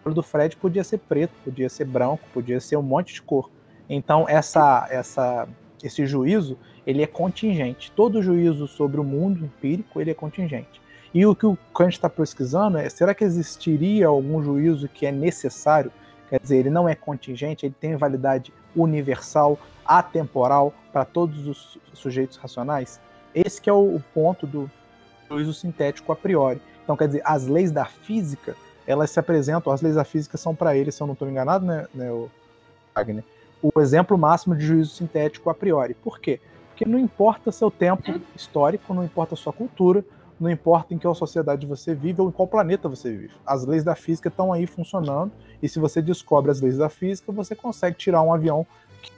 O 0.00 0.04
cabelo 0.04 0.14
do 0.14 0.22
Fred 0.22 0.56
podia 0.56 0.84
ser 0.84 0.98
preto, 0.98 1.32
podia 1.44 1.68
ser 1.68 1.84
branco, 1.84 2.22
podia 2.32 2.60
ser 2.60 2.76
um 2.76 2.82
monte 2.82 3.14
de 3.14 3.22
cor. 3.22 3.50
Então, 3.88 4.26
essa, 4.28 4.86
essa, 4.90 5.48
esse 5.82 6.06
juízo, 6.06 6.58
ele 6.86 7.02
é 7.02 7.06
contingente. 7.06 7.90
Todo 7.92 8.22
juízo 8.22 8.66
sobre 8.66 9.00
o 9.00 9.04
mundo 9.04 9.44
empírico, 9.44 10.00
ele 10.00 10.10
é 10.10 10.14
contingente. 10.14 10.80
E 11.14 11.26
o 11.26 11.34
que 11.34 11.44
o 11.44 11.58
Kant 11.74 11.92
está 11.92 12.08
pesquisando 12.08 12.78
é, 12.78 12.88
será 12.88 13.14
que 13.14 13.24
existiria 13.24 14.06
algum 14.06 14.42
juízo 14.42 14.88
que 14.88 15.04
é 15.04 15.12
necessário? 15.12 15.92
Quer 16.30 16.40
dizer, 16.40 16.56
ele 16.56 16.70
não 16.70 16.88
é 16.88 16.94
contingente, 16.94 17.66
ele 17.66 17.74
tem 17.78 17.96
validade 17.96 18.52
universal, 18.74 19.58
atemporal 19.84 20.72
para 20.90 21.04
todos 21.04 21.46
os 21.46 21.78
sujeitos 21.92 22.38
racionais? 22.38 22.98
Esse 23.34 23.60
que 23.60 23.68
é 23.68 23.72
o, 23.72 24.00
ponto 24.14 24.46
do 24.46 24.70
juízo 25.28 25.52
sintético 25.52 26.12
a 26.12 26.16
priori. 26.16 26.60
Então, 26.82 26.96
quer 26.96 27.08
dizer, 27.08 27.22
as 27.24 27.46
leis 27.46 27.70
da 27.70 27.84
física, 27.84 28.56
elas 28.86 29.10
se 29.10 29.20
apresentam, 29.20 29.72
as 29.72 29.82
leis 29.82 29.94
da 29.94 30.04
física 30.04 30.38
são 30.38 30.54
para 30.54 30.76
ele, 30.76 30.90
se 30.90 31.02
eu 31.02 31.06
não 31.06 31.12
estou 31.12 31.28
enganado, 31.28 31.64
né, 31.66 31.86
né 31.94 32.08
Wagner? 32.94 33.24
O 33.62 33.80
exemplo 33.80 34.18
máximo 34.18 34.56
de 34.56 34.66
juízo 34.66 34.90
sintético 34.90 35.48
a 35.48 35.54
priori. 35.54 35.94
Por 35.94 36.18
quê? 36.18 36.40
Porque 36.68 36.84
não 36.84 36.98
importa 36.98 37.52
seu 37.52 37.70
tempo 37.70 38.20
histórico, 38.34 38.92
não 38.92 39.04
importa 39.04 39.36
sua 39.36 39.52
cultura, 39.52 40.04
não 40.40 40.50
importa 40.50 40.92
em 40.92 40.98
que 40.98 41.14
sociedade 41.14 41.64
você 41.66 41.94
vive 41.94 42.20
ou 42.20 42.28
em 42.28 42.32
qual 42.32 42.48
planeta 42.48 42.88
você 42.88 43.10
vive. 43.10 43.34
As 43.46 43.64
leis 43.64 43.84
da 43.84 43.94
física 43.94 44.28
estão 44.28 44.52
aí 44.52 44.66
funcionando, 44.66 45.30
e 45.62 45.68
se 45.68 45.78
você 45.78 46.02
descobre 46.02 46.50
as 46.50 46.60
leis 46.60 46.76
da 46.76 46.88
física, 46.88 47.30
você 47.30 47.54
consegue 47.54 47.96
tirar 47.96 48.22
um 48.22 48.34
avião 48.34 48.66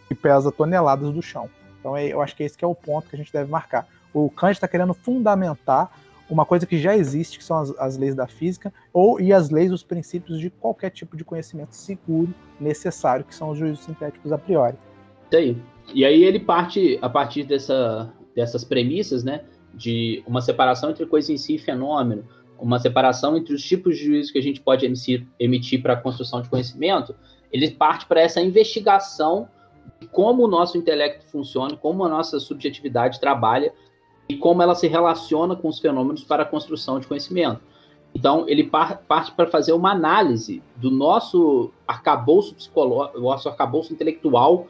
que 0.07 0.14
pesa 0.14 0.52
toneladas 0.52 1.11
do 1.11 1.22
chão. 1.22 1.48
Então 1.80 1.96
é, 1.96 2.07
eu 2.07 2.20
acho 2.20 2.37
que 2.37 2.42
esse 2.42 2.59
que 2.59 2.64
é 2.64 2.68
o 2.68 2.74
ponto 2.74 3.09
que 3.09 3.16
a 3.16 3.18
gente 3.18 3.33
deve 3.33 3.50
marcar. 3.50 3.87
O 4.12 4.28
Kant 4.28 4.52
está 4.52 4.68
querendo 4.68 4.92
fundamentar 4.92 5.90
uma 6.35 6.44
coisa 6.44 6.66
que 6.66 6.77
já 6.77 6.97
existe, 6.97 7.38
que 7.38 7.44
são 7.44 7.59
as, 7.59 7.70
as, 7.79 7.97
leis 7.97 8.14
da 8.14 8.27
física, 8.27 8.73
ou 8.92 9.20
e 9.20 9.33
as 9.33 9.51
leis, 9.51 9.73
os 9.73 9.85
princípios 9.85 10.38
de 10.40 10.51
qualquer 10.51 10.90
tipo 10.90 11.16
de 11.16 11.25
conhecimento 11.25 11.75
seguro 11.75 12.35
necessário, 12.61 13.25
que 13.25 13.35
são 13.35 13.51
os 13.51 13.59
juízos 13.59 13.85
sintéticos 13.85 14.33
a 14.33 14.38
priori. 14.38 14.77
Isso 15.31 15.37
aí. 15.37 15.57
E 15.94 16.05
aí 16.05 16.25
ele 16.25 16.40
parte, 16.40 16.99
a 17.01 17.09
partir 17.09 17.44
dessa, 17.44 18.12
dessas 18.35 18.64
premissas, 18.64 19.23
né, 19.23 19.44
de 19.73 20.23
uma 20.27 20.40
separação 20.40 20.90
entre 20.90 21.07
coisa 21.07 21.33
em 21.33 21.37
si 21.37 21.55
e 21.55 21.59
fenômeno, 21.59 22.25
uma 22.59 22.79
separação 22.79 23.37
entre 23.37 23.54
os 23.54 23.63
tipos 23.63 23.96
de 23.96 24.04
juízos 24.04 24.33
que 24.33 24.38
a 24.38 24.42
gente 24.42 24.61
pode 24.61 24.85
emitir, 24.85 25.27
emitir 25.38 25.83
para 25.83 25.92
a 25.92 25.96
construção 25.96 26.42
de 26.42 26.48
conhecimento, 26.48 27.15
ele 27.52 27.71
parte 27.71 28.06
para 28.06 28.21
essa 28.21 28.40
investigação 28.40 29.48
como 30.11 30.44
o 30.44 30.48
nosso 30.48 30.77
intelecto 30.77 31.27
funciona, 31.27 31.77
como 31.77 32.04
a 32.04 32.08
nossa 32.08 32.40
subjetividade 32.40 33.21
trabalha 33.21 33.73
e 34.35 34.37
como 34.37 34.60
ela 34.60 34.74
se 34.74 34.88
relaciona 34.88 35.54
com 35.54 35.68
os 35.68 35.78
fenômenos 35.78 36.24
para 36.24 36.42
a 36.42 36.46
construção 36.46 36.98
de 36.98 37.06
conhecimento. 37.06 37.60
Então, 38.12 38.48
ele 38.48 38.64
parte 38.64 39.32
para 39.32 39.46
fazer 39.46 39.72
uma 39.72 39.92
análise 39.92 40.60
do 40.76 40.90
nosso 40.90 41.70
arcabouço 41.87 42.54
psicológico, 42.54 43.20
nosso 43.20 43.48
arcabouço 43.48 43.92
intelectual 43.92 44.66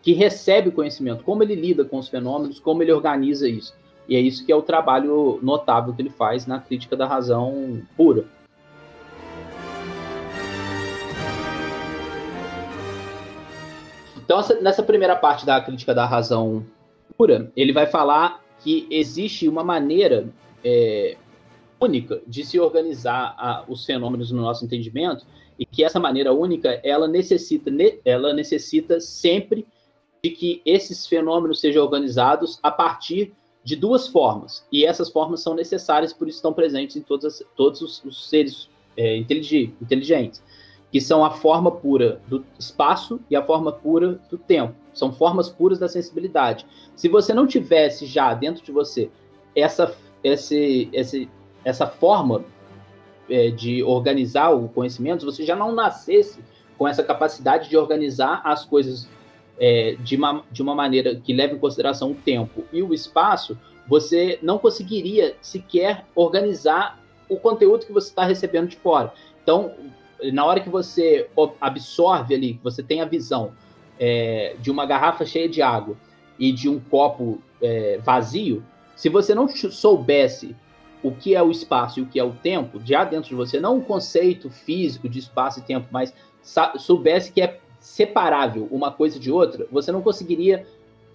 que 0.00 0.12
recebe 0.12 0.68
o 0.68 0.72
conhecimento, 0.72 1.24
como 1.24 1.42
ele 1.42 1.56
lida 1.56 1.84
com 1.84 1.98
os 1.98 2.08
fenômenos, 2.08 2.60
como 2.60 2.82
ele 2.82 2.92
organiza 2.92 3.48
isso. 3.48 3.74
E 4.08 4.14
é 4.14 4.20
isso 4.20 4.44
que 4.46 4.52
é 4.52 4.56
o 4.56 4.62
trabalho 4.62 5.40
notável 5.42 5.92
que 5.92 6.02
ele 6.02 6.10
faz 6.10 6.46
na 6.46 6.60
crítica 6.60 6.96
da 6.96 7.06
razão 7.06 7.82
pura. 7.96 8.26
Então, 14.16 14.40
nessa 14.60 14.82
primeira 14.82 15.16
parte 15.16 15.44
da 15.44 15.60
crítica 15.60 15.94
da 15.94 16.06
razão 16.06 16.64
pura, 17.16 17.50
ele 17.56 17.72
vai 17.72 17.86
falar 17.86 18.43
que 18.64 18.86
existe 18.90 19.46
uma 19.46 19.62
maneira 19.62 20.26
é, 20.64 21.18
única 21.78 22.22
de 22.26 22.42
se 22.42 22.58
organizar 22.58 23.36
a, 23.38 23.62
os 23.68 23.84
fenômenos 23.84 24.32
no 24.32 24.40
nosso 24.40 24.64
entendimento 24.64 25.26
e 25.58 25.66
que 25.66 25.84
essa 25.84 26.00
maneira 26.00 26.32
única 26.32 26.80
ela 26.82 27.06
necessita, 27.06 27.70
ela 28.06 28.32
necessita 28.32 28.98
sempre 29.00 29.66
de 30.22 30.30
que 30.30 30.62
esses 30.64 31.06
fenômenos 31.06 31.60
sejam 31.60 31.84
organizados 31.84 32.58
a 32.62 32.70
partir 32.70 33.34
de 33.62 33.76
duas 33.76 34.08
formas. 34.08 34.66
E 34.72 34.86
essas 34.86 35.10
formas 35.10 35.42
são 35.42 35.54
necessárias 35.54 36.14
por 36.14 36.26
isso 36.26 36.38
estão 36.38 36.54
presentes 36.54 36.96
em 36.96 37.02
todas 37.02 37.26
as, 37.26 37.46
todos 37.54 37.82
os, 37.82 38.02
os 38.02 38.30
seres 38.30 38.70
é, 38.96 39.18
inteligentes 39.18 40.42
que 40.94 41.00
são 41.00 41.24
a 41.24 41.30
forma 41.32 41.72
pura 41.72 42.20
do 42.28 42.44
espaço 42.56 43.18
e 43.28 43.34
a 43.34 43.42
forma 43.44 43.72
pura 43.72 44.20
do 44.30 44.38
tempo. 44.38 44.76
São 44.92 45.12
formas 45.12 45.48
puras 45.48 45.76
da 45.76 45.88
sensibilidade. 45.88 46.64
Se 46.94 47.08
você 47.08 47.34
não 47.34 47.48
tivesse 47.48 48.06
já 48.06 48.32
dentro 48.32 48.64
de 48.64 48.70
você 48.70 49.10
essa, 49.56 49.92
esse, 50.22 50.88
esse, 50.92 51.28
essa 51.64 51.88
forma 51.88 52.44
é, 53.28 53.50
de 53.50 53.82
organizar 53.82 54.50
o 54.50 54.68
conhecimento, 54.68 55.26
você 55.26 55.44
já 55.44 55.56
não 55.56 55.72
nascesse 55.72 56.38
com 56.78 56.86
essa 56.86 57.02
capacidade 57.02 57.68
de 57.68 57.76
organizar 57.76 58.40
as 58.44 58.64
coisas 58.64 59.08
é, 59.58 59.96
de, 59.98 60.14
uma, 60.14 60.44
de 60.48 60.62
uma 60.62 60.76
maneira 60.76 61.16
que 61.16 61.32
leve 61.32 61.56
em 61.56 61.58
consideração 61.58 62.12
o 62.12 62.14
tempo 62.14 62.62
e 62.72 62.84
o 62.84 62.94
espaço, 62.94 63.58
você 63.88 64.38
não 64.40 64.58
conseguiria 64.58 65.36
sequer 65.42 66.06
organizar 66.14 67.02
o 67.28 67.36
conteúdo 67.36 67.84
que 67.84 67.92
você 67.92 68.10
está 68.10 68.24
recebendo 68.24 68.68
de 68.68 68.76
fora. 68.76 69.12
Então, 69.42 69.72
na 70.32 70.44
hora 70.44 70.60
que 70.60 70.68
você 70.68 71.28
absorve 71.60 72.34
ali, 72.34 72.60
você 72.62 72.82
tem 72.82 73.00
a 73.00 73.04
visão 73.04 73.52
é, 73.98 74.56
de 74.60 74.70
uma 74.70 74.86
garrafa 74.86 75.24
cheia 75.24 75.48
de 75.48 75.62
água 75.62 75.96
e 76.38 76.52
de 76.52 76.68
um 76.68 76.80
copo 76.80 77.40
é, 77.62 77.98
vazio, 77.98 78.64
se 78.96 79.08
você 79.08 79.34
não 79.34 79.48
soubesse 79.48 80.54
o 81.02 81.10
que 81.12 81.34
é 81.34 81.42
o 81.42 81.50
espaço 81.50 82.00
e 82.00 82.02
o 82.02 82.06
que 82.06 82.18
é 82.18 82.24
o 82.24 82.32
tempo, 82.32 82.80
já 82.84 83.04
dentro 83.04 83.28
de 83.28 83.34
você, 83.34 83.60
não 83.60 83.76
um 83.76 83.80
conceito 83.80 84.48
físico 84.50 85.08
de 85.08 85.18
espaço 85.18 85.60
e 85.60 85.62
tempo, 85.62 85.86
mas 85.90 86.14
soubesse 86.78 87.32
que 87.32 87.42
é 87.42 87.60
separável 87.78 88.66
uma 88.70 88.90
coisa 88.90 89.18
de 89.18 89.30
outra, 89.30 89.66
você 89.70 89.92
não 89.92 90.00
conseguiria 90.00 90.66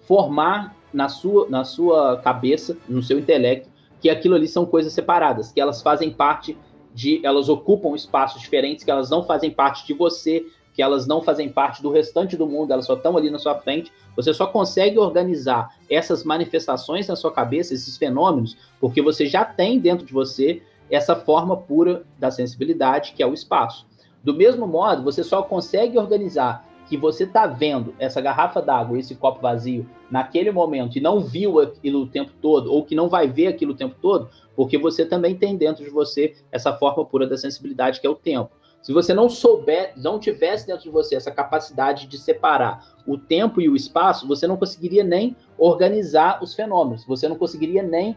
formar 0.02 0.76
na 0.92 1.08
sua, 1.08 1.48
na 1.48 1.64
sua 1.64 2.18
cabeça, 2.18 2.76
no 2.88 3.02
seu 3.02 3.18
intelecto, 3.18 3.68
que 4.00 4.08
aquilo 4.08 4.34
ali 4.34 4.48
são 4.48 4.64
coisas 4.64 4.92
separadas, 4.92 5.52
que 5.52 5.60
elas 5.60 5.82
fazem 5.82 6.10
parte 6.10 6.56
de, 6.94 7.24
elas 7.24 7.48
ocupam 7.48 7.94
espaços 7.94 8.40
diferentes, 8.40 8.84
que 8.84 8.90
elas 8.90 9.10
não 9.10 9.24
fazem 9.24 9.50
parte 9.50 9.86
de 9.86 9.94
você, 9.94 10.46
que 10.72 10.82
elas 10.82 11.06
não 11.06 11.22
fazem 11.22 11.48
parte 11.48 11.82
do 11.82 11.90
restante 11.90 12.36
do 12.36 12.46
mundo, 12.46 12.72
elas 12.72 12.86
só 12.86 12.94
estão 12.94 13.16
ali 13.16 13.30
na 13.30 13.38
sua 13.38 13.56
frente. 13.56 13.92
Você 14.16 14.32
só 14.32 14.46
consegue 14.46 14.98
organizar 14.98 15.76
essas 15.88 16.24
manifestações 16.24 17.08
na 17.08 17.16
sua 17.16 17.32
cabeça, 17.32 17.74
esses 17.74 17.96
fenômenos, 17.96 18.56
porque 18.80 19.02
você 19.02 19.26
já 19.26 19.44
tem 19.44 19.78
dentro 19.78 20.06
de 20.06 20.12
você 20.12 20.62
essa 20.90 21.14
forma 21.14 21.56
pura 21.56 22.04
da 22.18 22.30
sensibilidade, 22.30 23.12
que 23.12 23.22
é 23.22 23.26
o 23.26 23.34
espaço. 23.34 23.86
Do 24.22 24.34
mesmo 24.34 24.66
modo, 24.66 25.02
você 25.02 25.24
só 25.24 25.42
consegue 25.42 25.98
organizar 25.98 26.68
que 26.90 26.96
você 26.96 27.22
está 27.22 27.46
vendo 27.46 27.94
essa 28.00 28.20
garrafa 28.20 28.60
d'água, 28.60 28.98
esse 28.98 29.14
copo 29.14 29.40
vazio, 29.40 29.88
naquele 30.10 30.50
momento 30.50 30.98
e 30.98 31.00
não 31.00 31.20
viu 31.20 31.60
aquilo 31.60 32.00
o 32.00 32.06
tempo 32.08 32.32
todo, 32.42 32.72
ou 32.72 32.84
que 32.84 32.96
não 32.96 33.08
vai 33.08 33.28
ver 33.28 33.46
aquilo 33.46 33.74
o 33.74 33.76
tempo 33.76 33.94
todo, 34.02 34.28
porque 34.56 34.76
você 34.76 35.06
também 35.06 35.36
tem 35.36 35.56
dentro 35.56 35.84
de 35.84 35.90
você 35.90 36.34
essa 36.50 36.72
forma 36.72 37.04
pura 37.04 37.28
da 37.28 37.36
sensibilidade 37.38 38.00
que 38.00 38.06
é 38.08 38.10
o 38.10 38.16
tempo. 38.16 38.50
Se 38.82 38.92
você 38.92 39.14
não 39.14 39.28
souber, 39.28 39.92
não 39.96 40.18
tivesse 40.18 40.66
dentro 40.66 40.82
de 40.82 40.90
você 40.90 41.14
essa 41.14 41.30
capacidade 41.30 42.08
de 42.08 42.18
separar 42.18 42.84
o 43.06 43.16
tempo 43.16 43.60
e 43.60 43.68
o 43.68 43.76
espaço, 43.76 44.26
você 44.26 44.48
não 44.48 44.56
conseguiria 44.56 45.04
nem 45.04 45.36
organizar 45.56 46.42
os 46.42 46.54
fenômenos. 46.54 47.04
Você 47.04 47.28
não 47.28 47.36
conseguiria 47.36 47.84
nem 47.84 48.16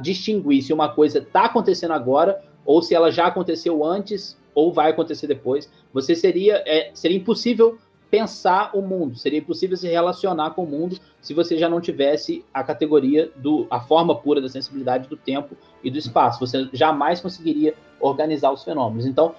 distinguir 0.00 0.62
se 0.62 0.72
uma 0.72 0.88
coisa 0.88 1.18
está 1.18 1.44
acontecendo 1.44 1.92
agora 1.92 2.42
ou 2.64 2.82
se 2.82 2.96
ela 2.96 3.12
já 3.12 3.26
aconteceu 3.26 3.84
antes 3.84 4.36
ou 4.54 4.72
vai 4.72 4.90
acontecer 4.90 5.28
depois. 5.28 5.70
Você 5.92 6.16
seria, 6.16 6.64
é, 6.66 6.90
seria 6.94 7.16
impossível 7.16 7.78
pensar 8.10 8.70
o 8.74 8.80
mundo, 8.80 9.16
seria 9.16 9.38
impossível 9.38 9.76
se 9.76 9.86
relacionar 9.86 10.50
com 10.50 10.64
o 10.64 10.66
mundo 10.66 10.98
se 11.20 11.34
você 11.34 11.58
já 11.58 11.68
não 11.68 11.80
tivesse 11.80 12.44
a 12.52 12.64
categoria 12.64 13.30
do 13.36 13.66
a 13.70 13.80
forma 13.80 14.14
pura 14.14 14.40
da 14.40 14.48
sensibilidade 14.48 15.08
do 15.08 15.16
tempo 15.16 15.56
e 15.82 15.90
do 15.90 15.98
espaço. 15.98 16.40
Você 16.40 16.68
jamais 16.72 17.20
conseguiria 17.20 17.74
organizar 18.00 18.50
os 18.50 18.64
fenômenos. 18.64 19.06
Então, 19.06 19.34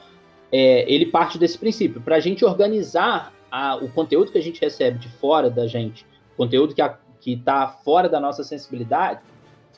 é, 0.51 0.91
ele 0.91 1.07
parte 1.07 1.37
desse 1.37 1.57
princípio. 1.57 2.01
Para 2.01 2.17
a 2.17 2.19
gente 2.19 2.45
organizar 2.45 3.33
a, 3.51 3.75
o 3.75 3.89
conteúdo 3.89 4.31
que 4.31 4.37
a 4.37 4.43
gente 4.43 4.61
recebe 4.61 4.99
de 4.99 5.09
fora 5.09 5.49
da 5.49 5.67
gente, 5.67 6.05
conteúdo 6.37 6.75
que 7.19 7.33
está 7.33 7.67
fora 7.67 8.07
da 8.07 8.19
nossa 8.19 8.43
sensibilidade, 8.43 9.21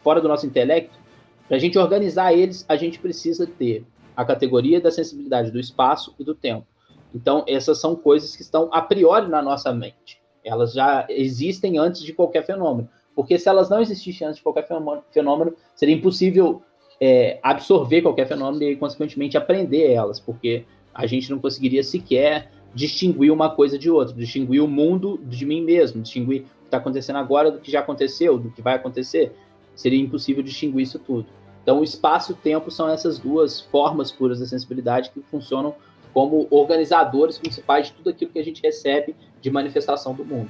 fora 0.04 0.20
do 0.20 0.28
nosso 0.28 0.46
intelecto, 0.46 1.00
para 1.48 1.58
a 1.58 1.60
gente 1.60 1.78
organizar 1.78 2.34
eles, 2.34 2.66
a 2.68 2.76
gente 2.76 3.00
precisa 3.00 3.46
ter 3.46 3.86
a 4.16 4.26
categoria 4.26 4.80
da 4.80 4.92
sensibilidade 4.92 5.52
do 5.52 5.60
espaço 5.60 6.14
e 6.20 6.24
do 6.24 6.36
tempo. 6.36 6.66
Então, 7.14 7.44
essas 7.48 7.80
são 7.80 7.96
coisas 7.96 8.36
que 8.36 8.42
estão 8.42 8.70
a 8.72 8.82
priori 8.82 9.28
na 9.28 9.42
nossa 9.42 9.74
mente. 9.74 10.22
Elas 10.44 10.74
já 10.74 11.06
existem 11.10 11.78
antes 11.78 12.02
de 12.02 12.14
qualquer 12.14 12.46
fenômeno. 12.46 12.90
Porque 13.16 13.38
se 13.38 13.50
elas 13.50 13.70
não 13.70 13.82
existissem 13.82 14.26
antes 14.26 14.38
de 14.38 14.44
qualquer 14.44 14.68
fenômeno, 15.12 15.54
seria 15.76 15.96
impossível 15.96 16.62
é, 17.00 17.40
absorver 17.44 18.02
qualquer 18.02 18.28
fenômeno 18.28 18.64
e, 18.64 18.76
consequentemente, 18.76 19.38
aprender 19.38 19.92
elas, 19.92 20.20
porque 20.20 20.66
a 20.94 21.06
gente 21.06 21.30
não 21.30 21.40
conseguiria 21.40 21.84
sequer 21.84 22.52
distinguir 22.74 23.32
uma 23.32 23.50
coisa 23.50 23.78
de 23.78 23.90
outra, 23.90 24.16
distinguir 24.16 24.64
o 24.64 24.68
mundo 24.68 25.20
de 25.24 25.46
mim 25.46 25.62
mesmo, 25.62 26.02
distinguir 26.02 26.42
o 26.42 26.44
que 26.44 26.50
está 26.66 26.78
acontecendo 26.78 27.18
agora 27.18 27.52
do 27.52 27.60
que 27.60 27.72
já 27.72 27.82
aconteceu, 27.82 28.38
do 28.38 28.50
que 28.50 28.62
vai 28.62 28.76
acontecer. 28.76 29.34
Seria 29.76 30.00
impossível 30.00 30.42
distinguir 30.42 30.84
isso 30.84 31.00
tudo. 31.00 31.26
Então, 31.64 31.80
o 31.80 31.84
espaço 31.84 32.32
e 32.32 32.34
o 32.34 32.38
tempo 32.38 32.72
são 32.72 32.90
essas 32.90 33.20
duas 33.20 33.60
formas 33.60 34.12
puras 34.12 34.40
da 34.40 34.46
sensibilidade 34.46 35.12
que 35.12 35.22
funcionam 35.22 35.76
como 36.14 36.48
organizadores 36.50 37.38
principais 37.38 37.88
de 37.88 37.94
tudo 37.94 38.10
aquilo 38.10 38.32
que 38.32 38.40
a 38.40 38.44
gente 38.44 38.62
recebe 38.62 39.16
de 39.42 39.50
manifestação 39.50 40.14
do 40.14 40.26
mundo. 40.26 40.50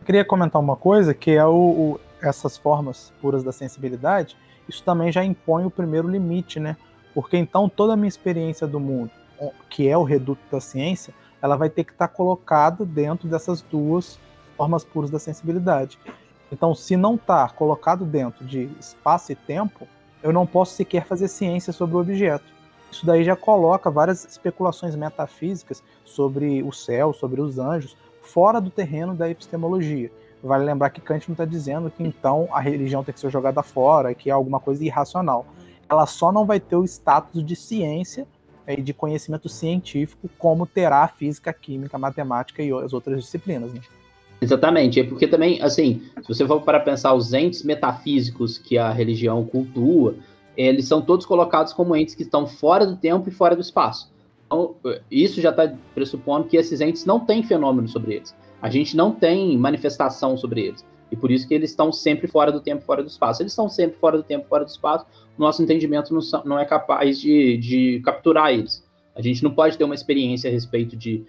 Eu 0.00 0.06
queria 0.06 0.24
comentar 0.24 0.60
uma 0.60 0.76
coisa 0.76 1.14
que 1.14 1.30
é 1.30 1.44
o, 1.44 1.54
o, 1.54 2.00
essas 2.20 2.56
formas 2.56 3.12
puras 3.20 3.44
da 3.44 3.52
sensibilidade 3.52 4.36
isso 4.68 4.82
também 4.82 5.10
já 5.10 5.24
impõe 5.24 5.64
o 5.64 5.70
primeiro 5.70 6.08
limite, 6.08 6.60
né? 6.60 6.76
Porque 7.14 7.36
então 7.36 7.68
toda 7.68 7.92
a 7.92 7.96
minha 7.96 8.08
experiência 8.08 8.66
do 8.66 8.80
mundo, 8.80 9.10
que 9.68 9.88
é 9.88 9.96
o 9.96 10.02
reduto 10.02 10.40
da 10.50 10.60
ciência, 10.60 11.12
ela 11.40 11.56
vai 11.56 11.68
ter 11.68 11.84
que 11.84 11.92
estar 11.92 12.08
colocada 12.08 12.84
dentro 12.84 13.28
dessas 13.28 13.60
duas 13.60 14.18
formas 14.56 14.84
puras 14.84 15.10
da 15.10 15.18
sensibilidade. 15.18 15.98
Então, 16.50 16.74
se 16.74 16.96
não 16.96 17.14
está 17.14 17.48
colocado 17.48 18.04
dentro 18.04 18.44
de 18.44 18.70
espaço 18.78 19.32
e 19.32 19.34
tempo, 19.34 19.88
eu 20.22 20.32
não 20.32 20.46
posso 20.46 20.74
sequer 20.74 21.04
fazer 21.04 21.28
ciência 21.28 21.72
sobre 21.72 21.96
o 21.96 22.00
objeto. 22.00 22.44
Isso 22.92 23.06
daí 23.06 23.24
já 23.24 23.34
coloca 23.34 23.90
várias 23.90 24.26
especulações 24.26 24.94
metafísicas 24.94 25.82
sobre 26.04 26.62
o 26.62 26.70
céu, 26.70 27.14
sobre 27.14 27.40
os 27.40 27.58
anjos, 27.58 27.96
fora 28.20 28.60
do 28.60 28.68
terreno 28.68 29.14
da 29.14 29.30
epistemologia. 29.30 30.12
Vale 30.42 30.64
lembrar 30.64 30.90
que 30.90 31.00
Kant 31.00 31.26
não 31.28 31.32
está 31.32 31.46
dizendo 31.46 31.90
que 31.90 32.02
então 32.02 32.48
a 32.52 32.60
religião 32.60 33.02
tem 33.02 33.14
que 33.14 33.20
ser 33.20 33.30
jogada 33.30 33.62
fora, 33.62 34.14
que 34.14 34.28
é 34.28 34.32
alguma 34.32 34.60
coisa 34.60 34.84
irracional. 34.84 35.46
Ela 35.88 36.04
só 36.06 36.30
não 36.30 36.44
vai 36.44 36.60
ter 36.60 36.76
o 36.76 36.84
status 36.84 37.42
de 37.42 37.56
ciência 37.56 38.26
e 38.68 38.82
de 38.82 38.92
conhecimento 38.92 39.48
científico 39.48 40.28
como 40.38 40.66
terá 40.66 41.02
a 41.02 41.08
física, 41.08 41.50
a 41.50 41.54
química, 41.54 41.96
a 41.96 42.00
matemática 42.00 42.62
e 42.62 42.70
as 42.72 42.92
outras 42.92 43.22
disciplinas. 43.22 43.72
Né? 43.72 43.80
Exatamente, 44.40 45.00
é 45.00 45.04
porque 45.04 45.26
também, 45.26 45.62
assim, 45.62 46.02
se 46.20 46.28
você 46.28 46.46
for 46.46 46.60
para 46.60 46.80
pensar 46.80 47.14
os 47.14 47.32
entes 47.32 47.62
metafísicos 47.62 48.58
que 48.58 48.76
a 48.76 48.90
religião 48.90 49.44
cultua, 49.44 50.16
eles 50.56 50.86
são 50.86 51.00
todos 51.00 51.26
colocados 51.26 51.72
como 51.72 51.96
entes 51.96 52.14
que 52.14 52.22
estão 52.22 52.46
fora 52.46 52.86
do 52.86 52.96
tempo 52.96 53.28
e 53.28 53.32
fora 53.32 53.54
do 53.54 53.62
espaço. 53.62 54.12
Então, 54.46 54.74
isso 55.10 55.40
já 55.40 55.50
está 55.50 55.72
pressupondo 55.94 56.48
que 56.48 56.56
esses 56.56 56.80
entes 56.80 57.06
não 57.06 57.20
têm 57.20 57.42
fenômeno 57.42 57.88
sobre 57.88 58.14
eles. 58.14 58.34
A 58.60 58.68
gente 58.68 58.96
não 58.96 59.10
tem 59.10 59.56
manifestação 59.56 60.36
sobre 60.36 60.66
eles. 60.66 60.84
E 61.10 61.16
por 61.16 61.30
isso 61.30 61.46
que 61.46 61.54
eles 61.54 61.70
estão 61.70 61.92
sempre 61.92 62.26
fora 62.26 62.52
do 62.52 62.60
tempo, 62.60 62.82
fora 62.84 63.02
do 63.02 63.08
espaço. 63.08 63.42
Eles 63.42 63.52
estão 63.52 63.68
sempre 63.68 63.98
fora 63.98 64.16
do 64.16 64.22
tempo, 64.22 64.46
fora 64.48 64.64
do 64.64 64.68
espaço. 64.68 65.06
Nosso 65.36 65.62
entendimento 65.62 66.12
não, 66.14 66.20
não 66.44 66.58
é 66.58 66.64
capaz 66.64 67.20
de, 67.20 67.56
de 67.58 68.00
capturar 68.04 68.52
eles. 68.52 68.86
A 69.14 69.20
gente 69.20 69.42
não 69.42 69.50
pode 69.50 69.76
ter 69.76 69.84
uma 69.84 69.94
experiência 69.94 70.48
a 70.48 70.52
respeito 70.52 70.96
de 70.96 71.24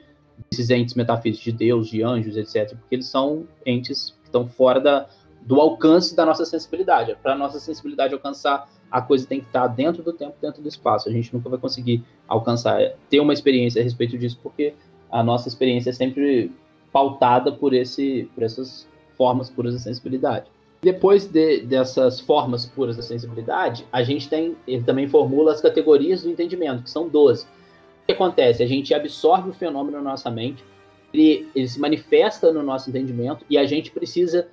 desses 0.49 0.69
entes 0.69 0.95
metafísicos 0.95 1.43
de 1.43 1.51
Deus, 1.51 1.87
de 1.87 2.01
anjos, 2.01 2.37
etc., 2.37 2.77
porque 2.77 2.95
eles 2.95 3.07
são 3.07 3.47
entes 3.65 4.11
que 4.21 4.27
estão 4.27 4.47
fora 4.47 4.79
da, 4.79 5.07
do 5.41 5.59
alcance 5.59 6.15
da 6.15 6.25
nossa 6.25 6.45
sensibilidade. 6.45 7.15
Para 7.21 7.33
a 7.33 7.37
nossa 7.37 7.59
sensibilidade 7.59 8.13
alcançar, 8.13 8.67
a 8.93 9.01
coisa 9.01 9.25
tem 9.25 9.39
que 9.39 9.47
estar 9.47 9.65
dentro 9.65 10.03
do 10.03 10.13
tempo, 10.13 10.35
dentro 10.39 10.61
do 10.61 10.69
espaço. 10.69 11.09
A 11.09 11.11
gente 11.11 11.33
nunca 11.33 11.49
vai 11.49 11.57
conseguir 11.57 12.03
alcançar, 12.27 12.79
ter 13.09 13.19
uma 13.19 13.33
experiência 13.33 13.81
a 13.81 13.83
respeito 13.83 14.15
disso, 14.19 14.39
porque 14.43 14.75
a 15.11 15.23
nossa 15.23 15.47
experiência 15.47 15.89
é 15.89 15.93
sempre 15.93 16.51
pautada 16.91 17.51
por, 17.51 17.73
esse, 17.73 18.29
por 18.35 18.43
essas 18.43 18.87
formas 19.17 19.49
puras 19.49 19.73
da 19.73 19.79
sensibilidade. 19.79 20.45
Depois 20.79 21.25
de, 21.25 21.61
dessas 21.61 22.19
formas 22.19 22.67
puras 22.67 22.95
da 22.95 23.01
sensibilidade, 23.01 23.83
a 23.91 24.03
gente 24.03 24.29
tem, 24.29 24.55
ele 24.67 24.83
também 24.83 25.07
formula 25.07 25.53
as 25.53 25.59
categorias 25.59 26.21
do 26.21 26.29
entendimento, 26.29 26.83
que 26.83 26.89
são 26.91 27.09
12. 27.09 27.45
O 27.45 27.47
que 28.05 28.13
acontece? 28.13 28.61
A 28.61 28.67
gente 28.67 28.93
absorve 28.93 29.49
o 29.49 29.53
fenômeno 29.53 29.97
na 29.97 30.11
nossa 30.11 30.29
mente, 30.29 30.63
ele, 31.11 31.49
ele 31.55 31.67
se 31.67 31.79
manifesta 31.79 32.53
no 32.53 32.61
nosso 32.61 32.91
entendimento 32.91 33.43
e 33.49 33.57
a 33.57 33.65
gente 33.65 33.89
precisa 33.89 34.49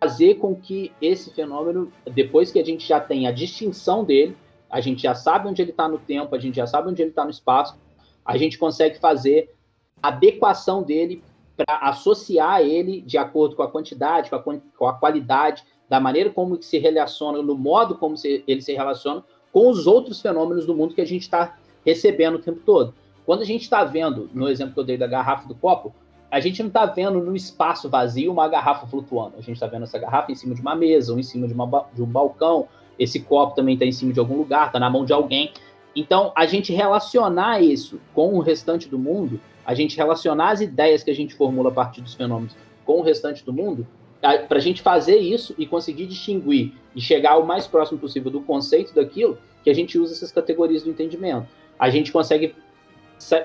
fazer 0.00 0.36
com 0.36 0.56
que 0.56 0.92
esse 1.00 1.30
fenômeno, 1.30 1.92
depois 2.06 2.50
que 2.50 2.58
a 2.58 2.64
gente 2.64 2.88
já 2.88 2.98
tem 2.98 3.26
a 3.26 3.32
distinção 3.32 4.02
dele, 4.02 4.34
a 4.70 4.80
gente 4.80 5.02
já 5.02 5.14
sabe 5.14 5.48
onde 5.48 5.60
ele 5.60 5.72
está 5.72 5.88
no 5.88 5.98
tempo, 5.98 6.34
a 6.34 6.38
gente 6.38 6.56
já 6.56 6.66
sabe 6.66 6.88
onde 6.88 7.02
ele 7.02 7.10
está 7.10 7.24
no 7.24 7.30
espaço, 7.30 7.76
a 8.24 8.36
gente 8.36 8.56
consegue 8.56 8.98
fazer 8.98 9.54
a 10.02 10.08
adequação 10.08 10.82
dele 10.82 11.22
para 11.56 11.76
associar 11.88 12.62
ele 12.62 13.02
de 13.02 13.18
acordo 13.18 13.54
com 13.54 13.62
a 13.62 13.70
quantidade, 13.70 14.30
com 14.30 14.36
a, 14.36 14.42
com 14.78 14.86
a, 14.86 14.94
qualidade, 14.94 15.64
da 15.88 16.00
maneira 16.00 16.30
como 16.30 16.62
se 16.62 16.78
relaciona, 16.78 17.42
no 17.42 17.54
modo 17.54 17.96
como 17.96 18.16
se, 18.16 18.42
ele 18.46 18.62
se 18.62 18.72
relaciona 18.72 19.22
com 19.52 19.68
os 19.68 19.86
outros 19.86 20.22
fenômenos 20.22 20.64
do 20.64 20.74
mundo 20.74 20.94
que 20.94 21.00
a 21.00 21.06
gente 21.06 21.22
está 21.22 21.58
recebendo 21.84 22.36
o 22.36 22.42
tempo 22.42 22.60
todo. 22.64 22.94
quando 23.26 23.42
a 23.42 23.44
gente 23.44 23.62
está 23.62 23.84
vendo, 23.84 24.30
no 24.32 24.48
exemplo 24.48 24.74
que 24.74 24.80
eu 24.80 24.84
dei 24.84 24.96
da 24.96 25.06
garrafa 25.06 25.48
do 25.48 25.54
copo, 25.54 25.92
a 26.30 26.38
gente 26.38 26.62
não 26.62 26.68
está 26.68 26.86
vendo 26.86 27.20
no 27.20 27.34
espaço 27.34 27.88
vazio 27.88 28.30
uma 28.30 28.46
garrafa 28.46 28.86
flutuando. 28.86 29.34
A 29.36 29.40
gente 29.40 29.54
está 29.54 29.66
vendo 29.66 29.82
essa 29.82 29.98
garrafa 29.98 30.30
em 30.30 30.34
cima 30.34 30.54
de 30.54 30.60
uma 30.60 30.76
mesa, 30.76 31.12
ou 31.12 31.18
em 31.18 31.22
cima 31.22 31.48
de, 31.48 31.52
uma, 31.52 31.86
de 31.92 32.02
um 32.02 32.06
balcão. 32.06 32.68
Esse 32.98 33.20
copo 33.20 33.56
também 33.56 33.74
está 33.74 33.84
em 33.84 33.92
cima 33.92 34.12
de 34.12 34.20
algum 34.20 34.36
lugar, 34.36 34.68
está 34.68 34.78
na 34.78 34.88
mão 34.88 35.04
de 35.04 35.12
alguém. 35.12 35.52
Então, 35.94 36.32
a 36.36 36.46
gente 36.46 36.72
relacionar 36.72 37.60
isso 37.60 38.00
com 38.14 38.34
o 38.34 38.40
restante 38.40 38.88
do 38.88 38.98
mundo, 38.98 39.40
a 39.66 39.74
gente 39.74 39.96
relacionar 39.96 40.50
as 40.50 40.60
ideias 40.60 41.02
que 41.02 41.10
a 41.10 41.14
gente 41.14 41.34
formula 41.34 41.70
a 41.70 41.72
partir 41.72 42.00
dos 42.00 42.14
fenômenos 42.14 42.54
com 42.84 43.00
o 43.00 43.02
restante 43.02 43.44
do 43.44 43.52
mundo, 43.52 43.86
para 44.20 44.58
a 44.58 44.60
gente 44.60 44.82
fazer 44.82 45.16
isso 45.16 45.54
e 45.58 45.66
conseguir 45.66 46.06
distinguir 46.06 46.74
e 46.94 47.00
chegar 47.00 47.38
o 47.38 47.46
mais 47.46 47.66
próximo 47.66 47.98
possível 47.98 48.30
do 48.30 48.40
conceito 48.40 48.94
daquilo, 48.94 49.38
que 49.64 49.70
a 49.70 49.74
gente 49.74 49.98
usa 49.98 50.12
essas 50.12 50.30
categorias 50.30 50.82
do 50.82 50.90
entendimento. 50.90 51.48
A 51.78 51.90
gente 51.90 52.12
consegue 52.12 52.54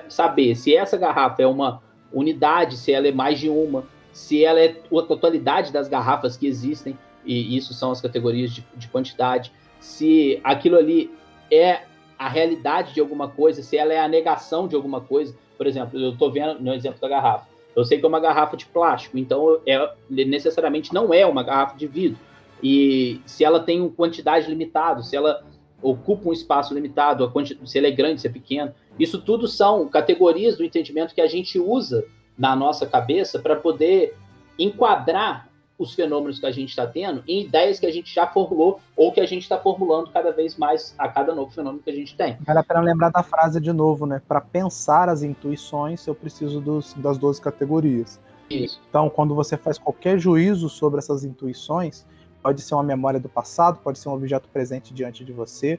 saber 0.08 0.54
se 0.54 0.74
essa 0.74 0.96
garrafa 0.96 1.42
é 1.42 1.46
uma 1.46 1.82
unidade, 2.12 2.76
se 2.76 2.92
ela 2.92 3.08
é 3.08 3.12
mais 3.12 3.38
de 3.38 3.48
uma, 3.48 3.84
se 4.12 4.44
ela 4.44 4.60
é 4.60 4.80
a 4.92 5.02
totalidade 5.02 5.72
das 5.72 5.88
garrafas 5.88 6.36
que 6.36 6.46
existem, 6.46 6.98
e 7.24 7.56
isso 7.56 7.74
são 7.74 7.90
as 7.90 8.00
categorias 8.00 8.52
de, 8.52 8.64
de 8.76 8.88
quantidade, 8.88 9.52
se 9.80 10.40
aquilo 10.42 10.76
ali 10.76 11.10
é 11.50 11.82
a 12.18 12.28
realidade 12.28 12.94
de 12.94 13.00
alguma 13.00 13.28
coisa, 13.28 13.62
se 13.62 13.76
ela 13.76 13.92
é 13.92 14.00
a 14.00 14.08
negação 14.08 14.66
de 14.66 14.74
alguma 14.74 15.00
coisa. 15.00 15.36
Por 15.56 15.66
exemplo, 15.66 15.98
eu 15.98 16.12
estou 16.12 16.32
vendo 16.32 16.60
no 16.60 16.72
exemplo 16.72 17.00
da 17.00 17.08
garrafa. 17.08 17.46
Eu 17.74 17.84
sei 17.84 17.98
que 17.98 18.04
é 18.04 18.08
uma 18.08 18.20
garrafa 18.20 18.56
de 18.56 18.64
plástico, 18.66 19.18
então 19.18 19.60
é, 19.66 19.92
necessariamente 20.08 20.94
não 20.94 21.12
é 21.12 21.26
uma 21.26 21.42
garrafa 21.42 21.76
de 21.76 21.86
vidro. 21.86 22.18
E 22.62 23.20
se 23.26 23.44
ela 23.44 23.60
tem 23.60 23.80
uma 23.82 23.90
quantidade 23.90 24.48
limitada, 24.48 25.02
se 25.02 25.14
ela 25.14 25.44
ocupa 25.82 26.30
um 26.30 26.32
espaço 26.32 26.72
limitado, 26.72 27.30
se 27.66 27.76
ela 27.76 27.86
é 27.86 27.90
grande, 27.90 28.22
se 28.22 28.26
é 28.26 28.30
pequena, 28.30 28.74
isso 28.98 29.20
tudo 29.20 29.46
são 29.46 29.88
categorias 29.88 30.56
do 30.56 30.64
entendimento 30.64 31.14
que 31.14 31.20
a 31.20 31.26
gente 31.26 31.58
usa 31.58 32.04
na 32.36 32.54
nossa 32.54 32.86
cabeça 32.86 33.38
para 33.38 33.56
poder 33.56 34.16
enquadrar 34.58 35.48
os 35.78 35.94
fenômenos 35.94 36.38
que 36.38 36.46
a 36.46 36.50
gente 36.50 36.70
está 36.70 36.86
tendo 36.86 37.22
em 37.28 37.42
ideias 37.42 37.78
que 37.78 37.86
a 37.86 37.92
gente 37.92 38.14
já 38.14 38.26
formulou 38.26 38.80
ou 38.96 39.12
que 39.12 39.20
a 39.20 39.26
gente 39.26 39.42
está 39.42 39.58
formulando 39.58 40.10
cada 40.10 40.32
vez 40.32 40.56
mais 40.56 40.94
a 40.98 41.08
cada 41.08 41.34
novo 41.34 41.50
fenômeno 41.50 41.82
que 41.82 41.90
a 41.90 41.94
gente 41.94 42.16
tem. 42.16 42.36
Vale 42.40 42.58
a 42.58 42.64
pena 42.64 42.80
lembrar 42.80 43.10
da 43.10 43.22
frase 43.22 43.60
de 43.60 43.72
novo, 43.72 44.06
né? 44.06 44.22
Para 44.26 44.40
pensar 44.40 45.08
as 45.08 45.22
intuições, 45.22 46.06
eu 46.06 46.14
preciso 46.14 46.60
dos, 46.60 46.94
das 46.94 47.18
12 47.18 47.40
categorias. 47.40 48.18
Isso. 48.48 48.80
Então, 48.88 49.10
quando 49.10 49.34
você 49.34 49.56
faz 49.56 49.76
qualquer 49.76 50.18
juízo 50.18 50.68
sobre 50.68 50.98
essas 50.98 51.24
intuições, 51.24 52.06
pode 52.42 52.62
ser 52.62 52.74
uma 52.74 52.82
memória 52.82 53.18
do 53.18 53.28
passado, 53.28 53.80
pode 53.82 53.98
ser 53.98 54.08
um 54.08 54.12
objeto 54.12 54.48
presente 54.48 54.94
diante 54.94 55.24
de 55.24 55.32
você. 55.32 55.78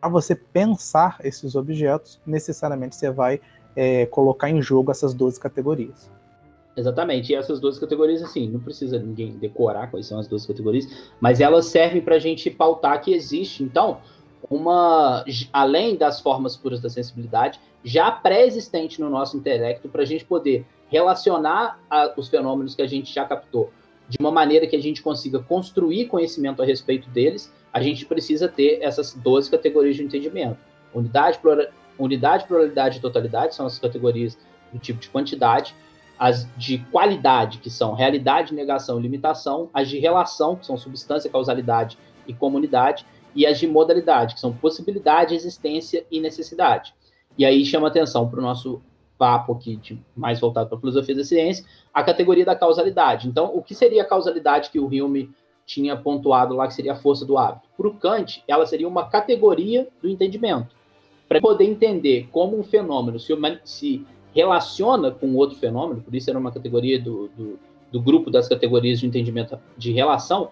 Para 0.00 0.08
você 0.08 0.34
pensar 0.34 1.18
esses 1.22 1.54
objetos, 1.54 2.20
necessariamente 2.26 2.96
você 2.96 3.10
vai 3.10 3.40
é, 3.74 4.06
colocar 4.06 4.48
em 4.50 4.62
jogo 4.62 4.90
essas 4.90 5.14
12 5.14 5.40
categorias. 5.40 6.10
Exatamente. 6.76 7.32
E 7.32 7.34
essas 7.34 7.58
duas 7.58 7.76
categorias, 7.76 8.22
assim, 8.22 8.48
não 8.48 8.60
precisa 8.60 8.98
ninguém 9.00 9.32
decorar 9.32 9.88
quais 9.90 10.06
são 10.06 10.18
as 10.18 10.28
duas 10.28 10.46
categorias, 10.46 10.86
mas 11.20 11.40
elas 11.40 11.66
servem 11.66 12.00
para 12.00 12.14
a 12.14 12.18
gente 12.20 12.48
pautar 12.50 13.00
que 13.02 13.12
existe, 13.12 13.64
então, 13.64 13.98
uma. 14.48 15.24
Além 15.52 15.96
das 15.96 16.20
formas 16.20 16.56
puras 16.56 16.80
da 16.80 16.88
sensibilidade, 16.88 17.58
já 17.82 18.12
pré-existente 18.12 19.00
no 19.00 19.10
nosso 19.10 19.36
intelecto, 19.36 19.88
para 19.88 20.02
a 20.02 20.06
gente 20.06 20.24
poder 20.24 20.64
relacionar 20.88 21.80
a, 21.90 22.12
os 22.16 22.28
fenômenos 22.28 22.76
que 22.76 22.82
a 22.82 22.86
gente 22.86 23.12
já 23.12 23.24
captou 23.24 23.72
de 24.08 24.16
uma 24.18 24.30
maneira 24.30 24.66
que 24.66 24.76
a 24.76 24.80
gente 24.80 25.02
consiga 25.02 25.40
construir 25.40 26.06
conhecimento 26.06 26.62
a 26.62 26.64
respeito 26.64 27.10
deles, 27.10 27.52
a 27.78 27.82
gente 27.82 28.04
precisa 28.04 28.48
ter 28.48 28.80
essas 28.82 29.14
12 29.14 29.50
categorias 29.50 29.96
de 29.96 30.02
entendimento. 30.02 30.58
Unidade, 30.94 31.38
unidade 31.98 32.46
pluralidade 32.46 32.98
e 32.98 33.00
totalidade 33.00 33.54
são 33.54 33.66
as 33.66 33.78
categorias 33.78 34.38
do 34.72 34.78
tipo 34.78 35.00
de 35.00 35.08
quantidade 35.08 35.74
as 36.18 36.48
de 36.56 36.78
qualidade, 36.90 37.58
que 37.58 37.70
são 37.70 37.94
realidade, 37.94 38.52
negação 38.52 38.98
e 38.98 39.02
limitação, 39.02 39.70
as 39.72 39.88
de 39.88 39.98
relação, 39.98 40.56
que 40.56 40.66
são 40.66 40.76
substância, 40.76 41.30
causalidade 41.30 41.96
e 42.26 42.34
comunidade, 42.34 43.06
e 43.34 43.46
as 43.46 43.58
de 43.58 43.68
modalidade, 43.68 44.34
que 44.34 44.40
são 44.40 44.52
possibilidade, 44.52 45.34
existência 45.34 46.04
e 46.10 46.18
necessidade. 46.18 46.92
E 47.36 47.44
aí 47.44 47.64
chama 47.64 47.86
atenção 47.86 48.28
para 48.28 48.40
o 48.40 48.42
nosso 48.42 48.82
papo 49.16 49.52
aqui, 49.52 49.76
de, 49.76 50.02
mais 50.16 50.40
voltado 50.40 50.68
para 50.68 50.78
a 50.78 50.80
filosofia 50.80 51.14
da 51.14 51.24
ciência, 51.24 51.64
a 51.94 52.02
categoria 52.02 52.44
da 52.44 52.56
causalidade. 52.56 53.28
Então, 53.28 53.54
o 53.54 53.62
que 53.62 53.74
seria 53.74 54.02
a 54.02 54.06
causalidade 54.06 54.70
que 54.70 54.80
o 54.80 54.86
Hume 54.86 55.30
tinha 55.68 55.94
pontuado 55.94 56.56
lá, 56.56 56.66
que 56.66 56.72
seria 56.72 56.94
a 56.94 56.96
força 56.96 57.26
do 57.26 57.36
hábito? 57.36 57.68
Para 57.76 57.88
o 57.88 57.94
Kant, 57.94 58.42
ela 58.48 58.64
seria 58.64 58.88
uma 58.88 59.06
categoria 59.06 59.86
do 60.02 60.08
entendimento. 60.08 60.74
Para 61.28 61.42
poder 61.42 61.64
entender 61.64 62.26
como 62.32 62.58
um 62.58 62.64
fenômeno 62.64 63.20
se, 63.20 63.36
se 63.64 64.06
relaciona 64.34 65.10
com 65.10 65.36
outro 65.36 65.58
fenômeno, 65.58 66.00
por 66.00 66.14
isso 66.14 66.30
era 66.30 66.38
uma 66.38 66.50
categoria 66.50 66.98
do, 66.98 67.28
do, 67.36 67.58
do 67.92 68.00
grupo 68.00 68.30
das 68.30 68.48
categorias 68.48 68.98
de 68.98 69.06
entendimento 69.06 69.58
de 69.76 69.92
relação, 69.92 70.48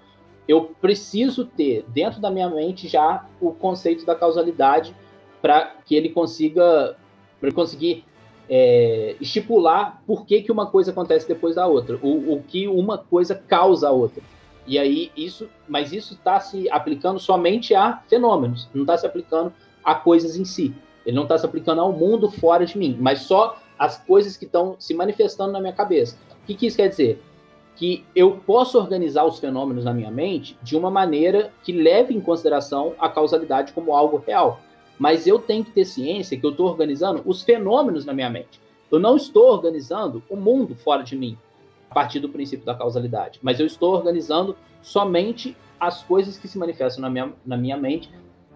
eu 0.46 0.70
preciso 0.82 1.46
ter 1.46 1.86
dentro 1.88 2.20
da 2.20 2.30
minha 2.30 2.50
mente 2.50 2.86
já 2.86 3.26
o 3.40 3.52
conceito 3.52 4.04
da 4.04 4.14
causalidade 4.14 4.94
para 5.40 5.76
que 5.86 5.94
ele 5.94 6.10
consiga 6.10 6.94
para 7.40 7.50
conseguir 7.52 8.04
é, 8.50 9.16
estipular 9.18 10.02
por 10.06 10.26
que, 10.26 10.42
que 10.42 10.52
uma 10.52 10.66
coisa 10.66 10.90
acontece 10.90 11.26
depois 11.26 11.56
da 11.56 11.66
outra, 11.66 11.98
o, 12.02 12.34
o 12.34 12.42
que 12.42 12.68
uma 12.68 12.98
coisa 12.98 13.34
causa 13.34 13.88
a 13.88 13.90
outra. 13.90 14.22
E 14.66 14.78
aí 14.78 15.12
isso, 15.16 15.48
mas 15.68 15.92
isso 15.92 16.14
está 16.14 16.40
se 16.40 16.68
aplicando 16.70 17.20
somente 17.20 17.74
a 17.74 18.02
fenômenos, 18.08 18.68
não 18.74 18.82
está 18.82 18.96
se 18.98 19.06
aplicando 19.06 19.52
a 19.84 19.94
coisas 19.94 20.36
em 20.36 20.44
si. 20.44 20.74
Ele 21.04 21.14
não 21.14 21.22
está 21.22 21.38
se 21.38 21.46
aplicando 21.46 21.80
ao 21.80 21.92
mundo 21.92 22.30
fora 22.30 22.66
de 22.66 22.76
mim, 22.76 22.96
mas 23.00 23.20
só 23.20 23.58
as 23.78 23.98
coisas 23.98 24.36
que 24.36 24.44
estão 24.44 24.74
se 24.78 24.92
manifestando 24.92 25.52
na 25.52 25.60
minha 25.60 25.72
cabeça. 25.72 26.18
O 26.42 26.46
que, 26.46 26.54
que 26.54 26.66
isso 26.66 26.76
quer 26.76 26.88
dizer? 26.88 27.22
Que 27.76 28.04
eu 28.14 28.40
posso 28.44 28.78
organizar 28.78 29.24
os 29.24 29.38
fenômenos 29.38 29.84
na 29.84 29.94
minha 29.94 30.10
mente 30.10 30.58
de 30.62 30.76
uma 30.76 30.90
maneira 30.90 31.52
que 31.62 31.72
leve 31.72 32.14
em 32.14 32.20
consideração 32.20 32.94
a 32.98 33.08
causalidade 33.08 33.72
como 33.72 33.94
algo 33.94 34.22
real. 34.26 34.60
Mas 34.98 35.26
eu 35.26 35.38
tenho 35.38 35.64
que 35.64 35.70
ter 35.70 35.84
ciência 35.84 36.38
que 36.38 36.44
eu 36.44 36.50
estou 36.50 36.66
organizando 36.66 37.22
os 37.24 37.42
fenômenos 37.42 38.04
na 38.04 38.14
minha 38.14 38.30
mente. 38.30 38.60
Eu 38.90 38.98
não 38.98 39.16
estou 39.16 39.52
organizando 39.52 40.22
o 40.28 40.36
mundo 40.36 40.74
fora 40.74 41.02
de 41.02 41.16
mim, 41.16 41.36
a 41.90 41.94
partir 41.94 42.20
do 42.20 42.28
princípio 42.28 42.64
da 42.64 42.74
causalidade. 42.74 43.38
Mas 43.42 43.60
eu 43.60 43.66
estou 43.66 43.94
organizando 43.94 44.56
somente 44.82 45.56
as 45.78 46.02
coisas 46.02 46.38
que 46.38 46.48
se 46.48 46.58
manifestam 46.58 47.02
na 47.02 47.10
minha, 47.10 47.32
na 47.44 47.56
minha 47.56 47.76
mente 47.76 48.10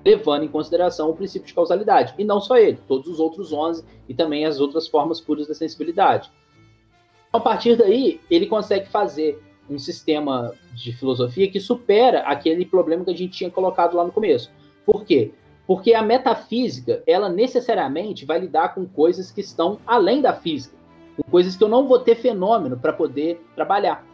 levando 0.05 0.45
em 0.45 0.49
consideração 0.49 1.11
o 1.11 1.16
princípio 1.16 1.47
de 1.47 1.55
causalidade. 1.55 2.14
E 2.18 2.24
não 2.24 2.41
só 2.41 2.57
ele, 2.57 2.78
todos 2.89 3.09
os 3.09 3.20
outros 3.20 3.53
11 3.53 3.85
e 4.09 4.14
também 4.14 4.47
as 4.47 4.61
outras 4.61 4.89
formas 4.89 5.20
puras 5.20 5.47
da 5.47 5.55
sensibilidade. 5.55 6.31
A 7.33 7.39
partir 7.39 7.76
daí, 7.76 8.20
ele 8.31 8.47
consegue 8.47 8.89
fazer 8.89 9.41
um 9.68 9.78
sistema 9.78 10.53
de 10.74 10.93
filosofia 10.93 11.49
que 11.51 11.61
supera 11.61 12.20
aquele 12.20 12.64
problema 12.64 13.05
que 13.05 13.11
a 13.11 13.16
gente 13.16 13.37
tinha 13.37 13.51
colocado 13.51 13.97
lá 13.97 14.05
no 14.05 14.11
começo. 14.11 14.51
Por 14.85 15.05
quê? 15.05 15.33
Porque 15.66 15.95
a 15.95 16.03
metafísica, 16.03 17.03
ela 17.07 17.28
necessariamente 17.28 18.24
vai 18.24 18.41
lidar 18.41 18.74
com 18.74 18.85
coisas 18.87 19.31
que 19.31 19.41
estão 19.41 19.78
além 19.87 20.20
da 20.20 20.33
física, 20.33 20.76
com 21.17 21.31
coisas 21.31 21.57
que 21.57 21.65
eu 21.65 21.69
não 21.69 21.87
vou 21.87 21.99
ter 21.99 22.17
fenômeno 22.17 22.79
para 22.79 22.93
poder 22.93 23.41
trabalhar. 23.55 24.05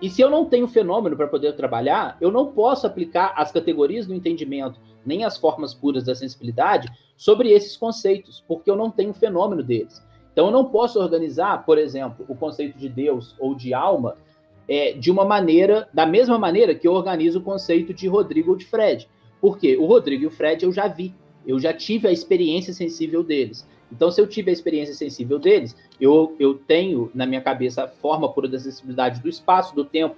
E 0.00 0.08
se 0.08 0.22
eu 0.22 0.30
não 0.30 0.46
tenho 0.46 0.66
fenômeno 0.66 1.16
para 1.16 1.26
poder 1.26 1.54
trabalhar, 1.54 2.16
eu 2.20 2.30
não 2.30 2.52
posso 2.52 2.86
aplicar 2.86 3.34
as 3.36 3.52
categorias 3.52 4.06
do 4.06 4.14
entendimento, 4.14 4.80
nem 5.04 5.24
as 5.24 5.36
formas 5.36 5.74
puras 5.74 6.04
da 6.04 6.14
sensibilidade 6.14 6.88
sobre 7.16 7.50
esses 7.50 7.76
conceitos, 7.76 8.42
porque 8.48 8.70
eu 8.70 8.76
não 8.76 8.90
tenho 8.90 9.12
fenômeno 9.12 9.62
deles. 9.62 10.02
Então 10.32 10.46
eu 10.46 10.52
não 10.52 10.64
posso 10.64 10.98
organizar, 10.98 11.66
por 11.66 11.76
exemplo, 11.76 12.24
o 12.28 12.34
conceito 12.34 12.78
de 12.78 12.88
Deus 12.88 13.34
ou 13.38 13.54
de 13.54 13.74
alma 13.74 14.16
é, 14.66 14.92
de 14.92 15.10
uma 15.10 15.24
maneira, 15.24 15.88
da 15.92 16.06
mesma 16.06 16.38
maneira 16.38 16.74
que 16.74 16.88
eu 16.88 16.92
organizo 16.92 17.40
o 17.40 17.42
conceito 17.42 17.92
de 17.92 18.08
Rodrigo 18.08 18.52
ou 18.52 18.56
de 18.56 18.64
Fred. 18.64 19.08
Porque 19.40 19.76
o 19.76 19.84
Rodrigo 19.84 20.24
e 20.24 20.26
o 20.26 20.30
Fred 20.30 20.64
eu 20.64 20.72
já 20.72 20.86
vi, 20.86 21.14
eu 21.46 21.58
já 21.58 21.74
tive 21.74 22.08
a 22.08 22.12
experiência 22.12 22.72
sensível 22.72 23.22
deles. 23.22 23.66
Então, 23.92 24.10
se 24.10 24.20
eu 24.20 24.26
tive 24.26 24.50
a 24.50 24.52
experiência 24.52 24.94
sensível 24.94 25.38
deles, 25.38 25.76
eu, 26.00 26.36
eu 26.38 26.54
tenho 26.54 27.10
na 27.14 27.26
minha 27.26 27.40
cabeça 27.40 27.84
a 27.84 27.88
forma 27.88 28.32
pura 28.32 28.48
da 28.48 28.58
sensibilidade 28.58 29.20
do 29.20 29.28
espaço, 29.28 29.74
do 29.74 29.84
tempo 29.84 30.16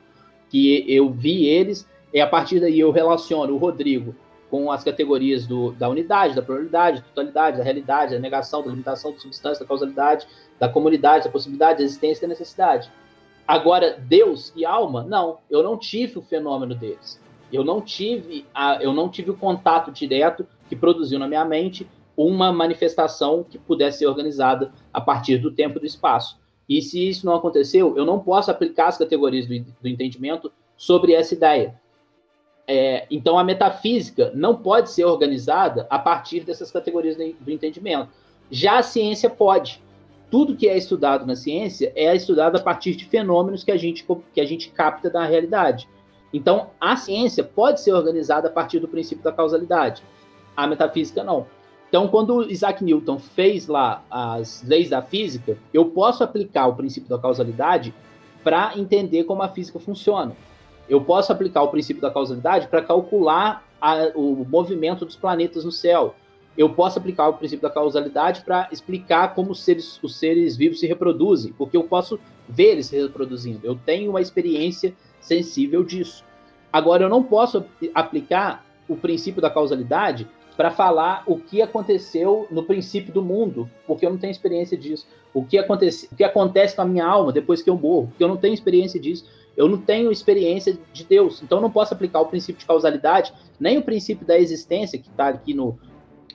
que 0.49 0.85
eu 0.87 1.11
vi 1.11 1.47
eles, 1.47 1.89
e 2.13 2.21
a 2.21 2.27
partir 2.27 2.61
daí 2.61 2.79
eu 2.79 2.91
relaciono 2.91 3.55
o 3.55 3.57
Rodrigo 3.57 4.15
com 4.51 4.71
as 4.71 4.85
categorias 4.85 5.47
do, 5.47 5.73
da 5.73 5.89
unidade, 5.89 6.35
da 6.35 6.43
pluralidade, 6.43 7.01
da 7.01 7.07
totalidade, 7.07 7.57
da 7.57 7.65
realidade, 7.65 8.13
da 8.13 8.21
negação, 8.21 8.63
da 8.63 8.69
limitação, 8.69 9.13
da 9.13 9.19
substância, 9.19 9.65
da 9.65 9.69
causalidade, 9.69 10.27
da 10.61 10.69
comunidade, 10.69 11.25
da 11.25 11.31
possibilidade, 11.31 11.79
da 11.79 11.85
existência 11.85 12.21
e 12.21 12.29
da 12.29 12.29
necessidade. 12.29 12.93
Agora, 13.49 13.97
Deus 13.99 14.53
e 14.55 14.67
alma, 14.67 15.05
não, 15.05 15.39
eu 15.51 15.63
não 15.63 15.79
tive 15.79 16.19
o 16.19 16.23
fenômeno 16.23 16.75
deles. 16.75 17.19
Eu 17.51 17.65
não 17.65 17.81
tive, 17.81 18.45
a, 18.55 18.83
eu 18.83 18.93
não 18.93 19.09
tive 19.09 19.31
o 19.31 19.37
contato 19.37 19.91
direto 19.91 20.47
que 20.69 20.77
produziu 20.77 21.19
na 21.19 21.27
minha 21.27 21.45
mente 21.47 21.89
uma 22.17 22.53
manifestação 22.53 23.45
que 23.45 23.59
pudesse 23.59 23.99
ser 23.99 24.07
organizada 24.07 24.73
a 24.93 25.01
partir 25.01 25.39
do 25.39 25.51
tempo 25.51 25.79
e 25.79 25.81
do 25.81 25.87
espaço. 25.87 26.39
E 26.69 26.81
se 26.81 27.09
isso 27.09 27.27
não 27.27 27.35
aconteceu, 27.35 27.97
eu 27.97 28.05
não 28.05 28.19
posso 28.21 28.51
aplicar 28.51 28.89
as 28.89 28.99
categorias 28.99 29.47
do, 29.47 29.61
do 29.81 29.89
entendimento 29.89 30.53
sobre 30.77 31.13
essa 31.13 31.35
ideia. 31.35 31.81
É, 32.67 33.07
então, 33.11 33.39
a 33.39 33.45
metafísica 33.45 34.31
não 34.35 34.57
pode 34.57 34.91
ser 34.91 35.05
organizada 35.05 35.87
a 35.91 35.99
partir 35.99 36.41
dessas 36.41 36.71
categorias 36.71 37.17
do, 37.17 37.33
do 37.41 37.51
entendimento. 37.51 38.09
Já 38.51 38.79
a 38.79 38.83
ciência 38.83 39.29
pode. 39.29 39.83
Tudo 40.31 40.57
que 40.57 40.69
é 40.69 40.77
estudado 40.77 41.27
na 41.27 41.37
ciência 41.37 41.93
é 41.95 42.15
estudado 42.15 42.57
a 42.57 42.61
partir 42.61 42.95
de 42.95 43.05
fenômenos 43.05 43.65
que 43.65 43.73
a 43.73 43.77
gente, 43.77 44.07
que 44.33 44.41
a 44.41 44.47
gente 44.47 44.71
capta 44.71 45.11
da 45.11 45.27
realidade. 45.27 45.89
Então, 46.33 46.71
a 46.81 46.97
ciência 46.97 47.45
pode 47.45 47.81
ser 47.81 47.93
organizada 47.93 48.49
a 48.49 48.51
partir 48.51 48.79
do 48.79 48.89
princípio 48.89 49.23
da 49.23 49.33
causalidade. 49.33 50.03
A 50.57 50.67
metafísica 50.67 51.23
não. 51.23 51.47
Então, 51.93 52.09
quando 52.09 52.51
Isaac 52.51 52.83
Newton 52.83 53.19
fez 53.19 53.67
lá 53.67 54.03
as 54.11 54.65
leis 54.67 54.89
da 54.89 55.03
física, 55.03 55.59
eu 55.75 55.85
posso 55.85 56.25
aplicar 56.25 56.67
o 56.67 56.75
princípio 56.75 57.07
da 57.07 57.19
causalidade 57.19 57.93
para 58.43 58.73
entender 58.79 59.25
como 59.25 59.43
a 59.43 59.49
física 59.51 59.79
funciona. 59.79 60.35
Eu 60.89 61.03
posso 61.03 61.31
aplicar 61.31 61.61
o 61.61 61.69
princípio 61.69 62.01
da 62.01 62.11
causalidade 62.11 62.69
para 62.69 62.81
calcular 62.81 63.69
a, 63.79 64.11
o 64.15 64.43
movimento 64.49 65.05
dos 65.05 65.17
planetas 65.17 65.67
no 65.67 65.71
céu. 65.71 66.15
Eu 66.57 66.71
posso 66.71 66.99
aplicar 66.99 67.29
o 67.29 67.35
princípio 67.35 67.61
da 67.61 67.69
causalidade 67.69 68.41
para 68.41 68.71
explicar 68.73 69.35
como 69.35 69.51
os 69.51 69.63
seres, 69.63 70.03
os 70.03 70.17
seres 70.17 70.57
vivos 70.57 70.81
se 70.81 70.87
reproduzem, 70.87 71.53
porque 71.53 71.77
eu 71.77 71.85
posso 71.85 72.19
ver 72.49 72.71
eles 72.71 72.87
se 72.87 72.99
reproduzindo. 72.99 73.61
Eu 73.63 73.75
tenho 73.75 74.09
uma 74.09 74.23
experiência 74.23 74.95
sensível 75.21 75.85
disso. 75.85 76.25
Agora, 76.73 77.03
eu 77.03 77.11
não 77.11 77.23
posso 77.23 77.63
aplicar 77.95 78.65
o 78.89 78.97
princípio 78.97 79.43
da 79.43 79.51
causalidade 79.51 80.27
para 80.63 80.71
falar 80.71 81.25
o 81.27 81.41
que 81.41 81.61
aconteceu 81.61 82.47
no 82.49 82.63
princípio 82.63 83.13
do 83.13 83.21
mundo, 83.21 83.69
porque 83.85 84.07
eu 84.07 84.11
não 84.11 84.17
tenho 84.17 84.31
experiência 84.31 84.79
disso. 84.79 85.09
O 85.35 85.45
que, 85.45 85.59
acontece, 85.59 86.09
o 86.13 86.15
que 86.15 86.23
acontece 86.23 86.77
com 86.77 86.83
a 86.83 86.85
minha 86.85 87.05
alma 87.05 87.33
depois 87.33 87.61
que 87.61 87.69
eu 87.69 87.77
morro, 87.77 88.07
porque 88.07 88.23
eu 88.23 88.29
não 88.29 88.37
tenho 88.37 88.55
experiência 88.55 89.01
disso. 89.01 89.29
Eu 89.57 89.69
não 89.69 89.77
tenho 89.77 90.13
experiência 90.13 90.79
de 90.93 91.03
Deus, 91.03 91.43
então 91.43 91.61
não 91.61 91.69
posso 91.69 91.93
aplicar 91.93 92.21
o 92.21 92.27
princípio 92.27 92.61
de 92.61 92.65
causalidade, 92.65 93.35
nem 93.59 93.77
o 93.77 93.83
princípio 93.83 94.25
da 94.25 94.39
existência, 94.39 95.01
que 95.01 95.09
está 95.09 95.31
aqui 95.31 95.53
no, 95.53 95.77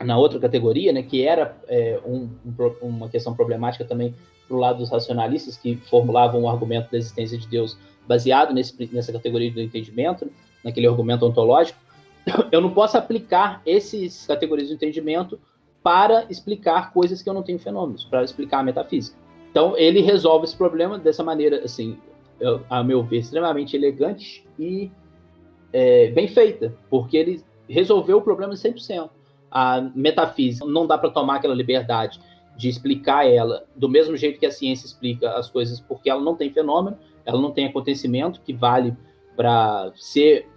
na 0.03 0.17
outra 0.17 0.41
categoria, 0.41 0.91
né, 0.91 1.03
que 1.03 1.25
era 1.25 1.55
é, 1.69 1.97
um, 2.05 2.29
um, 2.45 2.85
uma 2.85 3.07
questão 3.07 3.33
problemática 3.33 3.85
também 3.85 4.13
para 4.45 4.57
o 4.57 4.59
lado 4.59 4.79
dos 4.79 4.91
racionalistas, 4.91 5.55
que 5.55 5.77
formulavam 5.89 6.41
o 6.41 6.49
argumento 6.49 6.91
da 6.91 6.97
existência 6.97 7.37
de 7.37 7.47
Deus 7.47 7.77
baseado 8.05 8.53
nesse, 8.53 8.93
nessa 8.93 9.13
categoria 9.13 9.49
do 9.49 9.61
entendimento, 9.61 10.29
naquele 10.65 10.85
argumento 10.85 11.25
ontológico 11.25 11.86
eu 12.51 12.61
não 12.61 12.71
posso 12.71 12.97
aplicar 12.97 13.61
essas 13.65 14.25
categorias 14.25 14.67
de 14.67 14.75
entendimento 14.75 15.39
para 15.83 16.25
explicar 16.29 16.91
coisas 16.91 17.21
que 17.21 17.29
eu 17.29 17.33
não 17.33 17.43
tenho 17.43 17.59
fenômenos, 17.59 18.03
para 18.03 18.23
explicar 18.23 18.59
a 18.59 18.63
metafísica. 18.63 19.17
Então, 19.49 19.77
ele 19.77 20.01
resolve 20.01 20.45
esse 20.45 20.55
problema 20.55 20.99
dessa 20.99 21.23
maneira, 21.23 21.63
assim, 21.63 21.97
eu, 22.39 22.61
a 22.69 22.83
meu 22.83 23.03
ver, 23.03 23.19
extremamente 23.19 23.75
elegante 23.75 24.45
e 24.59 24.91
é, 25.71 26.11
bem 26.11 26.27
feita, 26.27 26.75
porque 26.89 27.17
ele 27.17 27.43
resolveu 27.67 28.17
o 28.17 28.21
problema 28.21 28.53
100%. 28.53 29.09
A 29.49 29.81
metafísica 29.95 30.65
não 30.65 30.85
dá 30.85 30.97
para 30.97 31.09
tomar 31.09 31.37
aquela 31.37 31.55
liberdade 31.55 32.19
de 32.57 32.67
explicar 32.67 33.25
ela 33.25 33.65
do 33.75 33.87
mesmo 33.87 34.17
jeito 34.17 34.39
que 34.39 34.45
a 34.45 34.51
ciência 34.51 34.85
explica 34.85 35.31
as 35.31 35.49
coisas, 35.49 35.79
porque 35.79 36.09
ela 36.09 36.21
não 36.21 36.35
tem 36.35 36.51
fenômeno, 36.51 36.97
ela 37.25 37.39
não 37.39 37.51
tem 37.51 37.65
acontecimento 37.65 38.41
que 38.41 38.51
vale 38.51 38.95
para 39.35 39.91
ser 39.95 40.47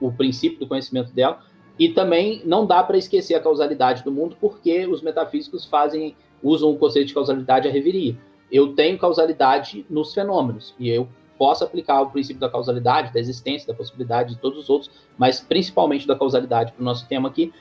o, 0.00 0.12
princípio 0.12 0.58
do 0.58 0.66
conhecimento 0.66 1.12
dela. 1.12 1.40
E 1.78 1.88
também 1.90 2.42
não 2.44 2.66
dá 2.66 2.82
para 2.82 2.98
esquecer 2.98 3.34
a 3.34 3.40
causalidade 3.40 4.02
do 4.02 4.10
mundo, 4.10 4.36
porque 4.40 4.86
os 4.86 5.00
metafísicos 5.00 5.64
fazem 5.64 6.16
usam 6.42 6.70
o 6.70 6.78
conceito 6.78 7.08
de 7.08 7.14
causalidade 7.14 7.68
à 7.68 7.70
reveria. 7.70 8.16
Eu 8.50 8.74
tenho 8.74 8.98
causalidade 8.98 9.84
nos 9.90 10.14
fenômenos, 10.14 10.74
e 10.78 10.88
eu 10.88 11.08
posso 11.36 11.62
aplicar 11.62 12.00
o 12.00 12.10
princípio 12.10 12.40
da 12.40 12.48
causalidade, 12.48 13.12
da 13.12 13.20
existência, 13.20 13.66
da 13.66 13.74
possibilidade 13.74 14.34
de 14.34 14.40
todos 14.40 14.58
os 14.58 14.70
outros, 14.70 14.90
mas 15.16 15.40
principalmente 15.40 16.06
da 16.06 16.16
causalidade 16.16 16.72
para 16.72 16.82
o 16.82 16.84
nosso 16.84 17.06
tema 17.06 17.28
aqui, 17.28 17.52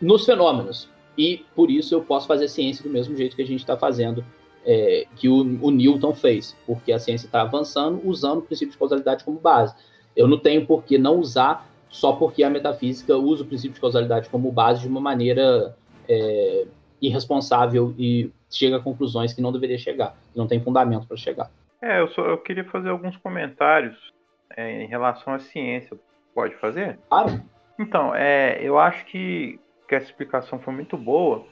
nos 0.00 0.24
fenômenos. 0.24 0.88
E 1.16 1.44
por 1.54 1.70
isso 1.70 1.94
eu 1.94 2.02
posso 2.02 2.26
fazer 2.26 2.48
ciência 2.48 2.82
do 2.82 2.90
mesmo 2.90 3.16
jeito 3.16 3.36
que 3.36 3.42
a 3.42 3.46
gente 3.46 3.60
está 3.60 3.76
fazendo, 3.76 4.24
é, 4.64 5.06
que 5.16 5.28
o, 5.28 5.40
o 5.62 5.70
Newton 5.70 6.14
fez, 6.14 6.56
porque 6.66 6.92
a 6.92 6.98
ciência 6.98 7.26
está 7.26 7.42
avançando 7.42 8.00
usando 8.04 8.38
o 8.38 8.42
princípio 8.42 8.72
de 8.72 8.78
causalidade 8.78 9.24
como 9.24 9.38
base. 9.38 9.74
Eu 10.16 10.26
não 10.26 10.38
tenho 10.38 10.66
por 10.66 10.82
que 10.84 10.96
não 10.96 11.18
usar 11.18 11.68
só 11.88 12.12
porque 12.12 12.42
a 12.42 12.50
metafísica 12.50 13.16
usa 13.16 13.42
o 13.42 13.46
princípio 13.46 13.74
de 13.74 13.80
causalidade 13.80 14.28
como 14.28 14.50
base 14.50 14.80
de 14.80 14.88
uma 14.88 15.00
maneira 15.00 15.76
é, 16.08 16.66
irresponsável 17.00 17.94
e 17.98 18.30
chega 18.50 18.76
a 18.76 18.80
conclusões 18.80 19.32
que 19.32 19.42
não 19.42 19.52
deveria 19.52 19.78
chegar, 19.78 20.14
que 20.32 20.38
não 20.38 20.46
tem 20.46 20.60
fundamento 20.60 21.06
para 21.06 21.16
chegar. 21.16 21.50
É, 21.80 22.00
eu, 22.00 22.08
só, 22.08 22.22
eu 22.22 22.38
queria 22.38 22.64
fazer 22.64 22.90
alguns 22.90 23.16
comentários 23.16 24.12
é, 24.56 24.82
em 24.82 24.86
relação 24.86 25.34
à 25.34 25.38
ciência. 25.38 25.96
Pode 26.34 26.54
fazer? 26.56 26.98
Claro. 27.08 27.42
Então, 27.78 28.14
é, 28.14 28.58
eu 28.62 28.78
acho 28.78 29.04
que, 29.06 29.60
que 29.88 29.94
essa 29.94 30.06
explicação 30.06 30.58
foi 30.58 30.72
muito 30.72 30.96
boa. 30.96 31.44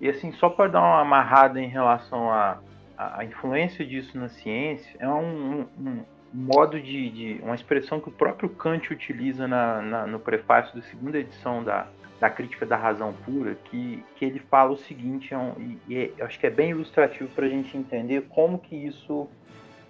E 0.00 0.08
assim, 0.08 0.32
só 0.32 0.48
para 0.48 0.70
dar 0.70 0.80
uma 0.80 1.00
amarrada 1.00 1.60
em 1.60 1.68
relação 1.68 2.30
à, 2.30 2.58
à 2.96 3.24
influência 3.24 3.84
disso 3.84 4.16
na 4.16 4.28
ciência, 4.28 4.96
é 4.98 5.08
um, 5.08 5.66
um, 5.78 6.04
modo 6.32 6.80
de, 6.80 7.10
de, 7.10 7.40
uma 7.42 7.54
expressão 7.54 8.00
que 8.00 8.08
o 8.08 8.12
próprio 8.12 8.48
Kant 8.48 8.92
utiliza 8.92 9.48
na, 9.48 9.82
na, 9.82 10.06
no 10.06 10.20
prefácio 10.20 10.74
da 10.76 10.82
segunda 10.82 11.18
edição 11.18 11.62
da, 11.62 11.88
da 12.20 12.30
Crítica 12.30 12.64
da 12.64 12.76
Razão 12.76 13.12
Pura, 13.24 13.56
que, 13.64 14.04
que 14.16 14.24
ele 14.24 14.38
fala 14.38 14.72
o 14.72 14.76
seguinte, 14.76 15.34
é 15.34 15.38
um, 15.38 15.54
e, 15.58 15.78
e 15.88 15.98
é, 16.18 16.24
acho 16.24 16.38
que 16.38 16.46
é 16.46 16.50
bem 16.50 16.70
ilustrativo 16.70 17.28
para 17.30 17.46
a 17.46 17.48
gente 17.48 17.76
entender 17.76 18.26
como 18.28 18.58
que 18.58 18.76
isso, 18.76 19.28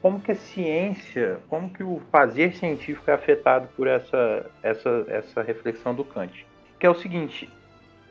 como 0.00 0.20
que 0.20 0.32
a 0.32 0.36
ciência, 0.36 1.40
como 1.48 1.70
que 1.70 1.82
o 1.82 2.00
fazer 2.10 2.54
científico 2.54 3.10
é 3.10 3.14
afetado 3.14 3.68
por 3.76 3.86
essa, 3.86 4.50
essa, 4.62 5.04
essa 5.08 5.42
reflexão 5.42 5.94
do 5.94 6.04
Kant. 6.04 6.46
Que 6.78 6.86
é 6.86 6.90
o 6.90 6.94
seguinte, 6.94 7.50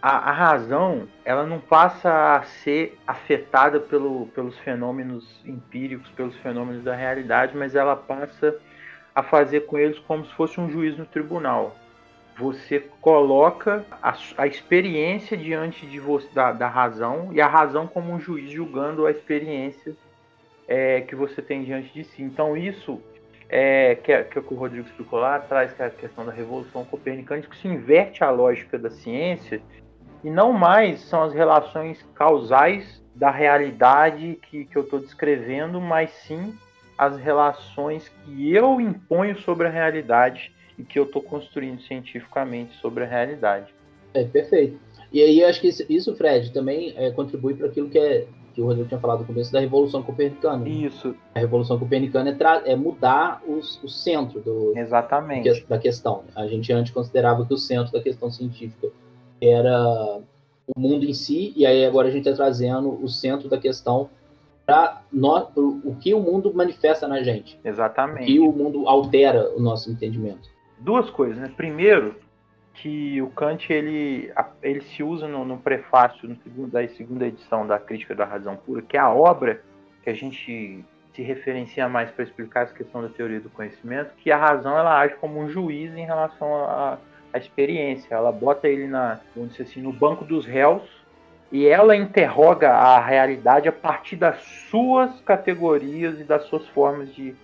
a, 0.02 0.30
a, 0.30 0.32
razão 0.32 1.08
ela 1.26 1.46
não 1.46 1.60
passa 1.60 2.36
a 2.36 2.44
ser 2.44 2.98
afetada 3.06 3.80
pelo, 3.80 4.28
pelos 4.28 4.58
fenômenos 4.60 5.42
empíricos, 5.46 6.10
pelos 6.12 6.36
fenômenos 6.38 6.84
da 6.84 6.96
realidade, 6.96 7.56
mas 7.56 7.76
ela 7.76 7.96
passa 7.96 8.58
a 9.14 9.22
fazer 9.22 9.62
com 9.62 9.78
eles 9.78 10.00
como 10.00 10.26
se 10.26 10.34
fosse 10.34 10.60
um 10.60 10.70
juiz 10.70 10.98
no 10.98 11.06
tribunal. 11.06 11.76
Você 12.38 12.80
coloca 13.02 13.86
a, 14.02 14.16
a 14.38 14.48
experiência 14.48 15.36
diante 15.36 15.86
de 15.86 16.00
você, 16.00 16.30
da, 16.34 16.54
da, 16.54 16.68
razão 16.70 17.30
e 17.34 17.42
a 17.42 17.48
razão 17.48 17.86
como 17.86 18.14
um 18.14 18.20
juiz 18.20 18.50
julgando 18.50 19.06
a 19.06 19.12
experiência 19.12 19.94
é, 20.66 21.02
que 21.02 21.16
você 21.16 21.42
tem 21.42 21.64
diante 21.66 21.94
de 21.94 22.06
si. 22.06 22.22
Então 22.22 22.56
isso 22.56 23.02
é, 23.50 23.96
que, 23.96 24.14
é, 24.14 24.22
é 24.34 24.40
o 24.40 24.44
que 24.44 24.54
o 24.54 24.58
Rodrigo 24.58 24.88
explicou 24.88 25.20
lá 25.20 25.36
atrás, 25.36 25.74
que 25.74 25.82
é 25.82 25.88
a 25.88 25.90
questão 25.90 26.26
da 26.26 26.32
revolução 26.32 26.86
copernicana, 26.86 27.42
que 27.42 27.58
se 27.58 27.68
inverte 27.68 28.24
a 28.24 28.30
lógica 28.30 28.80
da 28.80 28.90
ciência 28.90 29.62
e 30.24 30.30
não 30.30 30.52
mais 30.52 31.02
são 31.02 31.24
as 31.24 31.34
relações 31.34 32.06
causais 32.16 33.02
da 33.16 33.32
realidade 33.32 34.40
que, 34.50 34.66
que 34.66 34.78
eu 34.78 34.84
estou 34.84 35.00
descrevendo, 35.00 35.80
mas 35.82 36.10
sim 36.12 36.54
as 36.98 37.18
relações 37.18 38.10
que 38.26 38.54
eu 38.54 38.80
imponho 38.82 39.38
sobre 39.40 39.68
a 39.68 39.70
realidade 39.70 40.52
e 40.78 40.84
que 40.84 41.00
eu 41.00 41.04
estou 41.04 41.22
construindo 41.22 41.82
cientificamente 41.82 42.76
sobre 42.78 43.04
a 43.04 43.08
realidade. 43.08 43.74
É 44.14 44.24
perfeito. 44.24 44.78
E 45.12 45.22
aí 45.22 45.44
acho 45.44 45.62
que 45.62 45.70
isso, 45.90 46.16
Fred, 46.16 46.52
também 46.52 46.94
é, 46.98 47.12
contribui 47.12 47.54
para 47.54 47.68
aquilo 47.68 47.90
que, 47.90 47.98
é, 47.98 48.28
que 48.54 48.62
o 48.62 48.66
Rodrigo 48.66 48.88
tinha 48.88 49.00
falado 49.00 49.20
no 49.20 49.26
começo 49.26 49.52
da 49.52 49.60
Revolução 49.60 50.04
Copernicana. 50.04 50.68
Isso. 50.68 51.16
A 51.34 51.40
Revolução 51.40 51.80
Copernicana 51.80 52.30
é, 52.30 52.72
é 52.72 52.76
mudar 52.76 53.42
os, 53.48 53.82
o 53.84 53.88
centro 53.88 54.40
do, 54.40 54.74
Exatamente. 54.78 55.66
da 55.68 55.78
questão. 55.78 56.24
A 56.36 56.48
gente 56.48 56.72
antes 56.72 56.94
considerava 56.94 57.46
que 57.46 57.54
o 57.54 57.58
centro 57.58 57.92
da 57.92 58.02
questão 58.02 58.30
científica 58.30 58.90
era 59.42 60.22
o 60.68 60.80
mundo 60.80 61.06
em 61.06 61.14
si, 61.14 61.54
e 61.56 61.66
aí 61.66 61.86
agora 61.86 62.08
a 62.08 62.12
gente 62.12 62.28
está 62.28 62.44
trazendo 62.44 63.04
o 63.04 63.08
centro 63.08 63.50
da 63.50 63.58
questão 63.58 64.10
para 64.66 65.02
o 65.58 65.96
que 66.00 66.14
o 66.14 66.20
mundo 66.20 66.54
manifesta 66.54 67.08
na 67.08 67.24
gente. 67.24 67.60
Exatamente. 67.64 68.26
Que 68.26 68.40
o 68.40 68.52
mundo 68.52 68.88
altera 68.88 69.50
o 69.56 69.60
nosso 69.60 69.92
entendimento. 69.92 70.50
Duas 70.80 71.10
coisas, 71.10 71.38
né? 71.38 71.52
Primeiro, 71.58 72.16
que 72.76 73.22
o 73.22 73.30
Kant 73.32 73.72
ele, 73.72 74.32
ele 74.62 74.82
se 74.82 75.04
usa 75.04 75.28
no, 75.28 75.44
no 75.44 75.58
prefácio 75.58 76.30
no 76.30 76.36
segundo, 76.38 76.72
da 76.72 76.88
segunda 76.90 77.26
edição 77.28 77.66
da 77.66 77.80
Crítica 77.80 78.16
da 78.16 78.26
Razão 78.26 78.56
Pura, 78.56 78.82
que 78.82 78.96
é 78.96 79.00
a 79.00 79.12
obra 79.12 79.62
que 80.04 80.10
a 80.10 80.14
gente 80.14 80.86
se 81.14 81.22
referencia 81.22 81.90
mais 81.90 82.10
para 82.12 82.24
explicar 82.24 82.64
essa 82.64 82.74
questão 82.74 83.02
da 83.02 83.10
teoria 83.10 83.42
do 83.42 83.50
conhecimento, 83.50 84.14
que 84.16 84.32
a 84.32 84.38
razão 84.38 84.78
ela 84.78 84.98
age 85.00 85.16
como 85.16 85.40
um 85.40 85.50
juiz 85.50 85.94
em 85.94 86.06
relação 86.06 86.56
a, 86.56 86.98
a 87.34 87.38
experiência. 87.38 88.14
Ela 88.14 88.32
bota 88.32 88.68
ele 88.68 88.88
na, 88.88 89.20
vamos 89.36 89.52
dizer 89.52 89.64
assim, 89.64 89.82
no 89.82 89.92
banco 89.92 90.26
dos 90.26 90.46
réus 90.46 90.84
e 91.52 91.68
ela 91.68 91.96
interroga 91.96 92.72
a 92.72 93.00
realidade 93.00 93.68
a 93.68 93.72
partir 93.72 94.16
das 94.16 94.42
suas 94.70 95.20
categorias 95.22 96.20
e 96.20 96.24
das 96.24 96.44
suas 96.44 96.68
formas 96.70 97.14
de, 97.14 97.36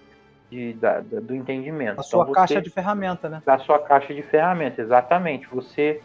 de 0.49 0.73
da, 0.73 0.99
da, 0.99 1.19
do 1.19 1.35
entendimento. 1.35 1.97
Da 1.97 2.03
sua 2.03 2.23
então, 2.23 2.33
caixa 2.33 2.61
de 2.61 2.69
ferramenta, 2.69 3.27
né? 3.27 3.41
Da 3.45 3.57
sua 3.57 3.79
caixa 3.79 4.13
de 4.13 4.21
ferramenta, 4.21 4.81
exatamente. 4.81 5.47
Você 5.47 6.01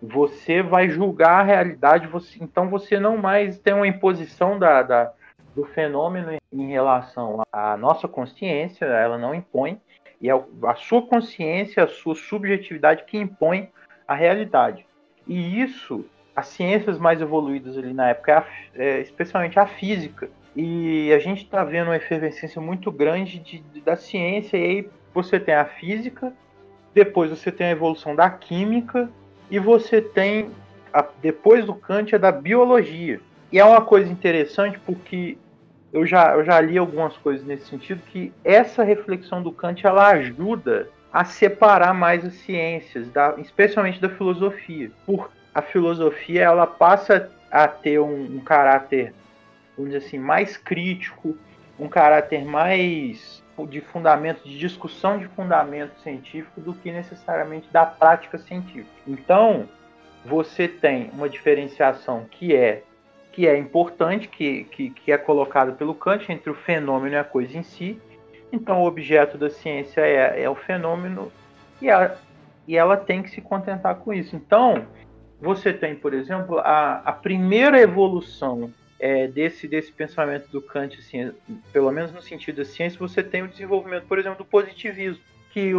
você 0.00 0.62
vai 0.62 0.90
julgar 0.90 1.40
a 1.40 1.42
realidade, 1.42 2.06
você, 2.06 2.38
então 2.42 2.68
você 2.68 3.00
não 3.00 3.16
mais 3.16 3.58
tem 3.58 3.72
uma 3.72 3.86
imposição 3.86 4.58
da, 4.58 4.82
da 4.82 5.12
do 5.54 5.64
fenômeno 5.64 6.36
em 6.52 6.68
relação 6.68 7.42
à 7.50 7.78
nossa 7.78 8.06
consciência, 8.06 8.84
ela 8.84 9.16
não 9.16 9.34
impõe, 9.34 9.80
e 10.20 10.30
é 10.30 10.44
a 10.64 10.74
sua 10.74 11.02
consciência, 11.02 11.84
a 11.84 11.88
sua 11.88 12.14
subjetividade 12.14 13.04
que 13.04 13.18
impõe 13.18 13.68
a 14.06 14.14
realidade. 14.14 14.86
E 15.26 15.60
isso 15.60 16.04
as 16.36 16.48
ciências 16.48 16.98
mais 16.98 17.22
evoluídas 17.22 17.78
ali 17.78 17.94
na 17.94 18.10
época, 18.10 18.46
é, 18.74 18.98
é, 18.98 19.00
especialmente 19.00 19.58
a 19.58 19.66
física. 19.66 20.28
E 20.54 21.10
a 21.12 21.18
gente 21.18 21.44
está 21.44 21.64
vendo 21.64 21.86
uma 21.86 21.96
efervescência 21.96 22.60
muito 22.60 22.92
grande 22.92 23.38
de, 23.38 23.58
de, 23.60 23.80
da 23.80 23.96
ciência, 23.96 24.58
e 24.58 24.64
aí 24.64 24.88
você 25.14 25.40
tem 25.40 25.54
a 25.54 25.64
física, 25.64 26.32
depois 26.94 27.30
você 27.30 27.50
tem 27.50 27.68
a 27.68 27.70
evolução 27.70 28.14
da 28.14 28.28
química, 28.28 29.10
e 29.50 29.58
você 29.58 30.02
tem, 30.02 30.50
a, 30.92 31.06
depois 31.22 31.64
do 31.64 31.74
Kant, 31.74 32.14
a 32.14 32.18
da 32.18 32.30
biologia. 32.30 33.18
E 33.50 33.58
é 33.58 33.64
uma 33.64 33.80
coisa 33.80 34.10
interessante 34.12 34.78
porque 34.84 35.38
eu 35.96 36.06
já, 36.06 36.34
eu 36.34 36.44
já 36.44 36.60
li 36.60 36.76
algumas 36.76 37.16
coisas 37.16 37.46
nesse 37.46 37.66
sentido, 37.66 38.02
que 38.12 38.30
essa 38.44 38.84
reflexão 38.84 39.42
do 39.42 39.50
Kant 39.50 39.86
ela 39.86 40.08
ajuda 40.08 40.90
a 41.10 41.24
separar 41.24 41.94
mais 41.94 42.22
as 42.22 42.34
ciências, 42.34 43.08
da, 43.10 43.34
especialmente 43.38 44.00
da 44.00 44.10
filosofia. 44.10 44.90
Por 45.06 45.30
a 45.54 45.62
filosofia 45.62 46.42
ela 46.42 46.66
passa 46.66 47.30
a 47.50 47.66
ter 47.66 47.98
um, 47.98 48.36
um 48.36 48.40
caráter, 48.40 49.14
vamos 49.74 49.92
dizer 49.92 50.06
assim, 50.06 50.18
mais 50.18 50.58
crítico, 50.58 51.34
um 51.78 51.88
caráter 51.88 52.44
mais 52.44 53.42
de 53.70 53.80
fundamento, 53.80 54.46
de 54.46 54.58
discussão 54.58 55.16
de 55.16 55.26
fundamento 55.28 55.98
científico 56.02 56.60
do 56.60 56.74
que 56.74 56.92
necessariamente 56.92 57.68
da 57.72 57.86
prática 57.86 58.36
científica. 58.36 58.90
Então, 59.06 59.66
você 60.26 60.68
tem 60.68 61.08
uma 61.14 61.26
diferenciação 61.26 62.26
que 62.30 62.54
é 62.54 62.82
que 63.36 63.46
é 63.46 63.54
importante, 63.58 64.28
que, 64.28 64.64
que, 64.64 64.88
que 64.88 65.12
é 65.12 65.18
colocada 65.18 65.70
pelo 65.70 65.94
Kant 65.94 66.32
entre 66.32 66.48
o 66.48 66.54
fenômeno 66.54 67.16
e 67.16 67.18
a 67.18 67.22
coisa 67.22 67.58
em 67.58 67.62
si. 67.62 68.00
Então, 68.50 68.80
o 68.80 68.86
objeto 68.86 69.36
da 69.36 69.50
ciência 69.50 70.00
é, 70.00 70.44
é 70.44 70.48
o 70.48 70.54
fenômeno 70.54 71.30
e, 71.82 71.90
a, 71.90 72.16
e 72.66 72.78
ela 72.78 72.96
tem 72.96 73.22
que 73.22 73.28
se 73.28 73.42
contentar 73.42 73.96
com 73.96 74.10
isso. 74.10 74.34
Então, 74.34 74.86
você 75.38 75.70
tem, 75.70 75.94
por 75.94 76.14
exemplo, 76.14 76.58
a, 76.60 77.02
a 77.04 77.12
primeira 77.12 77.78
evolução 77.78 78.72
é, 78.98 79.26
desse, 79.26 79.68
desse 79.68 79.92
pensamento 79.92 80.50
do 80.50 80.62
Kant, 80.62 80.98
assim, 80.98 81.30
pelo 81.74 81.92
menos 81.92 82.12
no 82.12 82.22
sentido 82.22 82.56
da 82.56 82.64
ciência, 82.64 82.98
você 82.98 83.22
tem 83.22 83.42
o 83.42 83.48
desenvolvimento, 83.48 84.06
por 84.06 84.18
exemplo, 84.18 84.38
do 84.38 84.46
positivismo, 84.46 85.22
que 85.50 85.72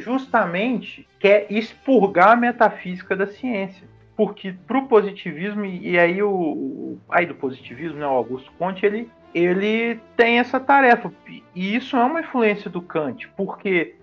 justamente 0.00 1.06
quer 1.20 1.46
expurgar 1.48 2.30
a 2.30 2.36
metafísica 2.36 3.14
da 3.14 3.28
ciência. 3.28 3.86
Porque 4.18 4.52
para 4.66 4.78
o 4.78 4.88
positivismo, 4.88 5.64
e 5.64 5.96
aí 5.96 6.20
o, 6.20 6.28
o 6.28 7.26
do 7.28 7.34
positivismo, 7.36 8.00
né, 8.00 8.04
o 8.04 8.10
Augusto 8.10 8.50
Conte, 8.58 8.84
ele, 8.84 9.08
ele 9.32 10.00
tem 10.16 10.40
essa 10.40 10.58
tarefa. 10.58 11.12
E 11.54 11.76
isso 11.76 11.96
é 11.96 12.02
uma 12.02 12.18
influência 12.18 12.68
do 12.68 12.82
Kant, 12.82 13.28
porque 13.36 13.94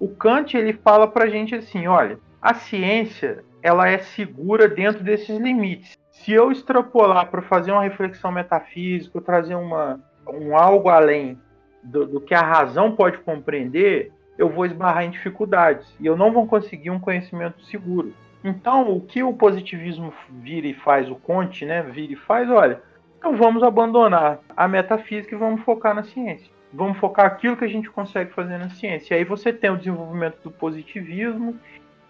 o 0.00 0.08
Kant 0.08 0.56
ele 0.56 0.72
fala 0.72 1.06
para 1.06 1.26
a 1.26 1.28
gente 1.28 1.54
assim, 1.54 1.86
olha, 1.86 2.18
a 2.40 2.54
ciência 2.54 3.44
ela 3.62 3.86
é 3.86 3.98
segura 3.98 4.66
dentro 4.66 5.04
desses 5.04 5.38
limites. 5.38 5.98
Se 6.12 6.32
eu 6.32 6.50
extrapolar 6.50 7.30
para 7.30 7.42
fazer 7.42 7.70
uma 7.70 7.82
reflexão 7.82 8.32
metafísica, 8.32 9.20
trazer 9.20 9.54
uma, 9.54 10.00
um 10.26 10.56
algo 10.56 10.88
além 10.88 11.38
do, 11.84 12.06
do, 12.06 12.20
que 12.22 12.34
a 12.34 12.40
razão 12.40 12.92
pode 12.92 13.18
compreender, 13.18 14.10
eu 14.38 14.48
vou 14.48 14.64
esbarrar 14.64 15.04
em 15.04 15.10
dificuldades 15.10 15.94
e 16.00 16.06
eu 16.06 16.16
não 16.16 16.32
vou 16.32 16.46
conseguir 16.46 16.88
um 16.88 16.98
conhecimento 16.98 17.62
seguro. 17.66 18.14
Então, 18.42 18.92
o 18.92 19.00
que 19.00 19.22
o 19.22 19.32
positivismo 19.32 20.12
vira 20.30 20.66
e 20.66 20.74
faz, 20.74 21.10
o 21.10 21.16
Conte, 21.16 21.64
né, 21.64 21.82
vira 21.82 22.12
e 22.12 22.16
faz, 22.16 22.48
olha, 22.48 22.80
então 23.18 23.36
vamos 23.36 23.62
abandonar 23.62 24.38
a 24.56 24.68
metafísica 24.68 25.34
e 25.34 25.38
vamos 25.38 25.62
focar 25.62 25.94
na 25.94 26.04
ciência. 26.04 26.50
Vamos 26.72 26.98
focar 26.98 27.26
aquilo 27.26 27.56
que 27.56 27.64
a 27.64 27.68
gente 27.68 27.90
consegue 27.90 28.32
fazer 28.32 28.58
na 28.58 28.70
ciência. 28.70 29.14
E 29.14 29.18
aí 29.18 29.24
você 29.24 29.52
tem 29.52 29.70
o 29.70 29.76
desenvolvimento 29.76 30.38
do 30.42 30.50
positivismo 30.50 31.58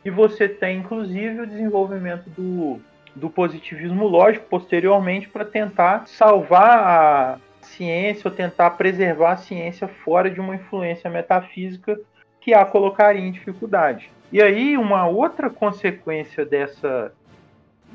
e 0.04 0.10
você 0.10 0.48
tem, 0.48 0.78
inclusive, 0.78 1.40
o 1.40 1.46
desenvolvimento 1.46 2.28
do, 2.30 2.80
do 3.14 3.30
positivismo 3.30 4.06
lógico 4.06 4.46
posteriormente 4.48 5.28
para 5.28 5.44
tentar 5.44 6.06
salvar 6.06 6.78
a 6.78 7.38
ciência 7.62 8.28
ou 8.28 8.34
tentar 8.34 8.70
preservar 8.70 9.32
a 9.32 9.36
ciência 9.36 9.88
fora 9.88 10.30
de 10.30 10.40
uma 10.40 10.56
influência 10.56 11.08
metafísica 11.08 11.98
que 12.40 12.52
a 12.52 12.64
colocaria 12.64 13.22
em 13.22 13.32
dificuldade. 13.32 14.10
E 14.30 14.42
aí, 14.42 14.76
uma 14.76 15.06
outra 15.06 15.48
consequência 15.48 16.44
dessa, 16.44 17.14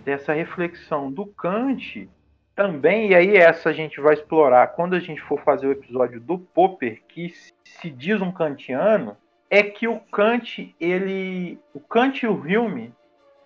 dessa 0.03 0.33
reflexão 0.33 1.11
do 1.11 1.27
Kant 1.27 2.09
também, 2.55 3.09
e 3.09 3.15
aí 3.15 3.37
essa 3.37 3.69
a 3.69 3.73
gente 3.73 3.99
vai 3.99 4.15
explorar 4.15 4.67
quando 4.67 4.95
a 4.95 4.99
gente 4.99 5.21
for 5.21 5.39
fazer 5.41 5.67
o 5.67 5.71
episódio 5.71 6.19
do 6.19 6.39
Popper, 6.39 7.01
que 7.07 7.33
se 7.63 7.89
diz 7.89 8.19
um 8.21 8.31
kantiano, 8.31 9.15
é 9.49 9.61
que 9.61 9.87
o 9.87 9.99
Kant, 9.99 10.75
ele, 10.79 11.59
o 11.73 11.79
Kant 11.79 12.23
e 12.23 12.27
o 12.27 12.33
Hume, 12.33 12.91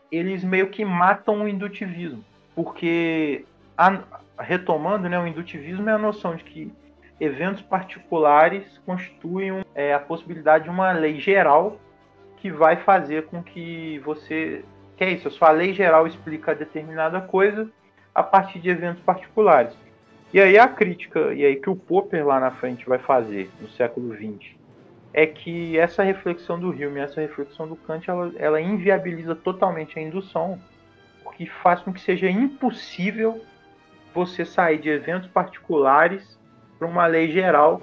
eles 0.10 0.44
meio 0.44 0.70
que 0.70 0.86
matam 0.86 1.44
o 1.44 1.48
indutivismo, 1.48 2.24
porque 2.56 3.46
a, 3.78 4.02
retomando, 4.40 5.10
né, 5.10 5.20
o 5.20 5.28
indutivismo 5.28 5.90
é 5.90 5.94
a 5.94 5.98
noção 5.98 6.36
de 6.36 6.44
que 6.46 6.72
eventos 7.20 7.62
particulares 7.62 8.80
constituem 8.86 9.66
é, 9.76 9.94
a 9.94 10.00
possibilidade 10.00 10.66
de 10.66 10.70
uma 10.70 10.92
lei 10.94 11.20
geral 11.20 11.78
que 12.38 12.52
vai 12.52 12.78
fazer 12.78 13.26
com 13.26 13.44
que 13.44 14.00
você 14.00 14.64
que 14.98 15.04
é 15.04 15.12
isso, 15.12 15.28
a 15.28 15.32
sua 15.32 15.52
lei 15.52 15.74
geral 15.74 16.08
explica 16.08 16.56
determinada 16.56 17.22
coisa 17.22 17.70
a 18.16 18.24
partir 18.24 18.60
de 18.60 18.70
eventos 18.70 19.04
particulares. 19.04 19.78
E 20.34 20.42
aí 20.42 20.58
a 20.58 20.68
crítica, 20.68 21.34
e 21.34 21.46
aí 21.46 21.56
que 21.56 21.70
o 21.70 21.76
Popper 21.76 22.26
lá 22.26 22.40
na 22.40 22.52
frente 22.52 22.88
vai 22.90 22.98
fazer 22.98 23.50
no 23.62 23.70
século 23.70 24.14
XX, 24.16 24.58
é 25.14 25.26
que 25.26 25.78
essa 25.78 26.04
reflexão 26.04 26.60
do 26.60 26.70
Hume, 26.70 27.00
essa 27.00 27.22
reflexão 27.22 27.68
do 27.68 27.76
Kant, 27.76 28.10
ela, 28.10 28.32
ela 28.38 28.60
inviabiliza 28.60 29.36
totalmente 29.36 29.98
a 29.98 30.02
indução, 30.02 30.60
porque 31.24 31.46
faz 31.46 31.82
com 31.82 31.94
que 31.94 32.02
seja 32.02 32.30
impossível 32.30 33.42
você 34.14 34.44
sair 34.44 34.80
de 34.80 34.90
eventos 34.90 35.30
particulares 35.30 36.38
para 36.78 36.88
uma 36.88 37.06
lei 37.06 37.32
geral, 37.32 37.82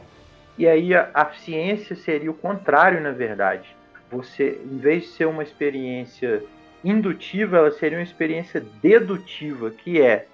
e 0.59 0.67
aí 0.67 0.95
a, 0.95 1.11
a 1.15 1.33
ciência 1.33 1.95
seria 1.95 2.31
o 2.31 2.35
contrário, 2.35 3.01
na 3.01 3.13
verdade. 3.13 3.75
Você, 4.15 4.61
em 4.65 4.79
vez 4.79 5.03
de 5.03 5.09
ser 5.09 5.27
uma 5.27 5.43
experiência 5.43 6.43
indutiva, 6.85 7.57
ela 7.57 7.71
seria 7.73 7.99
uma 7.99 8.05
experiência 8.05 8.65
dedutiva, 8.81 9.71
que 9.71 10.01
é 10.01 10.27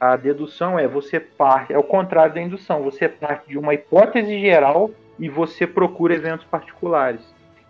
a 0.00 0.16
dedução 0.16 0.78
é 0.78 0.88
você 0.88 1.20
parte, 1.20 1.72
é 1.74 1.78
o 1.78 1.82
contrário 1.82 2.32
da 2.32 2.40
indução, 2.40 2.82
você 2.82 3.06
parte 3.06 3.48
de 3.48 3.58
uma 3.58 3.74
hipótese 3.74 4.40
geral 4.40 4.90
e 5.18 5.28
você 5.28 5.66
procura 5.66 6.14
eventos 6.14 6.46
particulares. 6.46 7.20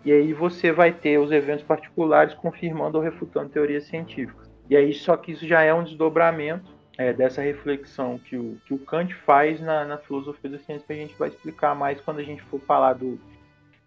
E 0.05 0.11
aí 0.11 0.33
você 0.33 0.71
vai 0.71 0.93
ter 0.93 1.19
os 1.19 1.31
eventos 1.31 1.63
particulares 1.63 2.33
confirmando 2.33 2.97
ou 2.97 3.03
refutando 3.03 3.49
teorias 3.49 3.83
científicas. 3.83 4.49
E 4.69 4.77
aí 4.77 4.93
só 4.93 5.17
que 5.17 5.33
isso 5.33 5.45
já 5.45 5.61
é 5.61 5.73
um 5.73 5.83
desdobramento 5.83 6.71
é, 6.97 7.11
dessa 7.11 7.41
reflexão 7.41 8.17
que 8.17 8.37
o, 8.37 8.57
que 8.65 8.73
o 8.73 8.79
Kant 8.79 9.13
faz 9.13 9.59
na, 9.59 9.83
na 9.83 9.97
filosofia 9.97 10.49
da 10.49 10.59
ciência 10.59 10.85
que 10.87 10.93
a 10.93 10.95
gente 10.95 11.15
vai 11.19 11.27
explicar 11.27 11.75
mais 11.75 11.99
quando 11.99 12.19
a 12.19 12.23
gente 12.23 12.41
for 12.43 12.61
falar 12.61 12.93
do, 12.93 13.19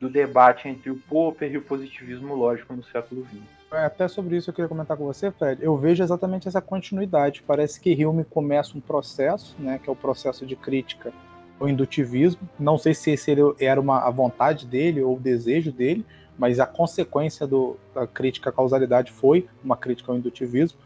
do 0.05 0.11
debate 0.11 0.69
entre 0.69 0.91
o 0.91 0.97
Popper 0.97 1.51
e 1.51 1.57
o 1.57 1.63
positivismo 1.63 2.35
lógico 2.35 2.75
no 2.75 2.85
século 2.85 3.25
XX. 3.25 3.41
É, 3.73 3.87
até 3.87 4.07
sobre 4.07 4.37
isso 4.37 4.51
eu 4.51 4.55
queria 4.55 4.69
comentar 4.69 4.99
com 4.99 5.05
você, 5.07 5.31
Fred. 5.31 5.65
Eu 5.65 5.79
vejo 5.79 6.03
exatamente 6.03 6.47
essa 6.47 6.61
continuidade. 6.61 7.43
Parece 7.47 7.81
que 7.81 8.05
Hume 8.05 8.23
começa 8.23 8.77
um 8.77 8.83
processo, 8.83 9.57
né, 9.59 9.81
que 9.83 9.89
é 9.89 9.93
o 9.93 9.97
processo 9.97 10.45
de 10.45 10.55
crítica 10.55 11.11
o 11.59 11.67
indutivismo. 11.67 12.47
Não 12.59 12.77
sei 12.77 12.93
se 12.93 13.13
esse 13.13 13.35
era 13.59 13.81
uma, 13.81 14.07
a 14.07 14.11
vontade 14.11 14.67
dele 14.67 15.01
ou 15.01 15.17
o 15.17 15.21
desejo 15.21 15.73
dele, 15.73 16.05
mas 16.37 16.61
a 16.61 16.67
consequência 16.67 17.47
do, 17.47 17.79
da 17.95 18.07
crítica 18.07 18.51
à 18.51 18.53
causalidade 18.53 19.11
foi 19.11 19.49
uma 19.65 19.77
crítica 19.77 20.13
ao 20.13 20.19
indutivismo. 20.19 20.79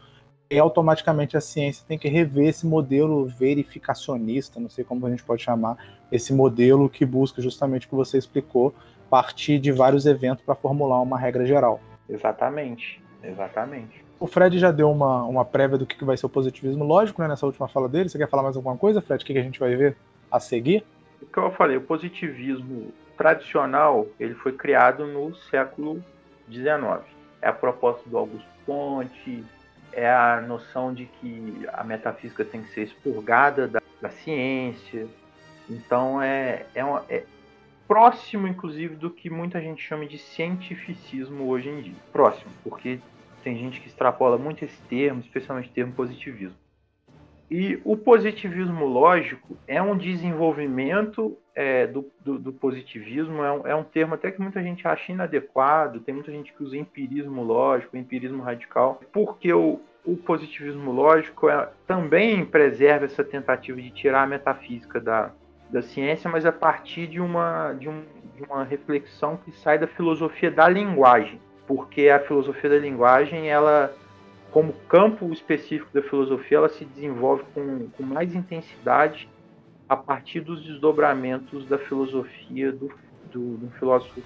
E 0.49 0.57
automaticamente 0.57 1.35
a 1.35 1.41
ciência 1.41 1.83
tem 1.87 1.97
que 1.97 2.07
rever 2.07 2.47
esse 2.47 2.65
modelo 2.65 3.27
verificacionista, 3.27 4.59
não 4.59 4.69
sei 4.69 4.83
como 4.83 5.05
a 5.05 5.09
gente 5.09 5.23
pode 5.23 5.43
chamar, 5.43 5.77
esse 6.11 6.33
modelo 6.33 6.89
que 6.89 7.05
busca 7.05 7.41
justamente 7.41 7.85
o 7.85 7.89
que 7.89 7.95
você 7.95 8.17
explicou, 8.17 8.73
partir 9.09 9.59
de 9.59 9.71
vários 9.71 10.05
eventos 10.05 10.43
para 10.43 10.55
formular 10.55 11.01
uma 11.01 11.17
regra 11.17 11.45
geral. 11.45 11.79
Exatamente, 12.09 13.01
exatamente. 13.23 14.03
O 14.19 14.27
Fred 14.27 14.59
já 14.59 14.71
deu 14.71 14.91
uma, 14.91 15.23
uma 15.23 15.45
prévia 15.45 15.77
do 15.77 15.85
que 15.85 16.03
vai 16.03 16.17
ser 16.17 16.25
o 16.25 16.29
positivismo 16.29 16.83
lógico 16.83 17.21
né, 17.21 17.27
nessa 17.27 17.45
última 17.45 17.67
fala 17.67 17.87
dele. 17.87 18.09
Você 18.09 18.17
quer 18.17 18.29
falar 18.29 18.43
mais 18.43 18.55
alguma 18.55 18.77
coisa, 18.77 19.01
Fred? 19.01 19.23
O 19.23 19.25
que 19.25 19.37
a 19.37 19.41
gente 19.43 19.59
vai 19.59 19.75
ver? 19.75 19.95
a 20.31 20.39
seguir? 20.39 20.85
O 21.21 21.25
que 21.25 21.37
eu 21.37 21.51
falei, 21.51 21.77
o 21.77 21.81
positivismo 21.81 22.93
tradicional, 23.17 24.07
ele 24.19 24.33
foi 24.35 24.53
criado 24.53 25.05
no 25.05 25.35
século 25.35 26.03
XIX. 26.49 27.03
É 27.41 27.49
a 27.49 27.53
proposta 27.53 28.09
do 28.09 28.17
Augusto 28.17 28.47
Conte, 28.65 29.43
é 29.91 30.09
a 30.09 30.41
noção 30.41 30.93
de 30.93 31.05
que 31.05 31.67
a 31.73 31.83
metafísica 31.83 32.45
tem 32.45 32.61
que 32.61 32.73
ser 32.73 32.83
expurgada 32.83 33.67
da, 33.67 33.81
da 34.01 34.09
ciência. 34.09 35.07
Então 35.69 36.21
é, 36.21 36.65
é, 36.73 36.83
uma, 36.83 37.03
é, 37.09 37.23
próximo, 37.89 38.47
inclusive, 38.47 38.95
do 38.95 39.09
que 39.09 39.31
muita 39.31 39.59
gente 39.59 39.81
chama 39.81 40.05
de 40.05 40.19
cientificismo 40.19 41.47
hoje 41.47 41.69
em 41.69 41.81
dia. 41.81 41.95
Próximo, 42.13 42.51
porque 42.63 42.99
tem 43.43 43.57
gente 43.57 43.81
que 43.81 43.87
extrapola 43.87 44.37
muito 44.37 44.63
esse 44.63 44.79
termo, 44.83 45.21
especialmente 45.21 45.69
o 45.69 45.73
termo 45.73 45.91
positivismo. 45.93 46.55
E 47.49 47.81
o 47.83 47.97
positivismo 47.97 48.85
lógico 48.85 49.57
é 49.67 49.81
um 49.81 49.97
desenvolvimento 49.97 51.35
é, 51.55 51.87
do, 51.87 52.05
do, 52.23 52.37
do, 52.37 52.53
positivismo, 52.53 53.43
é 53.43 53.51
um, 53.51 53.67
é 53.67 53.75
um, 53.75 53.83
termo 53.83 54.13
até 54.13 54.29
que 54.29 54.39
muita 54.39 54.61
gente 54.61 54.87
acha 54.87 55.11
inadequado, 55.11 55.99
tem 55.99 56.13
muita 56.13 56.31
gente 56.31 56.53
que 56.53 56.63
usa 56.63 56.77
empirismo 56.77 57.43
lógico, 57.43 57.97
empirismo 57.97 58.43
radical, 58.43 59.01
porque 59.11 59.51
o, 59.51 59.79
o 60.05 60.15
positivismo 60.15 60.91
lógico 60.91 61.49
é, 61.49 61.69
também 61.87 62.45
preserva 62.45 63.05
essa 63.05 63.23
tentativa 63.23 63.81
de 63.81 63.89
tirar 63.89 64.21
a 64.21 64.27
metafísica 64.27 65.01
da, 65.01 65.31
da 65.69 65.81
ciência, 65.81 66.29
mas 66.29 66.45
a 66.45 66.51
partir 66.51 67.07
de 67.07 67.19
uma, 67.19 67.73
de, 67.73 67.87
um, 67.87 68.03
de 68.35 68.43
uma 68.43 68.63
reflexão 68.63 69.37
que 69.37 69.51
sai 69.51 69.77
da 69.77 69.87
filosofia 69.87 70.49
da 70.49 70.67
linguagem, 70.67 71.39
porque 71.67 72.09
a 72.09 72.19
filosofia 72.19 72.71
da 72.71 72.77
linguagem, 72.77 73.47
ela, 73.47 73.93
como 74.51 74.73
campo 74.87 75.31
específico 75.31 75.89
da 75.93 76.01
filosofia, 76.01 76.57
ela 76.57 76.69
se 76.69 76.83
desenvolve 76.85 77.43
com, 77.53 77.87
com 77.89 78.03
mais 78.03 78.33
intensidade 78.33 79.29
a 79.87 79.95
partir 79.95 80.41
dos 80.41 80.63
desdobramentos 80.63 81.65
da 81.67 81.77
filosofia 81.77 82.71
do, 82.71 82.91
do, 83.31 83.57
do 83.57 83.71
filósofo 83.77 84.21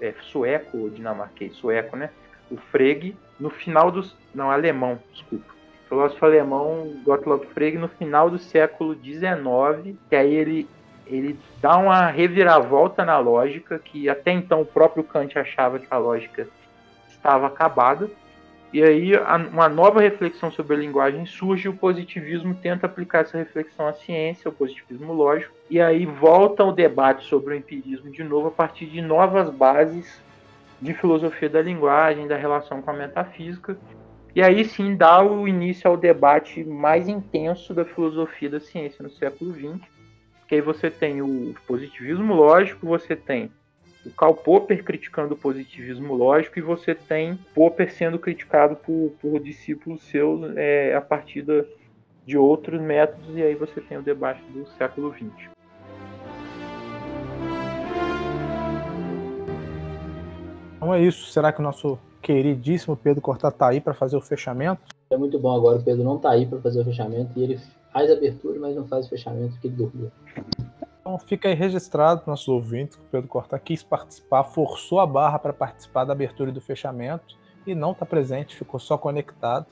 é, 0.00 0.12
sueco 0.22 0.90
dinamarquês, 0.90 1.54
sueco, 1.54 1.96
né? 1.96 2.10
O 2.50 2.56
Frege, 2.56 3.16
no 3.38 3.50
final 3.50 3.90
dos. 3.90 4.16
Não, 4.34 4.50
alemão, 4.50 5.00
desculpa. 5.12 5.53
O 5.94 5.96
filósofo 5.96 6.24
alemão 6.24 6.92
Gottlob 7.04 7.46
Frege, 7.54 7.78
no 7.78 7.86
final 7.86 8.28
do 8.28 8.36
século 8.36 8.96
XIX, 8.96 9.96
que 10.08 10.16
aí 10.16 10.34
ele, 10.34 10.68
ele 11.06 11.38
dá 11.62 11.76
uma 11.76 12.08
reviravolta 12.08 13.04
na 13.04 13.16
lógica, 13.16 13.78
que 13.78 14.08
até 14.08 14.32
então 14.32 14.62
o 14.62 14.66
próprio 14.66 15.04
Kant 15.04 15.38
achava 15.38 15.78
que 15.78 15.86
a 15.88 15.96
lógica 15.96 16.48
estava 17.08 17.46
acabada. 17.46 18.10
E 18.72 18.82
aí 18.82 19.12
uma 19.52 19.68
nova 19.68 20.00
reflexão 20.00 20.50
sobre 20.50 20.74
a 20.74 20.80
linguagem 20.80 21.24
surge, 21.26 21.68
o 21.68 21.76
positivismo 21.76 22.56
tenta 22.56 22.86
aplicar 22.86 23.20
essa 23.20 23.38
reflexão 23.38 23.86
à 23.86 23.92
ciência, 23.92 24.48
o 24.48 24.52
positivismo 24.52 25.12
lógico, 25.12 25.54
e 25.70 25.80
aí 25.80 26.04
volta 26.04 26.64
o 26.64 26.72
debate 26.72 27.24
sobre 27.26 27.54
o 27.54 27.56
empirismo 27.56 28.10
de 28.10 28.24
novo 28.24 28.48
a 28.48 28.50
partir 28.50 28.86
de 28.86 29.00
novas 29.00 29.48
bases 29.48 30.20
de 30.82 30.92
filosofia 30.92 31.48
da 31.48 31.62
linguagem, 31.62 32.26
da 32.26 32.36
relação 32.36 32.82
com 32.82 32.90
a 32.90 32.94
metafísica, 32.94 33.78
e 34.34 34.42
aí 34.42 34.64
sim 34.64 34.96
dá 34.96 35.22
o 35.22 35.46
início 35.46 35.88
ao 35.88 35.96
debate 35.96 36.64
mais 36.64 37.08
intenso 37.08 37.72
da 37.72 37.84
filosofia 37.84 38.50
da 38.50 38.58
ciência 38.58 39.02
no 39.02 39.10
século 39.10 39.54
XX, 39.54 39.80
que 40.48 40.56
aí 40.56 40.60
você 40.60 40.90
tem 40.90 41.22
o 41.22 41.54
positivismo 41.66 42.34
lógico, 42.34 42.84
você 42.84 43.14
tem 43.14 43.52
o 44.04 44.10
Karl 44.10 44.34
Popper 44.34 44.82
criticando 44.82 45.34
o 45.34 45.36
positivismo 45.36 46.14
lógico 46.14 46.58
e 46.58 46.62
você 46.62 46.94
tem 46.96 47.38
Popper 47.54 47.92
sendo 47.92 48.18
criticado 48.18 48.74
por, 48.74 49.12
por 49.20 49.40
discípulos 49.40 50.02
seus 50.02 50.56
é, 50.56 50.94
a 50.94 51.00
partir 51.00 51.42
da, 51.42 51.64
de 52.26 52.36
outros 52.36 52.80
métodos, 52.80 53.36
e 53.36 53.42
aí 53.42 53.54
você 53.54 53.80
tem 53.80 53.98
o 53.98 54.02
debate 54.02 54.42
do 54.50 54.66
século 54.70 55.14
XX. 55.14 55.54
Então 60.76 60.92
é 60.92 61.00
isso. 61.00 61.30
Será 61.30 61.52
que 61.52 61.60
o 61.60 61.62
nosso 61.62 61.98
queridíssimo 62.24 62.96
Pedro 62.96 63.20
Cortá 63.20 63.50
tá 63.50 63.68
aí 63.68 63.80
para 63.80 63.92
fazer 63.92 64.16
o 64.16 64.20
fechamento? 64.20 64.80
É 65.10 65.16
muito 65.16 65.38
bom 65.38 65.54
agora. 65.54 65.78
O 65.78 65.82
Pedro 65.82 66.02
não 66.02 66.18
tá 66.18 66.30
aí 66.30 66.46
para 66.46 66.58
fazer 66.58 66.80
o 66.80 66.84
fechamento 66.84 67.30
e 67.36 67.42
ele 67.42 67.60
faz 67.92 68.10
a 68.10 68.14
abertura, 68.14 68.58
mas 68.58 68.74
não 68.74 68.86
faz 68.86 69.06
o 69.06 69.10
fechamento 69.10 69.52
porque 69.52 69.66
ele 69.66 69.76
dormiu. 69.76 70.10
Então 71.00 71.18
fica 71.18 71.48
aí 71.48 71.54
registrado 71.54 72.22
para 72.22 72.30
nossos 72.30 72.48
ouvintes 72.48 72.96
que 72.96 73.02
o 73.02 73.06
Pedro 73.10 73.28
Cortá 73.28 73.58
quis 73.58 73.82
participar, 73.82 74.42
forçou 74.44 75.00
a 75.00 75.06
barra 75.06 75.38
para 75.38 75.52
participar 75.52 76.04
da 76.04 76.14
abertura 76.14 76.48
e 76.48 76.52
do 76.52 76.62
fechamento 76.62 77.36
e 77.66 77.74
não 77.74 77.92
está 77.92 78.06
presente, 78.06 78.56
ficou 78.56 78.80
só 78.80 78.96
conectado, 78.96 79.66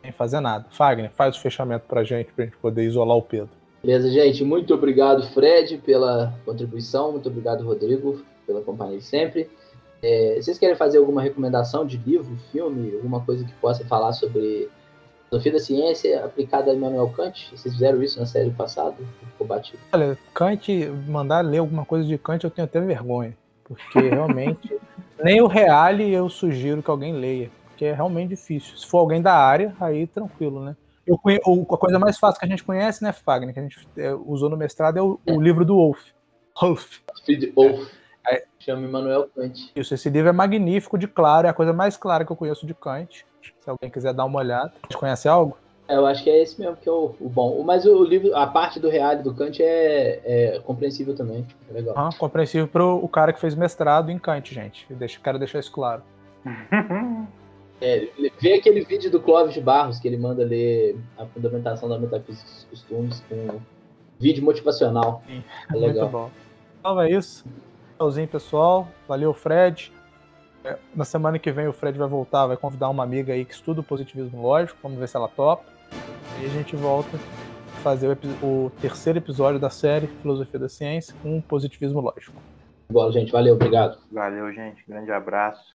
sem 0.00 0.10
fazer 0.10 0.40
nada. 0.40 0.66
Fagner, 0.70 1.10
faz 1.10 1.36
o 1.36 1.40
fechamento 1.40 1.84
para 1.86 2.00
a 2.00 2.04
gente, 2.04 2.32
para 2.32 2.46
gente 2.46 2.56
poder 2.56 2.84
isolar 2.84 3.16
o 3.16 3.22
Pedro. 3.22 3.50
Beleza, 3.82 4.10
gente. 4.10 4.42
Muito 4.42 4.74
obrigado, 4.74 5.22
Fred, 5.34 5.78
pela 5.78 6.34
contribuição. 6.46 7.12
Muito 7.12 7.28
obrigado, 7.28 7.62
Rodrigo, 7.64 8.22
pela 8.46 8.62
companhia 8.62 8.98
de 8.98 9.04
sempre. 9.04 9.50
É, 10.02 10.36
vocês 10.40 10.58
querem 10.58 10.76
fazer 10.76 10.98
alguma 10.98 11.20
recomendação 11.20 11.86
de 11.86 11.98
livro, 11.98 12.36
filme, 12.50 12.94
alguma 12.94 13.20
coisa 13.24 13.44
que 13.44 13.52
possa 13.54 13.84
falar 13.84 14.12
sobre 14.12 14.68
filosofia 15.28 15.52
da 15.52 15.58
ciência 15.58 16.24
aplicada 16.24 16.70
a 16.70 16.74
Immanuel 16.74 17.10
Kant? 17.10 17.50
Vocês 17.50 17.74
fizeram 17.74 18.02
isso 18.02 18.18
na 18.18 18.26
série 18.26 18.50
passada? 18.50 18.96
Ficou 19.32 19.46
batido. 19.46 19.78
Olha, 19.92 20.18
Kant, 20.34 20.68
mandar 21.06 21.40
ler 21.40 21.58
alguma 21.58 21.84
coisa 21.84 22.06
de 22.06 22.16
Kant 22.16 22.42
eu 22.44 22.50
tenho 22.50 22.64
até 22.64 22.80
vergonha, 22.80 23.36
porque 23.64 24.00
realmente 24.08 24.78
nem 25.22 25.40
o 25.40 25.46
Reale 25.46 26.10
eu 26.12 26.28
sugiro 26.28 26.82
que 26.82 26.90
alguém 26.90 27.12
leia, 27.12 27.50
porque 27.66 27.84
é 27.84 27.92
realmente 27.92 28.30
difícil. 28.30 28.76
Se 28.76 28.86
for 28.86 28.98
alguém 28.98 29.20
da 29.20 29.34
área, 29.34 29.74
aí 29.80 30.06
tranquilo, 30.06 30.64
né? 30.64 30.76
Eu. 31.06 31.18
A 31.70 31.76
coisa 31.76 31.98
mais 31.98 32.18
fácil 32.18 32.38
que 32.38 32.46
a 32.46 32.48
gente 32.48 32.62
conhece, 32.62 33.02
né, 33.02 33.12
Fagner, 33.12 33.52
que 33.52 33.60
a 33.60 33.62
gente 33.62 33.88
é, 33.96 34.14
usou 34.14 34.48
no 34.48 34.56
mestrado 34.56 34.96
é 34.98 35.02
o, 35.02 35.18
é. 35.26 35.32
o 35.32 35.40
livro 35.40 35.64
do 35.64 35.74
Wolf. 35.74 36.00
Wolf. 36.60 36.98
Wolf. 37.54 37.99
É, 38.28 38.44
Chama 38.58 38.86
Immanuel 38.86 39.28
Kant. 39.34 39.72
Isso, 39.74 39.94
esse 39.94 40.10
livro 40.10 40.28
é 40.28 40.32
magnífico 40.32 40.98
de 40.98 41.08
claro, 41.08 41.46
é 41.46 41.50
a 41.50 41.54
coisa 41.54 41.72
mais 41.72 41.96
clara 41.96 42.24
que 42.24 42.30
eu 42.30 42.36
conheço 42.36 42.66
de 42.66 42.74
Kant. 42.74 43.24
Se 43.60 43.70
alguém 43.70 43.90
quiser 43.90 44.12
dar 44.12 44.24
uma 44.24 44.38
olhada. 44.38 44.72
Você 44.88 44.98
conhece 44.98 45.28
algo? 45.28 45.56
É, 45.88 45.96
eu 45.96 46.06
acho 46.06 46.22
que 46.22 46.30
é 46.30 46.40
esse 46.40 46.60
mesmo 46.60 46.76
que 46.76 46.88
é 46.88 46.92
o, 46.92 47.14
o 47.20 47.28
bom. 47.28 47.62
Mas 47.64 47.84
o 47.84 48.04
livro, 48.04 48.34
a 48.36 48.46
parte 48.46 48.78
do 48.78 48.88
real 48.88 49.16
do 49.20 49.34
Kant 49.34 49.60
é, 49.60 50.20
é 50.24 50.60
compreensível 50.60 51.16
também. 51.16 51.44
É 51.68 51.72
legal. 51.72 51.94
Ah, 51.96 52.10
compreensível 52.16 52.68
para 52.68 52.84
o 52.84 53.08
cara 53.08 53.32
que 53.32 53.40
fez 53.40 53.54
mestrado 53.54 54.10
em 54.10 54.18
Kant, 54.18 54.54
gente. 54.54 54.86
Deixa, 54.90 55.18
quero 55.20 55.38
deixar 55.38 55.58
isso 55.58 55.72
claro. 55.72 56.02
é, 57.80 58.08
vê 58.40 58.54
aquele 58.54 58.84
vídeo 58.84 59.10
do 59.10 59.20
Clóvis 59.20 59.52
de 59.52 59.60
Barros 59.60 59.98
que 59.98 60.06
ele 60.06 60.16
manda 60.16 60.44
ler 60.44 60.96
a 61.18 61.26
fundamentação 61.26 61.88
da 61.88 61.98
metafísica 61.98 62.48
dos 62.48 62.64
costumes 62.64 63.24
com 63.28 63.60
vídeo 64.18 64.44
motivacional. 64.44 65.22
Sim, 65.26 65.42
é 65.70 65.74
legal. 65.74 66.08
Muito 66.08 66.12
bom. 66.12 66.30
Então 66.78 67.00
é 67.00 67.10
isso. 67.10 67.44
Tchauzinho, 68.00 68.28
pessoal. 68.28 68.88
Valeu, 69.06 69.34
Fred. 69.34 69.92
É, 70.64 70.78
na 70.96 71.04
semana 71.04 71.38
que 71.38 71.52
vem 71.52 71.68
o 71.68 71.72
Fred 71.72 71.98
vai 71.98 72.08
voltar, 72.08 72.46
vai 72.46 72.56
convidar 72.56 72.88
uma 72.88 73.02
amiga 73.02 73.34
aí 73.34 73.44
que 73.44 73.52
estuda 73.52 73.82
o 73.82 73.84
positivismo 73.84 74.40
lógico. 74.40 74.78
Vamos 74.82 74.98
ver 74.98 75.06
se 75.06 75.18
ela 75.18 75.28
topa. 75.28 75.64
E 76.40 76.46
a 76.46 76.48
gente 76.48 76.74
volta 76.74 77.18
a 77.18 77.80
fazer 77.82 78.16
o, 78.42 78.46
o 78.46 78.70
terceiro 78.80 79.18
episódio 79.18 79.60
da 79.60 79.68
série 79.68 80.06
Filosofia 80.06 80.58
da 80.58 80.68
Ciência 80.70 81.14
com 81.22 81.42
positivismo 81.42 82.00
lógico. 82.00 82.40
Boa, 82.90 83.12
gente. 83.12 83.30
Valeu, 83.30 83.54
obrigado. 83.54 83.98
Valeu, 84.10 84.50
gente. 84.50 84.82
Grande 84.88 85.12
abraço. 85.12 85.74